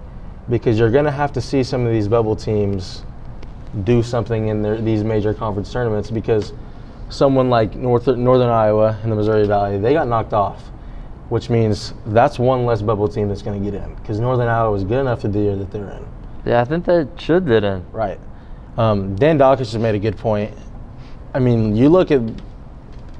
because 0.49 0.77
you're 0.77 0.91
going 0.91 1.05
to 1.05 1.11
have 1.11 1.31
to 1.33 1.41
see 1.41 1.63
some 1.63 1.85
of 1.85 1.91
these 1.91 2.07
bubble 2.07 2.35
teams 2.35 3.03
do 3.83 4.03
something 4.03 4.49
in 4.49 4.61
their, 4.61 4.79
these 4.79 5.03
major 5.03 5.33
conference 5.33 5.71
tournaments 5.71 6.11
because 6.11 6.53
someone 7.09 7.49
like 7.49 7.75
North, 7.75 8.07
Northern 8.07 8.49
Iowa 8.49 8.99
and 9.03 9.11
the 9.11 9.15
Missouri 9.15 9.47
Valley, 9.47 9.77
they 9.79 9.93
got 9.93 10.07
knocked 10.07 10.33
off, 10.33 10.61
which 11.29 11.49
means 11.49 11.93
that's 12.07 12.37
one 12.37 12.65
less 12.65 12.81
bubble 12.81 13.07
team 13.07 13.27
that's 13.27 13.41
going 13.41 13.63
to 13.63 13.71
get 13.71 13.81
in 13.81 13.95
because 13.95 14.19
Northern 14.19 14.47
Iowa 14.47 14.71
was 14.71 14.83
good 14.83 14.99
enough 14.99 15.21
to 15.21 15.27
the 15.27 15.39
year 15.39 15.55
that 15.55 15.71
they're 15.71 15.89
in. 15.89 16.05
Yeah, 16.45 16.61
I 16.61 16.65
think 16.65 16.85
they 16.85 17.07
should 17.17 17.47
get 17.47 17.63
in. 17.63 17.85
Right. 17.91 18.19
Um, 18.77 19.15
Dan 19.15 19.37
Dawkins 19.37 19.71
just 19.71 19.81
made 19.81 19.95
a 19.95 19.99
good 19.99 20.17
point. 20.17 20.53
I 21.33 21.39
mean, 21.39 21.75
you 21.75 21.89
look 21.89 22.11
at 22.11 22.21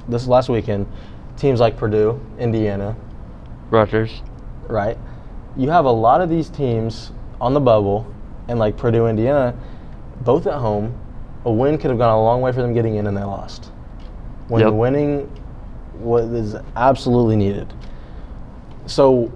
this 0.08 0.26
last 0.26 0.48
weekend, 0.48 0.86
teams 1.36 1.60
like 1.60 1.76
Purdue, 1.76 2.20
Indiana, 2.38 2.96
Rutgers. 3.70 4.22
right? 4.68 4.98
You 5.56 5.70
have 5.70 5.84
a 5.84 5.90
lot 5.90 6.20
of 6.20 6.28
these 6.28 6.48
teams 6.48 7.12
on 7.40 7.54
the 7.54 7.60
bubble, 7.60 8.06
and 8.48 8.58
like 8.58 8.76
Purdue, 8.76 9.06
Indiana, 9.06 9.54
both 10.22 10.46
at 10.46 10.54
home. 10.54 10.94
A 11.44 11.52
win 11.52 11.76
could 11.78 11.90
have 11.90 11.98
gone 11.98 12.10
a 12.14 12.22
long 12.22 12.40
way 12.40 12.52
for 12.52 12.62
them 12.62 12.72
getting 12.72 12.96
in, 12.96 13.06
and 13.06 13.16
they 13.16 13.22
lost. 13.22 13.70
When 14.48 14.62
Yep. 14.62 14.72
winning 14.72 15.30
was 16.00 16.56
absolutely 16.74 17.36
needed. 17.36 17.72
So, 18.86 19.30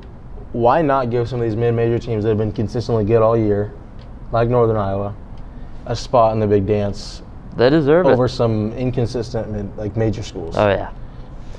why 0.53 0.83
not 0.83 1.11
give 1.11 1.29
some 1.29 1.41
of 1.41 1.45
these 1.45 1.57
mid-major 1.57 1.99
teams 1.99 2.25
that 2.25 2.31
have 2.31 2.39
been 2.39 2.53
consistently 2.53 3.05
good 3.05 3.23
all 3.23 3.37
year, 3.37 3.73
like 4.33 4.49
Northern 4.49 4.77
Iowa, 4.77 5.15
a 5.87 5.95
spot 5.95 6.33
in 6.33 6.41
the 6.41 6.47
big 6.47 6.67
dance 6.67 7.23
They 7.57 7.71
deserve 7.71 8.07
over 8.07 8.25
it. 8.27 8.31
some 8.31 8.73
inconsistent 8.73 9.51
mid, 9.51 9.77
like 9.77 9.97
major 9.97 10.23
schools? 10.23 10.57
Oh 10.57 10.69
yeah. 10.69 10.91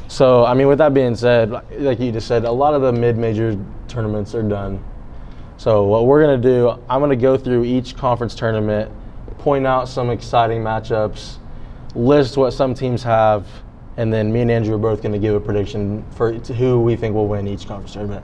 So, 0.07 0.43
I 0.45 0.53
mean, 0.55 0.67
with 0.67 0.79
that 0.79 0.93
being 0.93 1.15
said, 1.15 1.51
like 1.77 1.99
you 1.99 2.11
just 2.11 2.27
said, 2.27 2.45
a 2.45 2.51
lot 2.51 2.73
of 2.73 2.81
the 2.81 2.91
mid-major 2.91 3.57
tournaments 3.89 4.33
are 4.35 4.43
done. 4.43 4.83
So, 5.57 5.83
what 5.83 6.05
we're 6.05 6.21
gonna 6.21 6.37
do, 6.37 6.69
I'm 6.89 7.01
gonna 7.01 7.15
go 7.15 7.35
through 7.35 7.65
each 7.65 7.97
conference 7.97 8.33
tournament, 8.33 8.89
point 9.39 9.67
out 9.67 9.89
some 9.89 10.09
exciting 10.09 10.61
matchups, 10.61 11.35
list 11.95 12.37
what 12.37 12.51
some 12.51 12.73
teams 12.73 13.03
have, 13.03 13.45
and 13.97 14.13
then 14.13 14.31
me 14.31 14.41
and 14.41 14.51
Andrew 14.51 14.75
are 14.75 14.79
both 14.79 15.01
gonna 15.01 15.19
give 15.19 15.35
a 15.35 15.39
prediction 15.39 16.05
for 16.11 16.31
who 16.31 16.79
we 16.79 16.95
think 16.95 17.13
will 17.13 17.27
win 17.27 17.47
each 17.47 17.67
conference 17.67 17.93
tournament. 17.93 18.23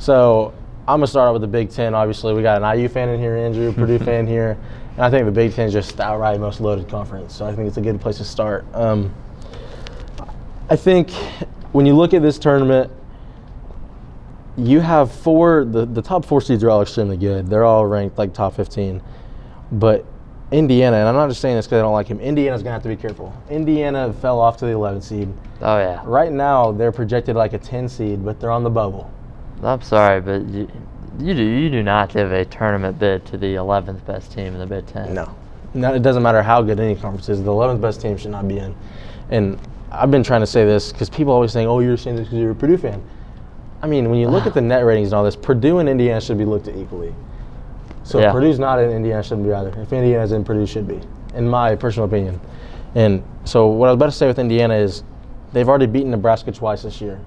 So, 0.00 0.52
I'm 0.88 0.98
gonna 0.98 1.06
start 1.06 1.28
out 1.28 1.34
with 1.34 1.42
the 1.42 1.48
Big 1.48 1.70
Ten. 1.70 1.94
Obviously, 1.94 2.34
we 2.34 2.42
got 2.42 2.60
an 2.60 2.78
IU 2.78 2.88
fan 2.88 3.08
in 3.10 3.20
here, 3.20 3.36
Andrew, 3.36 3.72
Purdue 3.72 3.98
fan 4.04 4.26
here, 4.26 4.58
and 4.96 5.04
I 5.04 5.10
think 5.10 5.24
the 5.26 5.30
Big 5.30 5.54
Ten 5.54 5.68
is 5.68 5.72
just 5.72 6.00
outright 6.00 6.40
most 6.40 6.60
loaded 6.60 6.88
conference. 6.88 7.36
So, 7.36 7.46
I 7.46 7.54
think 7.54 7.68
it's 7.68 7.76
a 7.76 7.80
good 7.80 8.00
place 8.00 8.16
to 8.16 8.24
start. 8.24 8.64
Um, 8.74 9.14
I 10.68 10.74
think 10.74 11.10
when 11.72 11.86
you 11.86 11.94
look 11.94 12.12
at 12.12 12.22
this 12.22 12.38
tournament, 12.38 12.90
you 14.56 14.80
have 14.80 15.12
four. 15.12 15.64
The, 15.64 15.86
the 15.86 16.02
top 16.02 16.24
four 16.24 16.40
seeds 16.40 16.62
are 16.62 16.70
all 16.70 16.82
extremely 16.82 17.16
good. 17.16 17.48
They're 17.48 17.64
all 17.64 17.86
ranked 17.86 18.18
like 18.18 18.34
top 18.34 18.54
15. 18.54 19.02
But 19.72 20.04
Indiana, 20.50 20.98
and 20.98 21.08
I'm 21.08 21.14
not 21.14 21.28
just 21.28 21.40
saying 21.40 21.56
this 21.56 21.66
because 21.66 21.78
I 21.78 21.82
don't 21.82 21.94
like 21.94 22.06
him. 22.06 22.20
Indiana's 22.20 22.62
gonna 22.62 22.74
have 22.74 22.82
to 22.82 22.88
be 22.88 22.96
careful. 22.96 23.32
Indiana 23.48 24.12
fell 24.12 24.38
off 24.38 24.58
to 24.58 24.66
the 24.66 24.72
11 24.72 25.00
seed. 25.00 25.32
Oh 25.62 25.78
yeah. 25.78 26.02
Right 26.04 26.30
now, 26.30 26.72
they're 26.72 26.92
projected 26.92 27.36
like 27.36 27.54
a 27.54 27.58
10 27.58 27.88
seed, 27.88 28.24
but 28.24 28.38
they're 28.38 28.50
on 28.50 28.62
the 28.62 28.70
bubble. 28.70 29.10
I'm 29.62 29.80
sorry, 29.80 30.20
but 30.20 30.44
you, 30.48 30.68
you 31.18 31.34
do 31.34 31.42
you 31.42 31.70
do 31.70 31.82
not 31.82 32.12
give 32.12 32.32
a 32.32 32.44
tournament 32.44 32.98
bid 32.98 33.24
to 33.26 33.38
the 33.38 33.54
11th 33.54 34.04
best 34.04 34.32
team 34.32 34.52
in 34.52 34.58
the 34.58 34.66
Big 34.66 34.86
Ten. 34.86 35.14
No. 35.14 35.34
No, 35.74 35.94
it 35.94 36.02
doesn't 36.02 36.22
matter 36.22 36.42
how 36.42 36.60
good 36.60 36.78
any 36.78 36.94
conference 36.94 37.30
is. 37.30 37.42
The 37.42 37.50
11th 37.50 37.80
best 37.80 38.02
team 38.02 38.18
should 38.18 38.30
not 38.30 38.46
be 38.46 38.58
in. 38.58 38.74
And 39.30 39.58
I've 39.90 40.10
been 40.10 40.22
trying 40.22 40.42
to 40.42 40.46
say 40.46 40.66
this 40.66 40.92
because 40.92 41.08
people 41.08 41.32
always 41.32 41.52
saying, 41.52 41.66
"Oh, 41.66 41.80
you're 41.80 41.96
saying 41.96 42.16
this 42.16 42.26
because 42.26 42.40
you're 42.40 42.50
a 42.50 42.54
Purdue 42.54 42.76
fan." 42.76 43.02
I 43.82 43.86
mean, 43.88 44.08
when 44.10 44.18
you 44.20 44.28
look 44.28 44.46
at 44.46 44.54
the 44.54 44.60
net 44.60 44.84
ratings 44.84 45.08
and 45.08 45.14
all 45.14 45.24
this, 45.24 45.34
Purdue 45.36 45.78
and 45.78 45.88
Indiana 45.88 46.20
should 46.20 46.38
be 46.38 46.44
looked 46.44 46.68
at 46.68 46.76
equally. 46.76 47.14
So 48.04 48.18
if 48.18 48.24
Yeah. 48.24 48.32
Purdue's 48.32 48.58
not 48.58 48.78
in, 48.78 48.90
Indiana 48.90 49.22
shouldn't 49.22 49.46
be 49.46 49.52
either. 49.52 49.72
If 49.80 49.92
Indiana's 49.92 50.32
in, 50.32 50.44
Purdue 50.44 50.66
should 50.66 50.86
be, 50.86 51.00
in 51.34 51.48
my 51.48 51.74
personal 51.74 52.06
opinion. 52.08 52.40
And 52.94 53.22
so 53.44 53.66
what 53.68 53.88
I 53.88 53.92
was 53.92 53.96
about 53.96 54.06
to 54.06 54.12
say 54.12 54.26
with 54.26 54.38
Indiana 54.38 54.74
is, 54.74 55.02
they've 55.52 55.68
already 55.68 55.86
beaten 55.86 56.10
Nebraska 56.10 56.52
twice 56.52 56.82
this 56.82 57.00
year, 57.00 57.20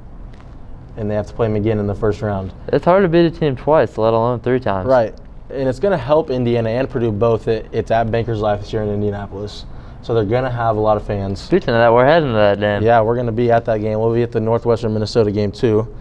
and 0.97 1.09
they 1.09 1.15
have 1.15 1.27
to 1.27 1.33
play 1.33 1.47
them 1.47 1.55
again 1.55 1.79
in 1.79 1.87
the 1.87 1.95
first 1.95 2.21
round. 2.21 2.53
It's 2.69 2.85
hard 2.85 3.03
to 3.03 3.09
beat 3.09 3.25
a 3.25 3.31
team 3.31 3.55
twice, 3.55 3.97
let 3.97 4.13
alone 4.13 4.39
three 4.39 4.59
times. 4.59 4.87
Right. 4.87 5.13
And 5.49 5.67
it's 5.67 5.79
going 5.79 5.91
to 5.91 5.97
help 5.97 6.29
Indiana 6.29 6.69
and 6.69 6.89
Purdue 6.89 7.11
both. 7.11 7.47
It, 7.47 7.67
it's 7.71 7.91
at 7.91 8.09
Bankers 8.11 8.39
Life 8.41 8.61
this 8.61 8.73
year 8.73 8.81
in 8.83 8.89
Indianapolis. 8.89 9.65
So 10.01 10.13
they're 10.13 10.23
going 10.23 10.43
to 10.43 10.51
have 10.51 10.77
a 10.77 10.79
lot 10.79 10.97
of 10.97 11.05
fans. 11.05 11.41
Speaking 11.41 11.69
of 11.69 11.75
that, 11.75 11.91
we're 11.91 12.05
heading 12.05 12.29
to 12.29 12.35
that 12.35 12.59
game. 12.59 12.83
Yeah, 12.83 13.01
we're 13.01 13.15
going 13.15 13.25
to 13.25 13.31
be 13.31 13.51
at 13.51 13.65
that 13.65 13.79
game. 13.79 13.99
We'll 13.99 14.13
be 14.13 14.23
at 14.23 14.31
the 14.31 14.39
Northwestern 14.39 14.93
Minnesota 14.93 15.31
game 15.31 15.51
too. 15.51 15.93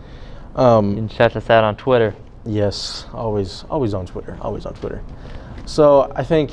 You 0.56 0.62
Um, 0.62 0.94
can 0.94 1.08
check 1.08 1.36
us 1.36 1.50
out 1.50 1.64
on 1.64 1.76
Twitter. 1.76 2.14
yes, 2.44 3.06
always 3.14 3.64
always 3.70 3.94
on 3.94 4.06
Twitter. 4.06 4.36
Always 4.40 4.66
on 4.66 4.74
Twitter. 4.74 5.00
So 5.66 6.12
I 6.14 6.22
think 6.22 6.50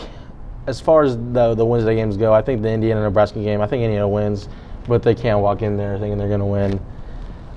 as 0.67 0.79
far 0.79 1.03
as 1.03 1.17
the 1.17 1.53
the 1.55 1.65
Wednesday 1.65 1.95
games 1.95 2.17
go, 2.17 2.33
I 2.33 2.41
think 2.41 2.61
the 2.61 2.69
Indiana 2.69 3.01
Nebraska 3.01 3.39
game, 3.39 3.61
I 3.61 3.67
think 3.67 3.83
Indiana 3.83 4.07
wins, 4.07 4.47
but 4.87 5.03
they 5.03 5.13
can't 5.15 5.39
walk 5.39 5.61
in 5.61 5.77
there 5.77 5.97
thinking 5.99 6.17
they're 6.17 6.27
going 6.27 6.39
to 6.39 6.45
win. 6.45 6.73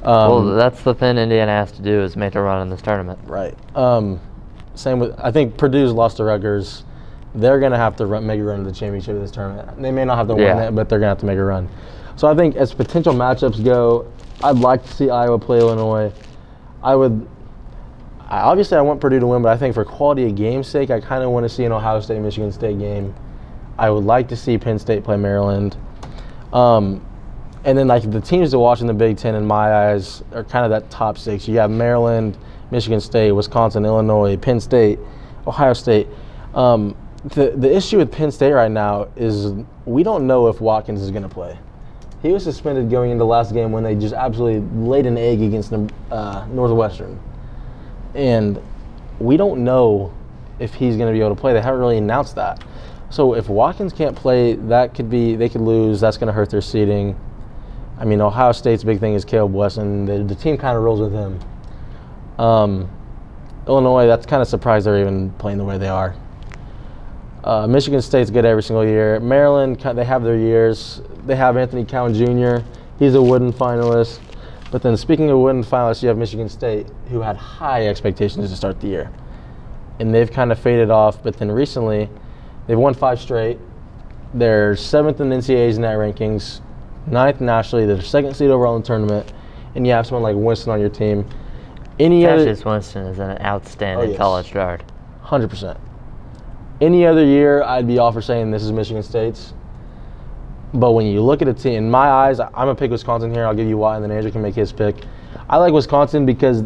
Um, 0.03 0.31
well, 0.31 0.43
that's 0.57 0.83
the 0.83 0.95
thing 0.95 1.17
Indiana 1.17 1.53
has 1.53 1.73
to 1.73 1.83
do 1.83 2.03
is 2.03 2.15
make 2.17 2.35
a 2.35 2.43
run 2.43 2.61
in 2.61 2.69
this 2.69 2.83
tournament. 2.83 3.19
Right. 3.25 3.55
Um, 3.75 4.21
same 4.75 4.99
with 4.99 5.15
I 5.19 5.31
think 5.31 5.57
Purdue's 5.57 5.93
lost 5.93 6.19
to 6.19 6.25
Rutgers. 6.25 6.85
They're 7.37 7.59
gonna 7.59 7.77
have 7.79 7.97
to 7.97 8.07
run, 8.07 8.27
make 8.27 8.39
a 8.39 8.45
run 8.45 8.59
to 8.59 8.65
the 8.65 8.73
championship 8.73 9.15
of 9.17 9.23
this 9.23 9.31
tournament. 9.31 9.81
They 9.81 9.91
may 9.91 10.05
not 10.05 10.19
have 10.19 10.29
to 10.29 10.35
win 10.35 10.59
it, 10.59 10.75
but 10.75 10.89
they're 10.89 10.99
gonna 10.99 11.09
have 11.09 11.19
to 11.19 11.27
make 11.27 11.39
a 11.39 11.43
run. 11.45 11.69
So 12.17 12.29
I 12.29 12.35
think 12.35 12.55
as 12.57 12.73
potential 12.75 13.13
matchups 13.15 13.65
go, 13.65 14.07
I'd 14.43 14.59
like 14.59 14.85
to 14.85 14.93
see 14.93 15.11
Iowa 15.11 15.39
play 15.39 15.59
Illinois. 15.59 16.13
I 16.85 16.95
would. 16.95 17.27
I, 18.21 18.41
obviously, 18.41 18.77
I 18.77 18.83
want 18.83 19.01
Purdue 19.01 19.19
to 19.19 19.27
win, 19.27 19.43
but 19.43 19.49
I 19.49 19.57
think 19.57 19.75
for 19.75 19.85
quality 19.85 20.27
of 20.27 20.37
game's 20.37 20.69
sake, 20.69 20.91
I 20.91 21.01
kind 21.01 21.25
of 21.25 21.31
want 21.31 21.45
to 21.45 21.49
see 21.49 21.65
an 21.65 21.73
Ohio 21.73 22.01
State 22.01 22.21
Michigan 22.21 22.53
State 22.53 22.79
game. 22.79 23.15
I 23.79 23.91
would 23.91 24.05
like 24.05 24.29
to 24.29 24.37
see 24.37 24.57
Penn 24.57 24.79
State 24.79 25.03
play 25.03 25.17
Maryland. 25.17 25.77
Um, 26.53 27.05
and 27.65 27.77
then 27.77 27.89
like 27.89 28.09
the 28.09 28.21
teams 28.21 28.51
to 28.51 28.59
watch 28.59 28.83
in 28.83 28.87
the 28.87 28.95
Big 28.95 29.17
Ten, 29.17 29.35
in 29.35 29.47
my 29.47 29.91
eyes, 29.91 30.23
are 30.33 30.45
kind 30.45 30.65
of 30.65 30.71
that 30.71 30.91
top 30.91 31.19
six. 31.19 31.49
You 31.49 31.59
have 31.59 31.71
Maryland, 31.71 32.37
Michigan 32.71 33.01
State, 33.01 33.33
Wisconsin, 33.33 33.85
Illinois, 33.85 34.37
Penn 34.37 34.61
State, 34.61 34.99
Ohio 35.47 35.73
State. 35.73 36.07
Um, 36.55 36.97
the 37.25 37.53
the 37.57 37.75
issue 37.75 37.97
with 37.97 38.13
Penn 38.13 38.31
State 38.31 38.53
right 38.53 38.71
now 38.71 39.09
is 39.17 39.53
we 39.87 40.03
don't 40.03 40.27
know 40.27 40.49
if 40.49 40.61
Watkins 40.61 41.01
is 41.01 41.11
going 41.11 41.23
to 41.23 41.29
play. 41.29 41.59
He 42.25 42.33
was 42.33 42.43
suspended 42.43 42.89
going 42.89 43.11
into 43.11 43.21
the 43.21 43.27
last 43.27 43.53
game 43.53 43.71
when 43.71 43.85
they 43.85 43.95
just 43.95 44.15
absolutely 44.15 44.67
laid 44.81 45.05
an 45.05 45.19
egg 45.19 45.43
against 45.43 45.75
uh, 46.11 46.47
Northwestern, 46.47 47.21
and 48.15 48.59
we 49.19 49.37
don't 49.37 49.63
know 49.63 50.11
if 50.59 50.73
he's 50.73 50.97
going 50.97 51.13
to 51.13 51.13
be 51.13 51.23
able 51.23 51.35
to 51.35 51.41
play. 51.41 51.53
They 51.53 51.61
haven't 51.61 51.81
really 51.81 51.99
announced 51.99 52.35
that. 52.37 52.65
So 53.11 53.35
if 53.35 53.51
Watkins 53.51 53.93
can't 53.93 54.17
play, 54.17 54.55
that 54.55 54.95
could 54.95 55.11
be 55.11 55.37
they 55.37 55.51
could 55.51 55.61
lose. 55.61 56.01
That's 56.01 56.17
going 56.17 56.29
to 56.29 56.33
hurt 56.33 56.49
their 56.49 56.63
seeding. 56.63 57.15
I 57.99 58.07
mean, 58.07 58.23
Ohio 58.23 58.53
State's 58.53 58.85
big 58.85 59.01
thing 59.01 59.13
is 59.13 59.27
Caleb 59.27 59.53
Wesson. 59.53 60.07
The, 60.07 60.25
the 60.25 60.35
team 60.35 60.57
kind 60.57 60.79
of 60.79 60.83
rolls 60.83 61.01
with 61.01 61.13
him. 61.13 61.39
Um, 62.39 62.91
Illinois, 63.69 64.07
that's 64.07 64.25
kind 64.25 64.41
of 64.41 64.49
surprised 64.49 64.87
they're 64.87 64.99
even 64.99 65.31
playing 65.33 65.59
the 65.59 65.65
way 65.65 65.77
they 65.77 65.89
are. 65.89 66.17
Uh, 67.45 67.67
Michigan 67.67 68.01
State's 68.01 68.31
good 68.31 68.47
every 68.47 68.63
single 68.63 68.87
year. 68.87 69.21
Maryland, 69.21 69.79
they 69.79 70.07
have 70.07 70.23
their 70.25 70.39
years. 70.39 71.03
They 71.27 71.37
have 71.37 71.57
Anthony 71.57 71.85
Cowan 71.85 72.15
Jr. 72.15 72.65
He's 72.99 73.15
a 73.15 73.23
Wooden 73.23 73.53
finalist. 73.53 74.21
But 74.71 74.83
then, 74.83 74.97
speaking 74.97 75.31
of 75.31 75.39
Wooden 75.39 75.63
finalists, 75.65 76.03
you 76.03 76.09
have 76.09 76.19
Michigan 76.19 76.49
State, 76.49 76.87
who 77.09 77.21
had 77.21 77.37
high 77.37 77.87
expectations 77.87 78.51
to 78.51 78.57
start 78.57 78.81
the 78.81 78.89
year, 78.89 79.11
and 80.01 80.13
they've 80.13 80.31
kind 80.31 80.51
of 80.51 80.59
faded 80.59 80.91
off. 80.91 81.23
But 81.23 81.37
then 81.37 81.51
recently, 81.51 82.09
they've 82.67 82.79
won 82.79 82.93
five 82.95 83.21
straight. 83.21 83.59
They're 84.35 84.75
seventh 84.75 85.21
in 85.21 85.29
the 85.29 85.37
NCAA's 85.37 85.79
net 85.79 85.97
rankings, 85.97 86.61
ninth 87.07 87.41
nationally. 87.41 87.87
They're 87.87 88.03
second 88.03 88.35
seed 88.35 88.51
overall 88.51 88.75
in 88.75 88.83
the 88.83 88.87
tournament, 88.87 89.33
and 89.77 89.87
you 89.87 89.93
have 89.93 90.07
someone 90.07 90.25
like 90.25 90.35
Winston 90.37 90.73
on 90.73 90.81
your 90.81 90.89
team. 90.89 91.25
Any 92.01 92.27
other 92.27 92.39
Cassius 92.45 92.65
Winston 92.65 93.07
is 93.07 93.21
an 93.21 93.39
outstanding 93.41 94.09
Oh, 94.09 94.11
yes. 94.11 94.19
college 94.19 94.53
guard. 94.53 94.83
Hundred 95.23 95.51
percent. 95.51 95.79
Any 96.81 97.07
other 97.07 97.25
year, 97.25 97.63
I'd 97.63 97.87
be 97.87 97.99
all 97.99 98.11
for 98.11 98.21
saying 98.21 98.51
this 98.51 98.65
is 98.65 98.73
Michigan 98.73 99.05
State's. 99.05 99.55
But 100.75 100.91
when 100.91 101.07
you 101.07 101.23
look 101.23 101.41
at 101.41 101.47
a 101.47 101.55
team, 101.55 101.75
in 101.75 101.91
my 101.91 102.09
eyes, 102.09 102.41
I'm 102.41 102.51
gonna 102.53 102.75
pick 102.75 102.91
Wisconsin 102.91 103.33
here. 103.33 103.47
I'll 103.47 103.55
give 103.55 103.69
you 103.69 103.77
why, 103.77 103.95
and 103.95 104.03
then 104.03 104.11
Andrew 104.11 104.33
can 104.33 104.43
make 104.43 104.57
his 104.57 104.73
pick. 104.73 104.97
I 105.49 105.57
like 105.57 105.73
Wisconsin 105.73 106.27
because 106.27 106.65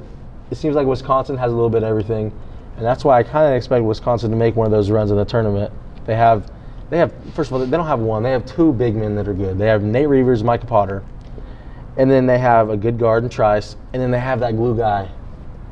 it 0.50 0.56
seems 0.56 0.74
like 0.74 0.86
Wisconsin 0.86 1.36
has 1.36 1.52
a 1.52 1.54
little 1.54 1.68
bit 1.68 1.82
of 1.82 1.90
everything, 1.90 2.32
and 2.76 2.86
that's 2.86 3.04
why 3.04 3.18
I 3.18 3.22
kind 3.22 3.46
of 3.46 3.52
expect 3.54 3.84
Wisconsin 3.84 4.30
to 4.30 4.36
make 4.36 4.56
one 4.56 4.64
of 4.64 4.70
those 4.70 4.90
runs 4.90 5.10
in 5.10 5.18
the 5.18 5.26
tournament. 5.26 5.72
They 6.06 6.16
have, 6.16 6.50
they 6.88 6.96
have. 6.96 7.12
First 7.34 7.50
of 7.50 7.54
all, 7.54 7.58
they 7.58 7.76
don't 7.76 7.86
have 7.86 8.00
one. 8.00 8.22
They 8.22 8.30
have 8.30 8.46
two 8.46 8.72
big 8.72 8.96
men 8.96 9.14
that 9.16 9.28
are 9.28 9.34
good. 9.34 9.58
They 9.58 9.66
have 9.66 9.82
Nate 9.82 10.08
Reuvers, 10.08 10.42
Micah 10.42 10.66
Potter, 10.66 11.04
and 11.98 12.10
then 12.10 12.24
they 12.24 12.38
have 12.38 12.70
a 12.70 12.78
good 12.78 12.98
guard 12.98 13.24
in 13.24 13.28
Trice, 13.28 13.76
and 13.92 14.00
then 14.00 14.10
they 14.10 14.20
have 14.20 14.40
that 14.40 14.56
glue 14.56 14.74
guy 14.74 15.10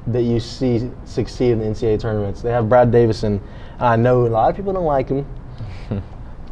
that 0.09 0.22
you 0.22 0.41
see 0.41 0.91
succeed 1.07 1.53
in 1.53 1.59
the 1.61 1.64
NCAA 1.64 1.99
tournaments. 1.99 2.43
They 2.43 2.51
have 2.51 2.68
Brad 2.68 2.93
Davison. 2.93 3.41
I 3.78 3.97
know 3.97 4.26
a 4.26 4.28
lot 4.28 4.51
of 4.51 4.57
people 4.57 4.74
don't 4.74 4.84
like 4.84 5.09
him. 5.09 5.26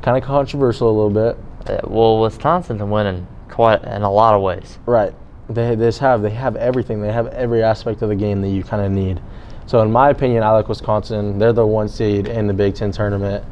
kind 0.01 0.16
of 0.16 0.22
controversial 0.22 0.89
a 0.89 0.91
little 0.91 1.11
bit. 1.11 1.37
Uh, 1.67 1.81
well, 1.85 2.21
Wisconsin's 2.21 2.83
winning 2.83 3.27
quite 3.49 3.83
in 3.85 4.03
a 4.03 4.11
lot 4.11 4.35
of 4.35 4.43
ways. 4.43 4.79
Right. 4.87 5.15
They, 5.49 5.75
they 5.75 5.87
just 5.87 6.01
have 6.01 6.23
they 6.23 6.31
have 6.31 6.57
everything. 6.57 7.01
They 7.01 7.12
have 7.12 7.29
every 7.29 7.62
aspect 7.62 8.03
of 8.03 8.09
the 8.09 8.17
game 8.17 8.41
that 8.43 8.49
you 8.49 8.62
kind 8.62 8.85
of 8.85 8.93
need. 8.93 9.21
So 9.67 9.81
in 9.81 9.91
my 9.91 10.11
opinion, 10.11 10.43
I 10.43 10.51
like 10.51 10.69
Wisconsin. 10.69 11.39
They're 11.39 11.53
the 11.53 11.67
one 11.67 11.89
seed 11.89 12.29
in 12.29 12.47
the 12.47 12.53
Big 12.53 12.75
Ten 12.75 12.93
tournament, 12.93 13.45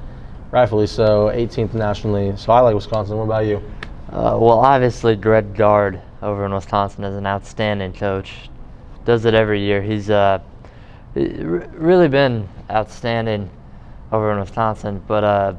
rightfully 0.51 0.87
so, 0.87 1.31
18th 1.35 1.75
nationally. 1.75 2.37
So 2.37 2.53
I 2.53 2.61
like 2.61 2.75
Wisconsin. 2.75 3.17
What 3.17 3.25
about 3.25 3.47
you? 3.47 3.57
Uh, 4.11 4.37
well, 4.39 4.61
obviously, 4.61 5.17
Greg 5.17 5.55
Gard 5.55 6.01
over 6.21 6.45
in 6.45 6.53
Wisconsin 6.53 7.05
is 7.05 7.17
an 7.17 7.27
outstanding 7.27 7.95
coach. 7.95 8.51
Does 9.07 9.25
it 9.25 9.35
every 9.35 9.61
year. 9.61 9.83
He's 9.83 10.11
uh, 10.11 10.41
really 11.15 12.09
been 12.09 12.49
outstanding 12.71 13.51
over 14.13 14.33
in 14.33 14.39
Wisconsin. 14.39 15.03
But 15.07 15.25
uh, 15.25 15.55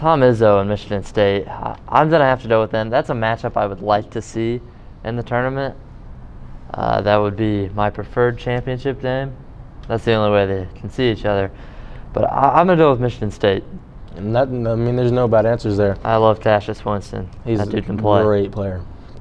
Tom 0.00 0.22
Izzo 0.22 0.60
and 0.60 0.68
Michigan 0.70 1.04
State, 1.04 1.46
I- 1.46 1.76
I'm 1.86 2.08
gonna 2.08 2.24
have 2.24 2.40
to 2.40 2.48
go 2.48 2.62
with 2.62 2.70
them. 2.70 2.88
That's 2.88 3.10
a 3.10 3.12
matchup 3.12 3.54
I 3.58 3.66
would 3.66 3.82
like 3.82 4.08
to 4.12 4.22
see 4.22 4.62
in 5.04 5.16
the 5.16 5.22
tournament. 5.22 5.74
Uh, 6.72 7.02
that 7.02 7.18
would 7.18 7.36
be 7.36 7.68
my 7.74 7.90
preferred 7.90 8.38
championship 8.38 9.02
game. 9.02 9.32
That's 9.88 10.02
the 10.06 10.14
only 10.14 10.32
way 10.32 10.46
they 10.46 10.68
can 10.74 10.88
see 10.88 11.10
each 11.10 11.26
other. 11.26 11.50
But 12.14 12.24
I- 12.32 12.52
I'm 12.58 12.66
gonna 12.66 12.76
go 12.78 12.90
with 12.90 13.00
Michigan 13.00 13.30
State. 13.30 13.62
And 14.16 14.34
that, 14.34 14.48
I 14.48 14.74
mean, 14.74 14.96
there's 14.96 15.12
no 15.12 15.28
bad 15.28 15.44
answers 15.44 15.76
there. 15.76 15.96
I 16.02 16.16
love 16.16 16.40
Cassius 16.40 16.82
Winston. 16.82 17.28
He's 17.44 17.58
that 17.58 17.68
a 17.68 17.70
dude 17.70 17.84
can 17.84 17.98
play. 17.98 18.22
great 18.22 18.52
player. 18.52 18.80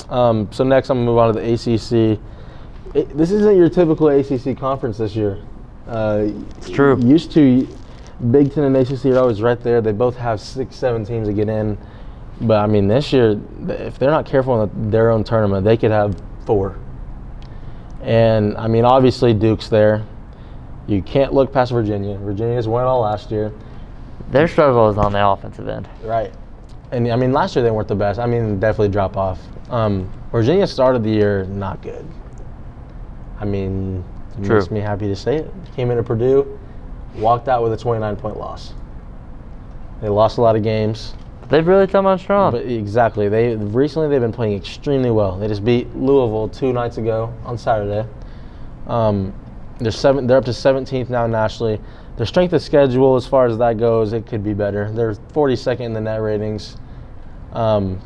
Um, 0.10 0.48
so 0.52 0.64
next, 0.64 0.90
I'm 0.90 1.00
gonna 1.00 1.06
move 1.08 1.18
on 1.18 1.34
to 1.34 1.42
the 1.42 1.46
ACC. 1.54 2.18
It, 2.94 3.18
this 3.18 3.32
isn't 3.32 3.58
your 3.58 3.68
typical 3.68 4.08
ACC 4.08 4.56
conference 4.58 4.98
this 4.98 5.14
year. 5.14 5.40
Uh, 5.90 6.28
It's 6.58 6.70
true. 6.70 6.98
Used 7.02 7.32
to, 7.34 7.68
Big 8.32 8.54
Ten 8.54 8.66
and 8.66 8.76
ACC 8.76 9.06
are 9.06 9.20
always 9.20 9.42
right 9.42 9.60
there. 9.60 9.82
They 9.82 9.94
both 9.94 10.18
have 10.18 10.42
six, 10.42 10.76
seven 10.76 11.06
teams 11.06 11.28
to 11.28 11.34
get 11.34 11.48
in. 11.50 11.78
But 12.42 12.60
I 12.60 12.68
mean, 12.68 12.88
this 12.88 13.12
year, 13.12 13.40
if 13.68 14.00
they're 14.00 14.12
not 14.12 14.26
careful 14.26 14.64
in 14.64 14.92
their 14.92 15.10
own 15.10 15.24
tournament, 15.24 15.66
they 15.66 15.78
could 15.78 15.92
have 15.92 16.22
four. 16.46 16.78
And 18.02 18.58
I 18.58 18.68
mean, 18.68 18.86
obviously 18.86 19.34
Duke's 19.34 19.70
there. 19.70 20.06
You 20.88 21.02
can't 21.02 21.34
look 21.34 21.54
past 21.54 21.72
Virginia. 21.72 22.18
Virginia's 22.18 22.68
won 22.68 22.84
it 22.84 22.88
all 22.88 23.02
last 23.02 23.30
year. 23.32 23.54
Their 24.32 24.48
struggle 24.48 24.90
is 24.90 24.98
on 24.98 25.12
the 25.12 25.26
offensive 25.26 25.68
end. 25.68 25.88
Right. 26.04 26.34
And 26.92 27.08
I 27.12 27.16
mean, 27.16 27.32
last 27.32 27.56
year 27.56 27.64
they 27.64 27.72
weren't 27.72 27.88
the 27.88 27.96
best. 27.96 28.20
I 28.20 28.26
mean, 28.26 28.60
definitely 28.60 28.90
drop 28.90 29.18
off. 29.18 29.40
Um, 29.70 30.12
Virginia 30.32 30.66
started 30.68 31.04
the 31.04 31.10
year 31.10 31.46
not 31.46 31.82
good. 31.82 32.06
I 33.40 33.46
mean, 33.46 34.04
True. 34.44 34.58
makes 34.60 34.72
me 34.72 34.80
happy 34.80 35.08
to 35.08 35.16
say 35.16 35.38
it. 35.38 35.54
Came 35.76 35.92
into 35.92 36.04
Purdue, 36.04 36.59
walked 37.16 37.48
out 37.48 37.64
with 37.64 37.74
a 37.74 37.78
29 37.78 38.16
point 38.16 38.38
loss. 38.38 38.74
They 40.02 40.10
lost 40.10 40.38
a 40.38 40.42
lot 40.42 40.56
of 40.56 40.64
games, 40.64 41.14
They've 41.50 41.66
really 41.66 41.88
come 41.88 42.06
on 42.06 42.20
strong. 42.20 42.52
but 42.52 42.66
exactly. 42.66 43.28
They 43.28 43.56
recently 43.56 44.08
they've 44.08 44.22
been 44.22 44.32
playing 44.32 44.56
extremely 44.56 45.10
well. 45.10 45.38
They 45.38 45.48
just 45.48 45.66
beat 45.66 45.94
Louisville 45.96 46.48
two 46.48 46.72
nights 46.72 46.98
ago 46.98 47.34
on 47.44 47.58
Saturday. 47.58 48.08
Um, 48.86 49.34
they're 49.80 49.92
seven. 49.92 50.28
They're 50.28 50.38
up 50.38 50.46
to 50.46 50.52
17th 50.52 51.10
now 51.10 51.26
nationally. 51.26 51.82
Their 52.18 52.28
strength 52.28 52.54
of 52.54 52.62
schedule, 52.62 53.16
as 53.16 53.26
far 53.26 53.48
as 53.48 53.58
that 53.58 53.78
goes, 53.78 54.14
it 54.14 54.28
could 54.28 54.44
be 54.44 54.54
better. 54.54 54.92
They're 54.92 55.14
42nd 55.14 55.80
in 55.80 55.94
the 55.94 56.02
net 56.02 56.22
ratings. 56.22 56.78
Um, 57.54 58.00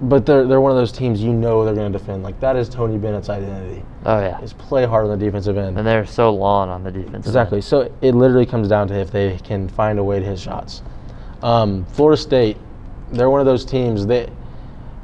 but 0.00 0.24
they're 0.24 0.46
they're 0.46 0.60
one 0.60 0.72
of 0.72 0.78
those 0.78 0.92
teams 0.92 1.20
you 1.22 1.32
know 1.32 1.64
they're 1.64 1.74
going 1.74 1.92
to 1.92 1.98
defend. 1.98 2.22
Like 2.22 2.40
that 2.40 2.56
is 2.56 2.70
Tony 2.70 2.96
Bennett's 2.96 3.28
identity. 3.28 3.84
Oh 4.04 4.20
yeah, 4.20 4.40
Is 4.40 4.52
play 4.52 4.86
hard 4.86 5.06
on 5.06 5.18
the 5.18 5.24
defensive 5.24 5.56
end. 5.56 5.78
and 5.78 5.86
they're 5.86 6.06
so 6.06 6.32
long 6.32 6.68
on 6.68 6.84
the 6.84 6.90
defense. 6.90 7.26
Exactly. 7.26 7.60
So 7.60 7.92
it 8.00 8.14
literally 8.14 8.46
comes 8.46 8.68
down 8.68 8.88
to 8.88 8.94
if 8.94 9.10
they 9.10 9.38
can 9.38 9.68
find 9.68 9.98
a 9.98 10.04
way 10.04 10.20
to 10.20 10.24
hit 10.24 10.38
shots. 10.38 10.82
Um, 11.42 11.84
Florida 11.86 12.20
State, 12.20 12.56
they're 13.12 13.30
one 13.30 13.40
of 13.40 13.46
those 13.46 13.64
teams 13.64 14.06
that 14.06 14.30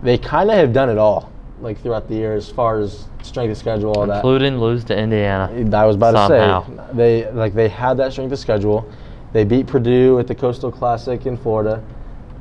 they 0.02 0.16
kind 0.18 0.50
of 0.50 0.56
have 0.56 0.72
done 0.72 0.88
it 0.88 0.98
all, 0.98 1.30
like 1.60 1.80
throughout 1.80 2.08
the 2.08 2.14
year, 2.14 2.34
as 2.34 2.48
far 2.50 2.80
as 2.80 3.06
strength 3.22 3.50
of 3.52 3.58
schedule, 3.58 3.92
all 3.92 4.06
that. 4.06 4.16
including 4.16 4.58
lose 4.58 4.84
to 4.84 4.96
Indiana. 4.96 5.50
I 5.76 5.84
was 5.84 5.96
about 5.96 6.28
somehow. 6.28 6.62
to 6.62 6.76
say 6.76 6.92
they 6.94 7.30
like 7.32 7.54
they 7.54 7.68
had 7.68 7.96
that 7.98 8.12
strength 8.12 8.32
of 8.32 8.38
schedule. 8.38 8.90
They 9.32 9.44
beat 9.44 9.66
Purdue 9.66 10.18
at 10.18 10.26
the 10.26 10.34
Coastal 10.34 10.72
Classic 10.72 11.24
in 11.26 11.36
Florida. 11.36 11.82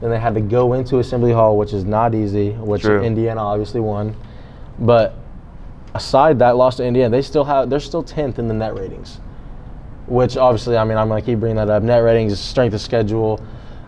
Then 0.01 0.09
they 0.09 0.19
had 0.19 0.33
to 0.35 0.41
go 0.41 0.73
into 0.73 0.99
Assembly 0.99 1.33
Hall, 1.33 1.57
which 1.57 1.73
is 1.73 1.83
not 1.83 2.15
easy, 2.15 2.51
which 2.53 2.83
True. 2.83 3.03
Indiana 3.03 3.41
obviously 3.41 3.81
won. 3.81 4.15
But 4.79 5.13
aside 5.95 6.39
that 6.39 6.55
loss 6.57 6.77
to 6.77 6.85
Indiana, 6.85 7.09
they 7.09 7.21
still 7.21 7.43
have 7.45 7.69
they're 7.69 7.79
still 7.79 8.03
tenth 8.03 8.39
in 8.39 8.47
the 8.47 8.53
net 8.53 8.75
ratings. 8.75 9.19
Which 10.07 10.37
obviously, 10.37 10.75
I 10.77 10.83
mean, 10.83 10.97
I'm 10.97 11.07
gonna 11.07 11.21
keep 11.21 11.39
bringing 11.39 11.57
that 11.57 11.69
up. 11.69 11.83
Net 11.83 12.03
ratings, 12.03 12.39
strength 12.39 12.73
of 12.73 12.81
schedule, 12.81 13.39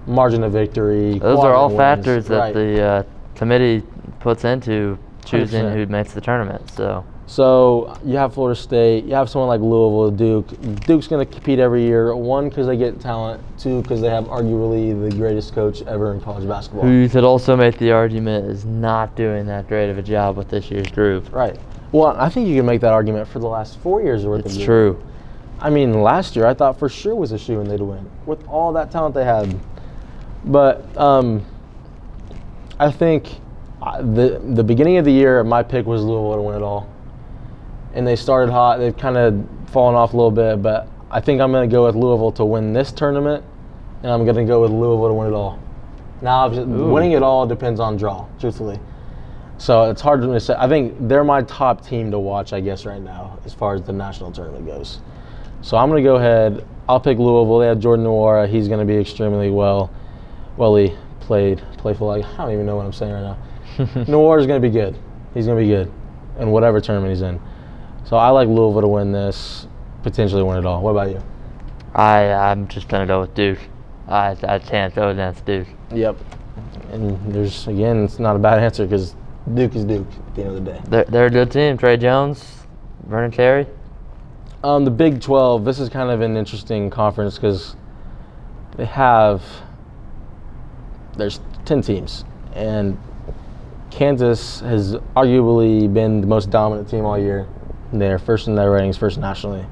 margin 0.05 0.43
of 0.43 0.51
victory. 0.51 1.17
Those 1.19 1.39
are 1.39 1.53
all 1.53 1.69
wins. 1.69 1.77
factors 1.79 2.25
that 2.27 2.37
Right. 2.37 2.53
the 2.53 2.81
uh, 2.83 3.03
committee 3.35 3.83
puts 4.19 4.45
into 4.45 4.97
choosing 5.25 5.65
100%. 5.65 5.73
who 5.73 5.85
makes 5.87 6.13
the 6.13 6.21
tournament. 6.21 6.69
So 6.71 7.03
So 7.25 7.95
you 8.05 8.17
have 8.17 8.33
Florida 8.33 8.59
State, 8.59 9.05
you 9.05 9.13
have 9.15 9.29
someone 9.29 9.47
like 9.47 9.61
Louisville, 9.61 10.11
Duke. 10.11 10.47
Duke's 10.85 11.07
going 11.07 11.25
to 11.25 11.31
compete 11.31 11.59
every 11.59 11.81
year. 11.83 12.13
One, 12.15 12.49
because 12.49 12.67
they 12.67 12.75
get 12.75 12.99
talent. 12.99 13.41
Two, 13.57 13.81
because 13.81 14.01
they 14.01 14.09
have 14.09 14.25
arguably 14.25 15.09
the 15.09 15.15
greatest 15.15 15.55
coach 15.55 15.81
ever 15.83 16.13
in 16.13 16.19
college 16.19 16.45
basketball. 16.47 16.83
who 16.83 16.91
you 16.91 17.07
could 17.07 17.23
also 17.23 17.55
make 17.55 17.77
the 17.77 17.91
argument 17.91 18.47
is 18.47 18.65
not 18.65 19.15
doing 19.15 19.45
that 19.45 19.67
great 19.69 19.89
of 19.89 19.97
a 19.97 20.01
job 20.03 20.35
with 20.35 20.49
this 20.49 20.69
year's 20.69 20.87
group. 20.91 21.31
Right. 21.31 21.57
Well, 21.91 22.15
I 22.17 22.29
think 22.29 22.47
you 22.47 22.55
can 22.55 22.65
make 22.65 22.81
that 22.81 22.93
argument 22.93 23.27
for 23.27 23.39
the 23.39 23.47
last 23.47 23.77
four 23.79 24.01
years 24.01 24.25
worth 24.25 24.45
It's 24.45 24.57
true. 24.57 25.01
I 25.59 25.69
mean, 25.69 26.01
last 26.01 26.35
year 26.35 26.45
I 26.45 26.53
thought 26.53 26.79
for 26.79 26.89
sure 26.89 27.15
was 27.15 27.31
a 27.33 27.37
shoe 27.37 27.59
and 27.59 27.69
they'd 27.69 27.81
win 27.81 28.09
with 28.25 28.47
all 28.47 28.73
that 28.73 28.91
talent 28.91 29.13
they 29.13 29.25
had. 29.25 29.59
But 30.45 30.97
um, 30.97 31.45
I 32.79 32.89
think 32.91 33.39
uh, 33.81 34.01
the 34.01 34.41
the 34.43 34.63
beginning 34.63 34.97
of 34.97 35.05
the 35.05 35.11
year, 35.11 35.43
my 35.43 35.61
pick 35.61 35.85
was 35.85 36.01
Louisville 36.01 36.35
to 36.35 36.41
win 36.41 36.55
it 36.55 36.63
all, 36.63 36.89
and 37.93 38.07
they 38.07 38.15
started 38.15 38.51
hot. 38.51 38.79
They've 38.79 38.97
kind 38.97 39.17
of 39.17 39.45
fallen 39.67 39.95
off 39.95 40.13
a 40.13 40.17
little 40.17 40.31
bit, 40.31 40.61
but 40.63 40.87
I 41.11 41.19
think 41.19 41.41
I'm 41.41 41.51
going 41.51 41.69
to 41.69 41.71
go 41.71 41.85
with 41.85 41.95
Louisville 41.95 42.31
to 42.33 42.45
win 42.45 42.73
this 42.73 42.91
tournament, 42.91 43.43
and 44.01 44.11
I'm 44.11 44.23
going 44.23 44.35
to 44.35 44.45
go 44.45 44.61
with 44.61 44.71
Louisville 44.71 45.09
to 45.09 45.13
win 45.13 45.27
it 45.27 45.33
all. 45.33 45.59
Now, 46.21 46.51
Ooh. 46.51 46.91
winning 46.91 47.11
it 47.13 47.23
all 47.23 47.45
depends 47.45 47.79
on 47.79 47.97
draw, 47.97 48.27
truthfully. 48.39 48.79
So 49.61 49.91
it's 49.91 50.01
hard 50.01 50.23
to 50.23 50.39
say. 50.39 50.55
I 50.57 50.67
think 50.67 50.95
they're 51.07 51.23
my 51.23 51.43
top 51.43 51.85
team 51.85 52.09
to 52.09 52.17
watch, 52.17 52.51
I 52.51 52.61
guess, 52.61 52.83
right 52.83 52.99
now, 52.99 53.37
as 53.45 53.53
far 53.53 53.75
as 53.75 53.83
the 53.83 53.93
national 53.93 54.31
tournament 54.31 54.65
goes. 54.65 55.01
So 55.61 55.77
I'm 55.77 55.87
going 55.87 56.03
to 56.03 56.09
go 56.09 56.15
ahead. 56.15 56.65
I'll 56.89 56.99
pick 56.99 57.19
Louisville. 57.19 57.59
They 57.59 57.67
have 57.67 57.77
Jordan 57.77 58.07
Nwora. 58.07 58.49
He's 58.49 58.67
going 58.67 58.79
to 58.79 58.91
be 58.91 58.99
extremely 58.99 59.51
well, 59.51 59.93
well 60.57 60.75
he 60.75 60.95
played, 61.19 61.61
playful. 61.77 62.07
Like, 62.07 62.25
I 62.25 62.37
don't 62.37 62.53
even 62.53 62.65
know 62.65 62.75
what 62.75 62.87
I'm 62.87 62.91
saying 62.91 63.13
right 63.13 63.21
now. 63.21 63.37
Nwora's 64.05 64.47
going 64.47 64.59
to 64.59 64.67
be 64.67 64.73
good. 64.73 64.97
He's 65.35 65.45
going 65.45 65.59
to 65.59 65.63
be 65.63 65.69
good 65.69 65.91
in 66.39 66.49
whatever 66.49 66.81
tournament 66.81 67.13
he's 67.13 67.21
in. 67.21 67.39
So 68.05 68.17
I 68.17 68.29
like 68.29 68.47
Louisville 68.47 68.81
to 68.81 68.87
win 68.87 69.11
this, 69.11 69.67
potentially 70.01 70.41
win 70.41 70.57
it 70.57 70.65
all. 70.65 70.81
What 70.81 70.91
about 70.91 71.11
you? 71.11 71.21
I 71.93 72.31
I'm 72.31 72.67
just 72.67 72.87
gonna 72.87 73.05
go 73.05 73.21
with 73.21 73.33
Duke. 73.35 73.59
I 74.07 74.35
I 74.43 74.59
can't 74.59 74.95
go 74.95 75.09
against 75.09 75.45
Duke. 75.45 75.67
Yep. 75.93 76.17
And 76.91 77.33
there's 77.33 77.67
again, 77.67 78.05
it's 78.05 78.17
not 78.17 78.35
a 78.35 78.39
bad 78.39 78.59
answer 78.59 78.85
because 78.85 79.15
Duke 79.53 79.75
is 79.75 79.85
Duke 79.85 80.07
at 80.07 80.35
the 80.35 80.43
end 80.43 80.57
of 80.57 80.65
the 80.65 80.71
day. 80.71 80.81
They're 80.87 81.05
they're 81.05 81.25
a 81.25 81.29
good 81.29 81.51
team. 81.51 81.77
Tre 81.77 81.97
Jones, 81.97 82.63
Vernon 83.07 83.31
Carey. 83.31 83.67
Um, 84.63 84.85
the 84.85 84.91
Big 84.91 85.19
12, 85.21 85.65
this 85.65 85.79
is 85.79 85.89
kind 85.89 86.11
of 86.11 86.21
an 86.21 86.37
interesting 86.37 86.91
conference 86.91 87.35
because 87.35 87.75
they 88.77 88.85
have, 88.85 89.41
there's 91.17 91.39
10 91.65 91.81
teams. 91.81 92.25
And 92.53 92.99
Kansas 93.89 94.59
has 94.59 94.93
arguably 95.15 95.91
been 95.91 96.21
the 96.21 96.27
most 96.27 96.51
dominant 96.51 96.87
team 96.89 97.05
all 97.05 97.17
year. 97.17 97.47
They're 97.91 98.19
first 98.19 98.47
in 98.47 98.53
their 98.53 98.69
ratings, 98.69 98.97
first 98.97 99.17
nationally. 99.17 99.65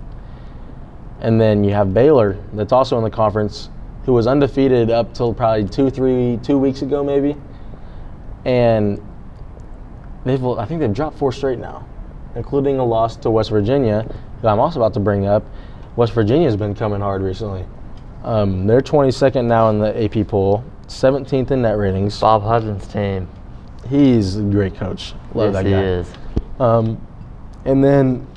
And 1.20 1.40
then 1.40 1.64
you 1.64 1.72
have 1.74 1.94
Baylor, 1.94 2.38
that's 2.54 2.72
also 2.72 2.98
in 2.98 3.04
the 3.04 3.12
conference, 3.12 3.70
who 4.06 4.14
was 4.14 4.26
undefeated 4.26 4.90
up 4.90 5.14
till 5.14 5.36
probably 5.36 5.70
two, 5.70 5.92
three, 5.92 6.40
two 6.42 6.58
weeks 6.58 6.82
ago, 6.82 7.04
maybe. 7.04 7.36
And 8.44 9.00
they've, 10.26 10.44
I 10.44 10.66
think 10.66 10.80
they've 10.80 10.94
dropped 10.94 11.18
four 11.18 11.32
straight 11.32 11.60
now, 11.60 11.88
including 12.36 12.80
a 12.80 12.86
loss 12.86 13.16
to 13.18 13.30
West 13.30 13.50
Virginia, 13.50 14.04
who 14.42 14.48
I'm 14.48 14.60
also 14.60 14.80
about 14.80 14.94
to 14.96 15.00
bring 15.00 15.26
up. 15.26 15.44
West 15.96 16.14
Virginia's 16.14 16.56
been 16.56 16.76
coming 16.76 17.02
hard 17.02 17.22
recently. 17.22 17.66
Um, 18.24 18.68
they're 18.68 18.82
22nd 18.82 19.46
now 19.46 19.70
in 19.70 19.80
the 19.80 20.04
AP 20.04 20.28
poll, 20.28 20.64
17th 20.88 21.52
in 21.52 21.62
net 21.62 21.78
ratings. 21.78 22.20
Bob 22.20 22.44
Huggins' 22.44 22.88
team. 22.88 23.28
He's 23.88 24.38
a 24.38 24.44
great 24.44 24.76
coach. 24.76 25.14
Love 25.34 25.54
yes, 25.54 25.64
that 25.64 25.66
he 25.66 25.74
is. 25.74 26.12
Um, 26.60 27.06
and 27.66 27.84
then 27.84 28.28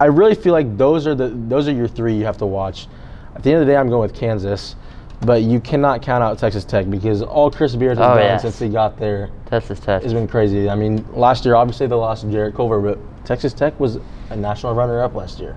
I 0.00 0.06
really 0.06 0.34
feel 0.34 0.52
like 0.52 0.76
those 0.76 1.06
are 1.06 1.14
the 1.14 1.28
those 1.28 1.68
are 1.68 1.72
your 1.72 1.88
three 1.88 2.14
you 2.14 2.24
have 2.24 2.38
to 2.38 2.46
watch. 2.46 2.88
At 3.34 3.42
the 3.42 3.52
end 3.52 3.60
of 3.60 3.66
the 3.66 3.72
day, 3.72 3.76
I'm 3.76 3.88
going 3.88 4.02
with 4.02 4.18
Kansas, 4.18 4.76
but 5.24 5.42
you 5.42 5.60
cannot 5.60 6.02
count 6.02 6.22
out 6.22 6.38
Texas 6.38 6.64
Tech 6.64 6.88
because 6.90 7.22
all 7.22 7.50
Chris 7.50 7.74
Beard 7.76 7.98
has 7.98 8.04
Oh, 8.04 8.14
done 8.16 8.24
yes. 8.24 8.42
since 8.42 8.58
he 8.58 8.68
got 8.68 8.98
there 8.98 9.30
Texas 9.46 9.80
Tech. 9.80 10.02
has 10.02 10.12
been 10.12 10.28
crazy. 10.28 10.68
I 10.68 10.74
mean, 10.74 11.04
last 11.12 11.44
year 11.44 11.54
obviously 11.54 11.86
they 11.86 11.94
lost 11.94 12.28
Jarrett 12.30 12.54
Culver, 12.54 12.80
but 12.80 12.98
Texas 13.24 13.52
Tech 13.52 13.78
was 13.80 13.98
a 14.30 14.36
national 14.36 14.74
runner-up 14.74 15.14
last 15.14 15.38
year, 15.40 15.56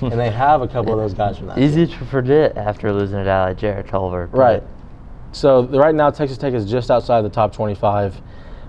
and 0.00 0.12
they 0.12 0.30
have 0.46 0.62
a 0.62 0.68
couple 0.68 0.92
of 0.92 0.98
those 0.98 1.14
guys 1.14 1.38
from 1.38 1.46
that. 1.48 1.58
Easy 1.58 1.86
to 1.86 2.04
forget 2.06 2.56
after 2.56 2.92
losing 2.92 3.18
it 3.18 3.28
out 3.28 3.48
like 3.48 3.58
Jarrett 3.58 3.86
Culver. 3.88 4.28
Right. 4.32 4.62
So 5.32 5.62
the, 5.62 5.78
right 5.78 5.94
now, 5.94 6.10
Texas 6.10 6.38
Tech 6.38 6.54
is 6.54 6.64
just 6.70 6.90
outside 6.90 7.22
the 7.22 7.28
top 7.28 7.52
25, 7.52 8.20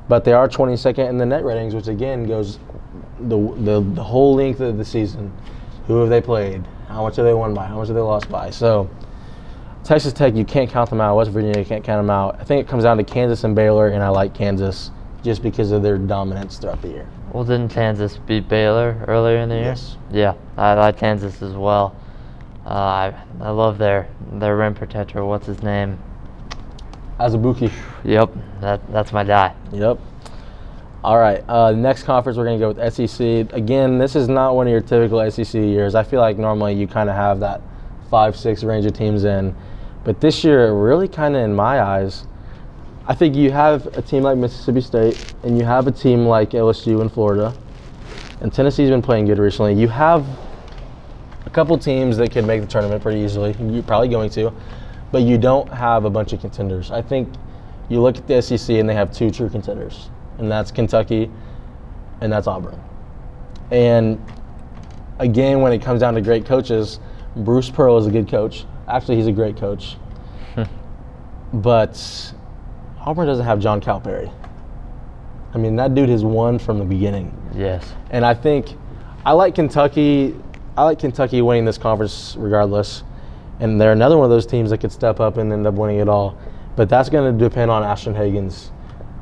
but 0.08 0.24
they 0.26 0.34
are 0.34 0.48
22nd 0.48 1.10
in 1.10 1.18
the 1.18 1.26
net 1.26 1.44
ratings, 1.44 1.74
which 1.74 1.88
again 1.88 2.26
goes 2.28 2.60
the, 3.22 3.38
the 3.60 3.82
the 3.96 4.04
whole 4.04 4.36
length 4.36 4.60
of 4.60 4.78
the 4.78 4.86
season. 4.86 5.32
Who 5.88 6.00
have 6.02 6.10
they 6.10 6.22
played? 6.22 6.66
How 6.88 7.04
much 7.04 7.16
have 7.16 7.26
they 7.26 7.34
won 7.34 7.54
by? 7.54 7.66
How 7.66 7.78
much 7.78 7.88
have 7.88 7.96
they 7.96 8.02
lost 8.02 8.30
by? 8.30 8.50
So 8.50 8.90
Texas 9.84 10.14
Tech, 10.14 10.36
you 10.36 10.46
can't 10.46 10.70
count 10.70 10.90
them 10.90 11.02
out. 11.02 11.16
West 11.16 11.32
Virginia, 11.32 11.60
you 11.60 11.66
can't 11.66 11.84
count 11.84 12.00
them 12.00 12.10
out. 12.10 12.38
I 12.40 12.44
think 12.44 12.66
it 12.66 12.70
comes 12.70 12.84
down 12.84 12.98
to 12.98 13.04
Kansas 13.04 13.44
and 13.44 13.56
Baylor, 13.56 13.90
and 13.90 14.04
I 14.04 14.10
like 14.10 14.34
Kansas 14.34 14.92
just 15.24 15.42
because 15.42 15.72
of 15.72 15.82
their 15.82 15.98
dominance 15.98 16.58
throughout 16.58 16.82
the 16.82 16.90
year. 16.90 17.10
Well, 17.34 17.44
didn't 17.44 17.70
Kansas 17.70 18.18
beat 18.18 18.48
Baylor 18.48 19.04
earlier 19.08 19.38
in 19.38 19.50
the 19.50 19.56
year? 19.56 19.66
Yes. 19.66 19.98
Yeah, 20.12 20.34
I 20.58 20.74
like 20.74 20.98
Kansas 20.98 21.42
as 21.42 21.54
well. 21.54 21.96
Uh, 22.66 22.70
I 22.70 23.24
I 23.42 23.50
love 23.50 23.78
their 23.78 24.10
their 24.34 24.58
rim 24.58 24.76
protector. 24.76 25.24
What's 25.26 25.48
his 25.48 25.64
name? 25.64 26.00
Azubuike. 27.20 27.72
Yep, 28.04 28.32
that 28.62 28.92
that's 28.92 29.12
my 29.12 29.24
guy. 29.24 29.54
Yep. 29.72 30.00
All 31.04 31.18
right. 31.18 31.44
Uh, 31.48 31.72
next 31.72 32.04
conference, 32.04 32.38
we're 32.38 32.44
going 32.44 32.60
to 32.60 32.74
go 32.74 32.74
with 32.74 32.94
SEC. 32.94 33.54
Again, 33.54 33.98
this 33.98 34.18
is 34.18 34.28
not 34.28 34.56
one 34.56 34.68
of 34.68 34.72
your 34.72 34.82
typical 34.82 35.32
SEC 35.32 35.54
years. 35.54 35.96
I 35.96 36.04
feel 36.04 36.20
like 36.20 36.38
normally 36.38 36.74
you 36.74 36.88
kind 36.88 37.10
of 37.10 37.16
have 37.16 37.40
that 37.40 37.62
five, 38.10 38.36
six 38.36 38.64
range 38.64 38.86
of 38.86 38.94
teams 38.94 39.24
in. 39.24 39.56
But 40.10 40.22
this 40.22 40.44
year, 40.44 40.74
really 40.74 41.08
kind 41.08 41.36
of 41.36 41.44
in 41.44 41.56
my 41.56 41.84
eyes, 41.84 42.26
I 43.06 43.14
think 43.14 43.36
you 43.36 43.52
have 43.52 43.86
a 43.96 44.02
team 44.02 44.24
like 44.24 44.40
Mississippi 44.40 44.82
State 44.82 45.36
and 45.44 45.56
you 45.56 45.64
have 45.66 45.86
a 45.86 45.92
team 45.92 46.26
like 46.26 46.50
LSU 46.50 47.02
in 47.02 47.10
Florida. 47.10 47.54
And 48.42 48.52
Tennessee's 48.52 48.90
been 48.90 49.04
playing 49.04 49.26
good 49.26 49.38
recently. 49.38 49.76
You 49.76 49.88
have 49.90 50.26
a 51.46 51.50
couple 51.52 51.78
teams 51.78 52.18
that 52.18 52.32
could 52.32 52.44
make 52.44 52.60
the 52.60 52.66
tournament 52.66 53.04
pretty 53.04 53.20
easily. 53.20 53.56
You're 53.62 53.84
probably 53.84 54.08
going 54.08 54.32
to. 54.32 54.52
But 55.12 55.22
you 55.22 55.38
don't 55.38 55.72
have 55.72 56.06
a 56.06 56.10
bunch 56.10 56.34
of 56.34 56.42
contenders. 56.42 56.90
I 56.90 57.04
think 57.04 57.32
you 57.88 58.02
look 58.02 58.18
at 58.18 58.26
the 58.26 58.42
SEC 58.42 58.78
and 58.78 58.90
they 58.90 58.96
have 58.96 59.14
two 59.14 59.30
true 59.30 59.48
contenders, 59.48 60.10
and 60.40 60.50
that's 60.50 60.72
Kentucky 60.72 61.30
and 62.20 62.34
that's 62.34 62.48
Auburn. 62.48 62.82
And 63.70 64.20
again, 65.20 65.62
when 65.62 65.72
it 65.72 65.84
comes 65.84 66.00
down 66.00 66.16
to 66.16 66.22
great 66.22 66.48
coaches, 66.48 67.00
Bruce 67.36 67.70
Pearl 67.70 68.00
is 68.00 68.08
a 68.08 68.12
good 68.12 68.28
coach. 68.28 68.66
Actually, 68.90 69.18
he's 69.18 69.28
a 69.28 69.32
great 69.32 69.56
coach. 69.58 69.98
Hmm. 70.56 70.64
but 71.54 72.34
Auburn 73.06 73.28
doesn't 73.28 73.46
have 73.46 73.60
John 73.60 73.80
Calipari. 73.80 74.34
I 75.54 75.58
mean, 75.58 75.76
that 75.78 75.96
dude 75.96 76.10
has 76.10 76.24
won 76.24 76.60
from 76.60 76.80
the 76.80 76.86
beginning. 76.86 77.36
Yes. 77.56 77.94
And 78.10 78.26
I 78.26 78.34
think 78.34 78.76
I 79.26 79.34
like 79.34 79.56
Kentucky. 79.56 80.36
I 80.78 80.84
like 80.84 81.00
Kentucky 81.00 81.42
winning 81.42 81.66
this 81.66 81.78
conference 81.78 82.36
regardless. 82.38 83.04
And 83.60 83.80
they're 83.80 83.92
another 83.92 84.18
one 84.18 84.26
of 84.26 84.30
those 84.30 84.46
teams 84.46 84.70
that 84.70 84.78
could 84.80 84.92
step 84.92 85.20
up 85.20 85.38
and 85.38 85.52
end 85.52 85.68
up 85.68 85.74
winning 85.74 86.00
it 86.00 86.08
all. 86.08 86.38
But 86.76 86.88
that's 86.88 87.10
going 87.10 87.38
to 87.38 87.50
depend 87.50 87.70
on 87.72 87.84
Ashton 87.84 88.14
Hagans. 88.14 88.70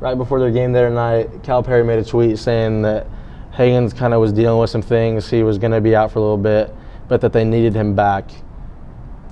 Right 0.00 0.14
before 0.14 0.38
their 0.38 0.52
game 0.52 0.72
there 0.72 0.88
tonight, 0.88 1.42
Calipari 1.42 1.84
made 1.84 1.98
a 1.98 2.04
tweet 2.04 2.38
saying 2.38 2.82
that 2.82 3.06
Hagans 3.52 3.96
kind 3.96 4.14
of 4.14 4.20
was 4.20 4.32
dealing 4.32 4.60
with 4.60 4.70
some 4.70 4.82
things. 4.82 5.28
He 5.28 5.42
was 5.42 5.58
going 5.58 5.72
to 5.72 5.80
be 5.80 5.96
out 5.96 6.12
for 6.12 6.20
a 6.20 6.22
little 6.22 6.36
bit, 6.36 6.72
but 7.08 7.20
that 7.22 7.32
they 7.32 7.44
needed 7.44 7.74
him 7.74 7.96
back 7.96 8.30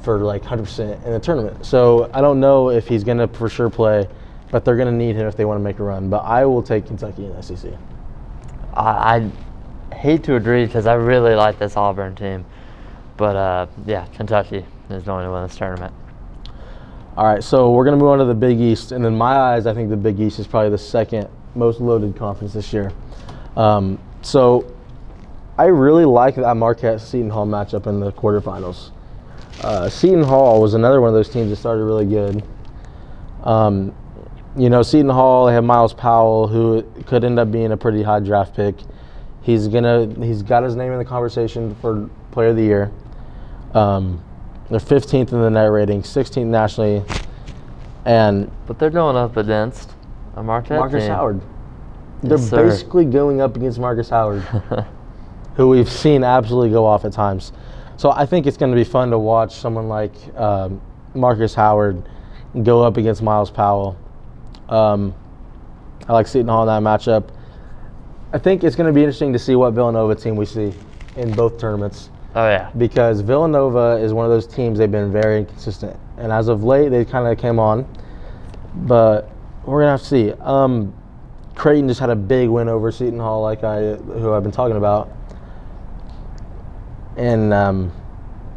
for 0.07 0.21
like 0.21 0.45
100% 0.45 1.05
in 1.05 1.11
the 1.11 1.19
tournament. 1.19 1.67
So 1.67 2.09
I 2.15 2.21
don't 2.21 2.39
know 2.39 2.71
if 2.71 2.87
he's 2.87 3.03
going 3.03 3.19
to 3.19 3.27
for 3.27 3.49
sure 3.49 3.69
play, 3.69 4.09
but 4.53 4.65
they're 4.65 4.77
going 4.77 4.87
to 4.87 4.95
need 4.95 5.17
him 5.17 5.27
if 5.27 5.37
they 5.37 5.45
want 5.45 5.59
to 5.59 5.65
make 5.65 5.81
a 5.81 5.83
run. 5.83 6.09
But 6.09 6.19
I 6.19 6.45
will 6.45 6.63
take 6.63 6.87
Kentucky 6.87 7.27
in 7.27 7.35
the 7.35 7.43
SEC. 7.43 7.73
I, 8.73 9.31
I 9.91 9.95
hate 9.97 10.23
to 10.23 10.37
agree 10.37 10.65
because 10.65 10.87
I 10.87 10.95
really 10.95 11.35
like 11.35 11.59
this 11.59 11.77
Auburn 11.77 12.15
team, 12.15 12.47
but 13.17 13.35
uh, 13.35 13.67
yeah, 13.85 14.07
Kentucky 14.15 14.65
is 14.91 15.03
going 15.03 15.25
to 15.25 15.33
win 15.33 15.43
this 15.43 15.57
tournament. 15.57 15.93
All 17.17 17.27
right, 17.27 17.43
so 17.43 17.73
we're 17.73 17.85
going 17.85 17.99
to 17.99 18.01
move 18.01 18.13
on 18.13 18.19
to 18.19 18.27
the 18.27 18.35
Big 18.35 18.61
East. 18.61 18.93
And 18.93 19.05
in 19.05 19.17
my 19.17 19.35
eyes, 19.35 19.67
I 19.67 19.75
think 19.75 19.91
the 19.91 19.97
Big 19.97 20.21
East 20.21 20.39
is 20.39 20.47
probably 20.47 20.71
the 20.71 20.79
second 20.79 21.29
most 21.57 21.81
loaded 21.81 22.15
conference 22.15 22.53
this 22.53 22.73
year. 22.73 22.93
Um, 23.57 23.99
so 24.23 24.73
I 25.59 25.65
really 25.65 26.05
like 26.05 26.37
that 26.37 26.55
Marquette 26.57 27.01
Seton 27.01 27.31
Hall 27.31 27.47
matchup 27.47 27.89
in 27.89 27.99
the 27.99 28.13
quarterfinals. 28.13 28.93
Uh, 29.63 29.89
Seton 29.89 30.23
Hall 30.23 30.61
was 30.61 30.75
another 30.75 31.01
one 31.01 31.09
of 31.09 31.15
those 31.15 31.29
teams 31.29 31.51
that 31.51 31.57
started 31.57 31.85
really 31.85 32.07
good. 32.07 32.43
Um, 33.43 33.95
you 34.57 34.71
know, 34.71 34.83
Seton 34.83 35.11
Hall, 35.11 35.47
they 35.47 35.53
have 35.53 35.65
Myles 35.65 35.95
Powell, 35.95 36.49
who 36.49 36.83
could 37.07 37.25
end 37.25 37.39
up 37.39 37.51
being 37.51 37.73
a 37.73 37.77
pretty 37.77 38.03
high 38.03 38.21
draft 38.21 38.55
pick. 38.55 38.77
He's 39.43 39.69
gonna, 39.69 40.13
he's 40.25 40.43
got 40.43 40.63
his 40.63 40.75
name 40.77 40.93
in 40.93 40.99
the 40.99 41.05
conversation 41.05 41.75
for 41.77 42.09
Player 42.33 42.49
of 42.49 42.57
the 42.57 42.63
Year. 42.63 42.91
Um, 43.75 44.23
they're 44.71 44.81
15th 44.81 45.33
in 45.33 45.41
the 45.41 45.51
net 45.51 45.71
rating, 45.71 46.03
16th 46.03 46.47
nationally, 46.47 47.05
and 48.05 48.51
But 48.67 48.79
they're 48.79 48.91
going 48.91 49.17
up 49.17 49.37
against 49.37 49.93
a 50.35 50.43
Marquette 50.43 50.79
Marcus 50.79 51.05
team. 51.05 51.13
Howard. 51.13 51.41
They're 52.23 52.39
Yes, 52.39 52.51
basically 52.51 53.05
going 53.05 53.41
up 53.41 53.57
against 53.57 53.79
Marcus 53.79 54.09
Howard, 54.09 54.41
who 55.55 55.69
we've 55.69 55.89
seen 55.91 56.25
absolutely 56.25 56.71
go 56.71 56.85
off 56.85 57.05
at 57.05 57.13
times. 57.13 57.53
So 57.97 58.11
I 58.11 58.27
think 58.27 58.47
it's 58.47 58.57
going 58.57 58.73
to 58.73 58.77
be 58.77 58.85
fun 58.85 59.11
to 59.11 59.19
watch 59.19 59.55
someone 59.55 59.89
like 59.89 60.13
um, 60.37 60.81
Marcus 61.15 61.55
Howard 61.55 62.09
go 62.63 62.83
up 62.83 62.97
against 62.97 63.23
Myles 63.23 63.51
Powell. 63.51 63.99
Um, 64.69 65.15
I 66.09 66.13
like 66.13 66.27
Seton 66.27 66.49
Hall 66.49 66.69
in 66.69 66.85
that 66.85 66.89
matchup. 66.89 67.31
I 68.33 68.39
think 68.39 68.65
it's 68.65 68.77
going 68.77 68.87
to 68.87 68.93
be 68.93 69.01
interesting 69.01 69.33
to 69.33 69.39
see 69.39 69.57
what 69.57 69.73
Villanova 69.73 70.15
team 70.15 70.37
we 70.37 70.47
see 70.47 70.75
in 71.17 71.33
both 71.33 71.59
tournaments 71.59 72.11
oh 72.37 72.47
yeah. 72.47 72.71
because 72.77 73.21
Villanova 73.21 73.99
is 74.03 74.13
one 74.13 74.25
of 74.25 74.31
those 74.31 74.47
teams 74.47 74.79
they've 74.79 74.91
been 74.91 75.11
very 75.11 75.39
inconsistent, 75.39 75.99
and 76.19 76.31
as 76.31 76.49
of 76.49 76.63
late 76.63 76.91
they 76.91 77.05
kind 77.05 77.27
of 77.27 77.39
came 77.39 77.59
on, 77.59 77.87
but 78.75 79.31
we're 79.65 79.81
gonna 79.81 79.93
have 79.93 80.01
to 80.01 80.07
see. 80.07 80.33
Um, 80.41 80.95
Creighton 81.55 81.89
just 81.89 81.99
had 81.99 82.11
a 82.11 82.17
big 82.17 82.51
win 82.51 82.69
over 82.69 82.93
Seton 82.93 83.19
Hall, 83.19 83.43
like 83.43 83.65
I 83.65 83.95
who 83.95 84.33
I've 84.33 84.43
been 84.43 84.53
talking 84.53 84.77
about, 84.77 85.11
and 87.17 87.53
um, 87.53 87.93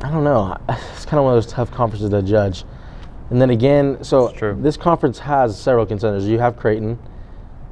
I 0.03 0.09
don't 0.11 0.23
know. 0.23 0.57
It's 0.93 1.05
kind 1.05 1.17
of 1.19 1.23
one 1.25 1.35
of 1.37 1.43
those 1.43 1.51
tough 1.51 1.71
conferences 1.71 2.09
to 2.09 2.21
judge. 2.21 2.63
And 3.29 3.41
then 3.41 3.49
again, 3.51 4.03
so 4.03 4.29
this 4.59 4.75
conference 4.77 5.19
has 5.19 5.59
several 5.59 5.85
contenders. 5.85 6.27
You 6.27 6.39
have 6.39 6.57
Creighton, 6.57 6.97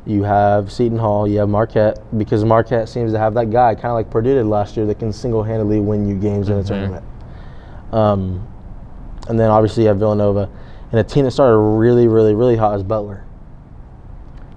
you 0.05 0.23
have 0.23 0.71
Seton 0.71 0.97
Hall, 0.99 1.27
you 1.27 1.39
have 1.39 1.49
Marquette, 1.49 1.99
because 2.17 2.45
Marquette 2.45 2.88
seems 2.89 3.11
to 3.11 3.19
have 3.19 3.33
that 3.33 3.49
guy, 3.51 3.73
kind 3.75 3.88
of 3.88 3.93
like 3.93 4.09
Purdue 4.09 4.35
did 4.35 4.45
last 4.45 4.77
year, 4.77 4.85
that 4.85 4.99
can 4.99 5.11
single-handedly 5.11 5.79
win 5.79 6.07
you 6.07 6.15
games 6.15 6.49
in 6.49 6.57
a 6.57 6.61
Mhm. 6.61 6.67
tournament. 6.67 7.05
Um, 7.91 8.47
and 9.27 9.39
then 9.39 9.49
obviously 9.49 9.83
you 9.83 9.89
have 9.89 9.97
Villanova, 9.97 10.47
and 10.91 10.99
a 10.99 11.03
team 11.03 11.25
that 11.25 11.31
started 11.31 11.57
really, 11.57 12.07
really, 12.07 12.35
really 12.35 12.55
hot 12.55 12.75
is 12.75 12.83
Butler. 12.83 13.23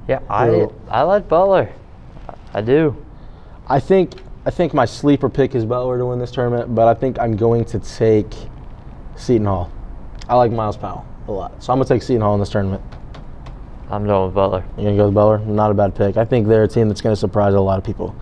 Yeah, 0.07 0.21
I 0.29 0.69
I 0.91 1.03
like 1.03 1.29
Butler. 1.29 1.71
I 2.53 2.61
do. 2.61 2.95
I 3.69 3.81
think 3.81 4.15
I 4.47 4.51
think 4.51 4.73
my 4.73 4.87
sleeper 4.87 5.29
pick 5.29 5.55
is 5.55 5.67
Butler 5.67 5.99
to 5.99 6.07
win 6.07 6.19
this 6.19 6.31
tournament, 6.31 6.75
but 6.75 6.89
I 6.89 6.95
think 6.95 7.19
I'm 7.19 7.37
going 7.37 7.65
to 7.67 7.79
take 7.79 8.33
Seton 9.15 9.47
Hall. 9.47 9.71
I 10.29 10.35
like 10.37 10.51
Myles 10.51 10.79
Powell 10.79 11.05
a 11.29 11.33
lot, 11.33 11.63
so 11.63 11.73
I'm 11.73 11.79
gonna 11.79 11.89
take 11.89 12.03
Seton 12.03 12.23
Hall 12.23 12.35
in 12.35 12.41
this 12.41 12.49
tournament. 12.49 12.83
I'm 13.91 14.07
going 14.07 14.27
with 14.27 14.35
Butler. 14.35 14.65
You're 14.77 14.87
gonna 14.87 14.97
go 14.97 15.07
with 15.07 15.15
Butler. 15.15 15.39
Not 15.41 15.71
a 15.71 15.75
bad 15.75 15.95
pick. 15.95 16.17
I 16.17 16.25
think 16.25 16.49
they're 16.49 16.63
a 16.63 16.69
team 16.69 16.89
that's 16.89 17.03
gonna 17.03 17.17
surprise 17.17 17.53
a 17.53 17.61
lot 17.61 17.77
of 17.77 17.85
people. 17.85 18.15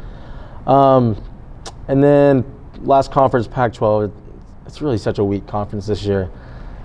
Um, 0.67 1.23
and 1.87 2.03
then 2.03 2.45
last 2.81 3.13
conference, 3.13 3.47
Pac-12. 3.47 4.13
It's 4.67 4.83
really 4.83 4.99
such 4.99 5.19
a 5.19 5.25
weak 5.25 5.47
conference 5.47 5.87
this 5.87 6.03
year. 6.05 6.31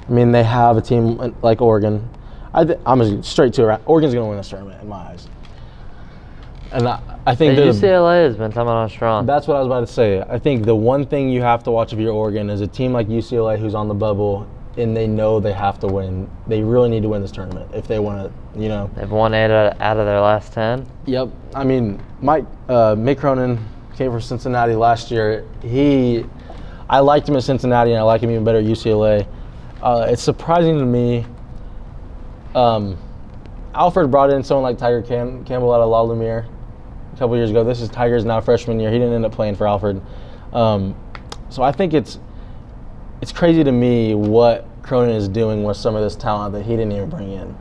I 0.08 0.12
mean, 0.12 0.32
they 0.32 0.44
have 0.44 0.78
a 0.78 0.82
team 0.82 1.36
like 1.42 1.62
Oregon. 1.62 2.08
I 2.54 2.66
th- 2.66 2.80
I'm 2.86 3.00
just 3.00 3.32
straight 3.32 3.54
to 3.54 3.70
it. 3.70 3.82
Oregon's 3.86 4.14
going 4.14 4.26
to 4.26 4.30
win 4.30 4.38
this 4.38 4.50
tournament 4.50 4.82
in 4.82 4.88
my 4.88 4.98
eyes. 4.98 5.28
And 6.74 6.88
I, 6.88 7.00
I 7.26 7.36
think 7.36 7.56
the- 7.56 7.62
UCLA 7.64 8.26
has 8.26 8.36
been 8.36 8.52
coming 8.52 8.74
on 8.74 8.90
strong. 8.90 9.26
that's 9.26 9.48
what 9.48 9.58
I 9.58 9.60
was 9.60 9.68
about 9.68 9.82
to 9.82 9.94
say. 9.94 10.22
I 10.22 10.40
think 10.40 10.66
the 10.66 10.76
one 10.76 11.06
thing 11.06 11.30
you 11.30 11.42
have 11.42 11.64
to 11.64 11.72
watch 11.72 11.94
if 11.94 12.00
you're 12.00 12.12
Oregon 12.12 12.50
is 12.50 12.62
a 12.62 12.68
team 12.68 12.92
like 12.94 13.08
UCLA 13.08 13.60
who's 13.60 13.76
on 13.76 13.88
the 13.88 13.94
bubble 13.94 14.48
and 14.76 14.98
they 14.98 15.06
know 15.06 15.40
they 15.40 15.54
have 15.54 15.80
to 15.82 15.88
win. 15.88 16.28
They 16.48 16.64
really 16.64 16.90
need 16.90 17.04
to 17.04 17.10
win 17.10 17.22
this 17.22 17.32
tournament 17.32 17.70
if 17.76 17.88
they 17.88 18.00
want 18.00 18.28
to, 18.28 18.60
you 18.60 18.70
know. 18.70 18.90
They've 18.96 19.10
won 19.10 19.36
eight 19.36 19.52
out 19.52 19.80
out 19.80 19.98
of 19.98 20.08
their 20.08 20.20
last 20.20 20.52
ten. 20.52 20.88
Yep. 21.06 21.30
I 21.54 21.64
mean, 21.64 22.02
Mike 22.22 22.46
uh, 22.68 22.96
Mick 22.96 23.20
Cronin 23.20 23.64
came 23.96 24.12
from 24.12 24.22
Cincinnati 24.22 24.74
last 24.74 25.12
year. 25.12 25.48
He, 25.62 26.26
I 26.90 27.02
liked 27.02 27.30
him 27.30 27.36
at 27.36 27.44
Cincinnati, 27.44 27.92
and 27.92 28.00
I 28.00 28.04
like 28.04 28.22
him 28.22 28.32
even 28.32 28.44
better 28.44 28.58
at 28.58 28.66
UCLA. 28.66 29.28
Uh, 29.80 30.08
it's 30.10 30.24
surprising 30.24 30.80
to 30.80 30.86
me. 30.86 31.24
Um, 32.56 32.98
Alford 33.76 34.10
brought 34.10 34.32
in 34.32 34.44
someone 34.44 34.64
like 34.64 34.78
Tyger 34.78 35.08
Cam- 35.08 35.46
Campbell 35.46 35.72
out 35.72 35.82
of 35.82 35.90
La 35.90 36.02
Lumiere 36.02 36.48
a 37.14 37.18
couple 37.18 37.36
years 37.36 37.50
ago. 37.50 37.64
This 37.64 37.82
is 37.82 37.90
Tyger's 37.90 38.26
now 38.26 38.42
freshman 38.42 38.80
year. 38.80 38.92
He 38.92 38.98
didn't 38.98 39.14
end 39.14 39.26
up 39.26 39.32
playing 39.32 39.56
for 39.56 39.68
Alford. 39.68 40.02
Um, 40.52 40.96
so 41.50 41.64
I 41.64 41.72
think 41.72 41.94
it's 41.94 42.20
it's 43.22 43.32
crazy 43.32 43.64
to 43.64 43.72
me 43.72 44.16
what 44.16 44.68
Cronin 44.82 45.16
is 45.16 45.30
doing 45.30 45.64
with 45.64 45.78
some 45.78 45.96
of 45.96 46.04
this 46.04 46.16
talent 46.16 46.54
that 46.54 46.64
he 46.64 46.72
didn't 46.72 46.92
even 46.92 47.10
bring 47.10 47.32
in. 47.32 47.56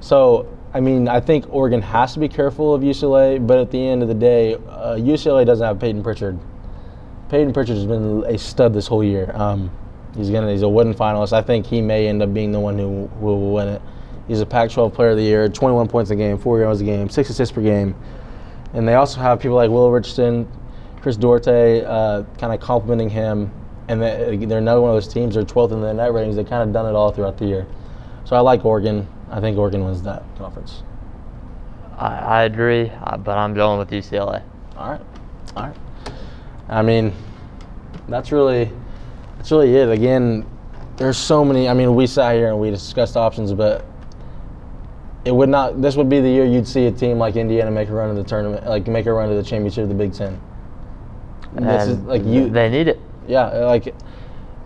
So, 0.00 0.46
I 0.74 0.80
mean, 0.80 1.08
I 1.08 1.20
think 1.20 1.46
Oregon 1.48 1.80
has 1.80 2.12
to 2.14 2.20
be 2.20 2.28
careful 2.28 2.74
of 2.74 2.82
UCLA, 2.82 3.44
but 3.44 3.58
at 3.58 3.70
the 3.70 3.78
end 3.78 4.02
of 4.02 4.08
the 4.08 4.14
day, 4.14 4.54
uh, 4.54 4.96
UCLA 4.96 5.46
doesn't 5.46 5.66
have 5.66 5.80
Payton 5.80 6.02
Pritchard. 6.02 6.38
Payton 7.30 7.54
Pritchard 7.54 7.76
has 7.76 7.86
been 7.86 8.24
a 8.26 8.36
stud 8.36 8.74
this 8.74 8.86
whole 8.86 9.02
year. 9.02 9.32
Um, 9.34 9.70
he's 10.14 10.28
gonna 10.28 10.50
he's 10.50 10.62
a 10.62 10.68
Wooden 10.68 10.92
finalist. 10.94 11.32
I 11.32 11.40
think 11.40 11.64
he 11.64 11.80
may 11.80 12.06
end 12.06 12.22
up 12.22 12.34
being 12.34 12.52
the 12.52 12.60
one 12.60 12.78
who 12.78 13.10
will 13.20 13.52
win 13.52 13.68
it. 13.68 13.82
He's 14.28 14.40
a 14.40 14.46
Pac-12 14.46 14.92
Player 14.92 15.10
of 15.10 15.16
the 15.16 15.22
Year, 15.22 15.48
21 15.48 15.88
points 15.88 16.10
a 16.10 16.16
game, 16.16 16.38
four 16.38 16.58
yards 16.58 16.80
a 16.80 16.84
game, 16.84 17.08
six 17.08 17.30
assists 17.30 17.54
per 17.54 17.62
game, 17.62 17.94
and 18.74 18.86
they 18.86 18.94
also 18.94 19.20
have 19.20 19.40
people 19.40 19.56
like 19.56 19.70
Will 19.70 19.90
Richardson, 19.90 20.50
Chris 21.00 21.16
Duarte, 21.16 21.84
uh, 21.84 22.24
kind 22.38 22.52
of 22.52 22.60
complimenting 22.60 23.08
him. 23.08 23.52
And 23.86 24.02
they, 24.02 24.36
they're 24.46 24.58
another 24.58 24.80
one 24.80 24.90
of 24.90 24.96
those 24.96 25.12
teams. 25.12 25.34
They're 25.34 25.44
12th 25.44 25.72
in 25.72 25.80
the 25.80 25.92
net 25.92 26.12
ratings. 26.12 26.36
They've 26.36 26.48
kind 26.48 26.62
of 26.62 26.72
done 26.72 26.86
it 26.86 26.96
all 26.96 27.12
throughout 27.12 27.38
the 27.38 27.44
year. 27.44 27.66
So 28.24 28.34
I 28.34 28.40
like 28.40 28.64
Oregon. 28.64 29.06
I 29.30 29.40
think 29.40 29.58
Oregon 29.58 29.84
wins 29.84 30.02
that 30.02 30.22
conference. 30.38 30.82
I, 31.98 32.16
I 32.16 32.42
agree, 32.44 32.90
uh, 32.90 33.16
but 33.16 33.38
I'm 33.38 33.54
going 33.54 33.78
with 33.78 33.90
UCLA. 33.90 34.42
All 34.76 34.90
right, 34.90 35.00
all 35.56 35.66
right. 35.66 35.76
I 36.68 36.82
mean, 36.82 37.12
that's 38.08 38.32
really, 38.32 38.70
that's 39.36 39.52
really 39.52 39.76
it. 39.76 39.88
Again, 39.90 40.46
there's 40.96 41.18
so 41.18 41.44
many. 41.44 41.68
I 41.68 41.74
mean, 41.74 41.94
we 41.94 42.06
sat 42.06 42.34
here 42.34 42.48
and 42.48 42.58
we 42.58 42.70
discussed 42.70 43.16
options, 43.16 43.52
but 43.52 43.84
it 45.24 45.34
would 45.34 45.48
not. 45.48 45.80
This 45.80 45.96
would 45.96 46.08
be 46.08 46.20
the 46.20 46.28
year 46.28 46.44
you'd 46.44 46.68
see 46.68 46.86
a 46.86 46.92
team 46.92 47.18
like 47.18 47.36
Indiana 47.36 47.70
make 47.70 47.88
a 47.88 47.92
run 47.92 48.14
to 48.14 48.14
the 48.14 48.28
tournament, 48.28 48.66
like 48.66 48.86
make 48.86 49.06
a 49.06 49.12
run 49.12 49.28
to 49.28 49.34
the 49.34 49.42
championship 49.42 49.84
of 49.84 49.88
the 49.88 49.94
Big 49.94 50.12
Ten. 50.12 50.40
This 51.54 51.88
is 51.88 51.98
like 52.00 52.24
you. 52.24 52.50
They 52.50 52.68
need 52.68 52.88
it. 52.88 53.00
Yeah, 53.26 53.46
like 53.46 53.94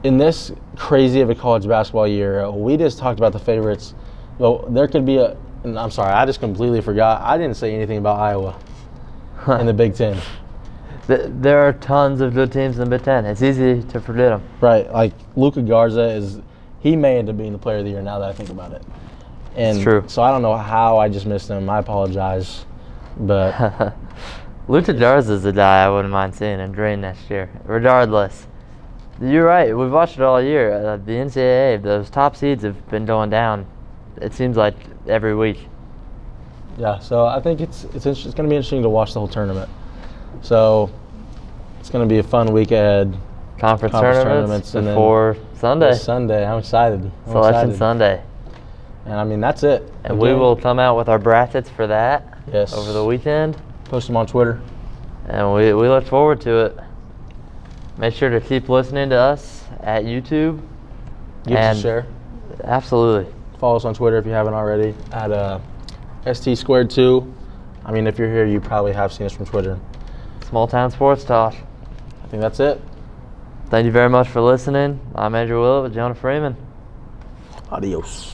in 0.03 0.19
this 0.19 0.53
crazy 0.77 1.21
of 1.21 1.31
a 1.31 1.35
college 1.35 1.67
basketball 1.67 2.09
year, 2.09 2.45
uh, 2.45 2.51
we 2.51 2.77
just 2.77 2.99
talked 2.99 3.21
about 3.21 3.33
the 3.33 3.39
favorites. 3.39 3.95
Well, 4.39 4.67
there 4.69 4.89
could 4.89 5.05
be 5.07 5.17
a. 5.19 5.37
And 5.65 5.79
I'm 5.79 5.91
sorry, 5.91 6.13
I 6.13 6.25
just 6.25 6.41
completely 6.41 6.81
forgot. 6.81 7.21
I 7.23 7.37
didn't 7.37 7.57
say 7.57 7.75
anything 7.75 7.99
about 7.99 8.19
Iowa 8.19 8.59
in 9.61 9.67
the 9.67 9.73
Big 9.73 9.95
Ten. 9.95 10.21
There 11.07 11.61
are 11.67 11.73
tons 11.73 12.21
of 12.21 12.35
good 12.35 12.53
teams 12.53 12.79
in 12.79 12.85
the 12.85 12.97
Big 12.97 13.05
Ten. 13.05 13.25
It's 13.25 13.43
easy 13.43 13.83
to 13.83 14.01
forget 14.01 14.31
them. 14.31 14.43
Right, 14.61 14.91
like 14.93 15.13
Luka 15.37 15.63
Garza 15.63 16.03
is. 16.03 16.41
He 16.81 16.95
may 16.95 17.19
end 17.19 17.29
up 17.29 17.37
being 17.37 17.53
the 17.53 17.59
player 17.59 17.79
of 17.79 17.85
the 17.85 17.91
year 17.91 18.03
now 18.03 18.19
that 18.21 18.29
I 18.29 18.33
think 18.33 18.51
about 18.51 18.73
it. 18.73 18.83
And 19.57 19.83
true. 19.83 20.05
So 20.07 20.23
I 20.23 20.31
don't 20.31 20.43
know 20.43 20.57
how 20.57 20.99
I 20.99 21.09
just 21.09 21.27
missed 21.27 21.49
him. 21.49 21.69
I 21.69 21.79
apologize, 21.79 22.65
but 23.17 23.95
Luka 24.69 24.93
Garza 24.93 25.33
is 25.33 25.45
a 25.45 25.53
guy 25.53 25.85
I 25.85 25.91
wouldn't 25.91 26.13
mind 26.13 26.35
seeing 26.35 26.61
in 26.61 26.73
Green 26.73 27.01
next 27.01 27.29
year. 27.31 27.51
Regardless, 27.65 28.47
you're 29.21 29.45
right. 29.45 29.77
We've 29.77 29.91
watched 29.91 30.15
it 30.17 30.23
all 30.23 30.41
year. 30.41 30.73
Uh, 30.73 30.97
the 30.99 31.13
NCAA, 31.13 31.83
those 31.83 32.09
top 32.11 32.37
seeds 32.37 32.63
have 32.63 32.89
been 32.89 33.05
going 33.05 33.31
down. 33.31 33.67
It 34.21 34.33
seems 34.33 34.57
like 34.57 34.75
every 35.09 35.35
week. 35.35 35.67
yeah. 36.77 36.99
So 37.01 37.27
I 37.27 37.41
think 37.41 37.61
it's 37.61 37.85
it's 37.95 38.07
it's 38.07 38.23
going 38.23 38.49
to 38.49 38.49
be 38.49 38.57
interesting 38.57 38.83
to 38.83 38.89
watch 38.89 39.13
the 39.15 39.21
whole 39.21 39.29
tournament. 39.29 39.69
So 40.43 40.91
it's 41.81 41.91
going 41.91 42.07
to 42.07 42.13
be 42.13 42.19
a 42.19 42.23
fun 42.23 42.53
week 42.53 42.71
ahead. 42.71 43.17
Conference, 43.59 43.91
Conference 43.93 44.23
tournaments, 44.23 44.71
tournaments 44.73 44.95
before 44.95 45.37
Sunday, 45.55 45.95
Sunday, 45.95 46.47
I'm 46.47 46.59
excited. 46.61 47.01
I'm 47.27 47.33
Selection 47.33 47.71
excited. 47.71 47.77
Sunday, 47.79 48.23
And 49.07 49.15
I 49.15 49.25
mean 49.25 49.41
that's 49.41 49.63
it. 49.63 49.91
and 50.05 50.19
we 50.19 50.35
will 50.35 50.55
come 50.57 50.79
out 50.79 50.97
with 50.97 51.09
our 51.09 51.19
brackets 51.19 51.69
for 51.71 51.87
that 51.87 52.39
yes 52.53 52.73
over 52.75 52.93
the 52.93 53.05
weekend, 53.05 53.57
post 53.85 54.07
them 54.07 54.17
on 54.17 54.27
Twitter. 54.27 54.61
and 55.29 55.53
we 55.55 55.73
we 55.75 55.89
look 55.89 56.05
forward 56.07 56.41
to 56.43 56.67
it. 56.67 56.79
Make 57.97 58.15
sure 58.15 58.31
to 58.31 58.41
keep 58.41 58.69
listening 58.69 59.09
to 59.11 59.17
us 59.17 59.65
at 59.81 60.05
YouTube. 60.05 60.61
Give 61.47 61.57
us 61.57 61.65
And- 61.77 61.79
share. 61.79 62.07
Absolutely. 62.65 63.33
Follow 63.59 63.77
us 63.77 63.85
on 63.85 63.95
Twitter 63.95 64.19
if 64.19 64.27
you 64.27 64.33
haven't 64.33 64.55
already 64.55 64.95
at 65.13 65.31
uh, 65.33 65.59
st 66.33 66.57
squared 66.59 66.91
two. 66.91 67.33
I 67.85 67.93
mean, 67.93 68.07
if 68.07 68.19
you're 68.19 68.31
here, 68.31 68.45
you 68.47 68.61
probably 68.61 68.93
have 68.93 69.13
seen 69.13 69.27
us 69.27 69.33
from 69.33 69.47
Twitter. 69.47 69.79
Small 70.49 70.67
town 70.67 70.91
sports 70.91 71.25
talk. 71.25 71.55
I 71.55 72.27
think 72.29 72.41
that's 72.41 72.61
it. 72.61 72.81
Thank 73.71 73.85
you 73.87 73.91
very 73.93 74.09
much 74.09 74.29
for 74.29 74.41
listening. 74.41 75.01
I'm 75.15 75.35
Andrew 75.35 75.61
Willett 75.61 75.85
with 75.85 75.95
Jonah 75.95 76.15
Freeman. 76.15 76.57
Adios. 77.71 78.27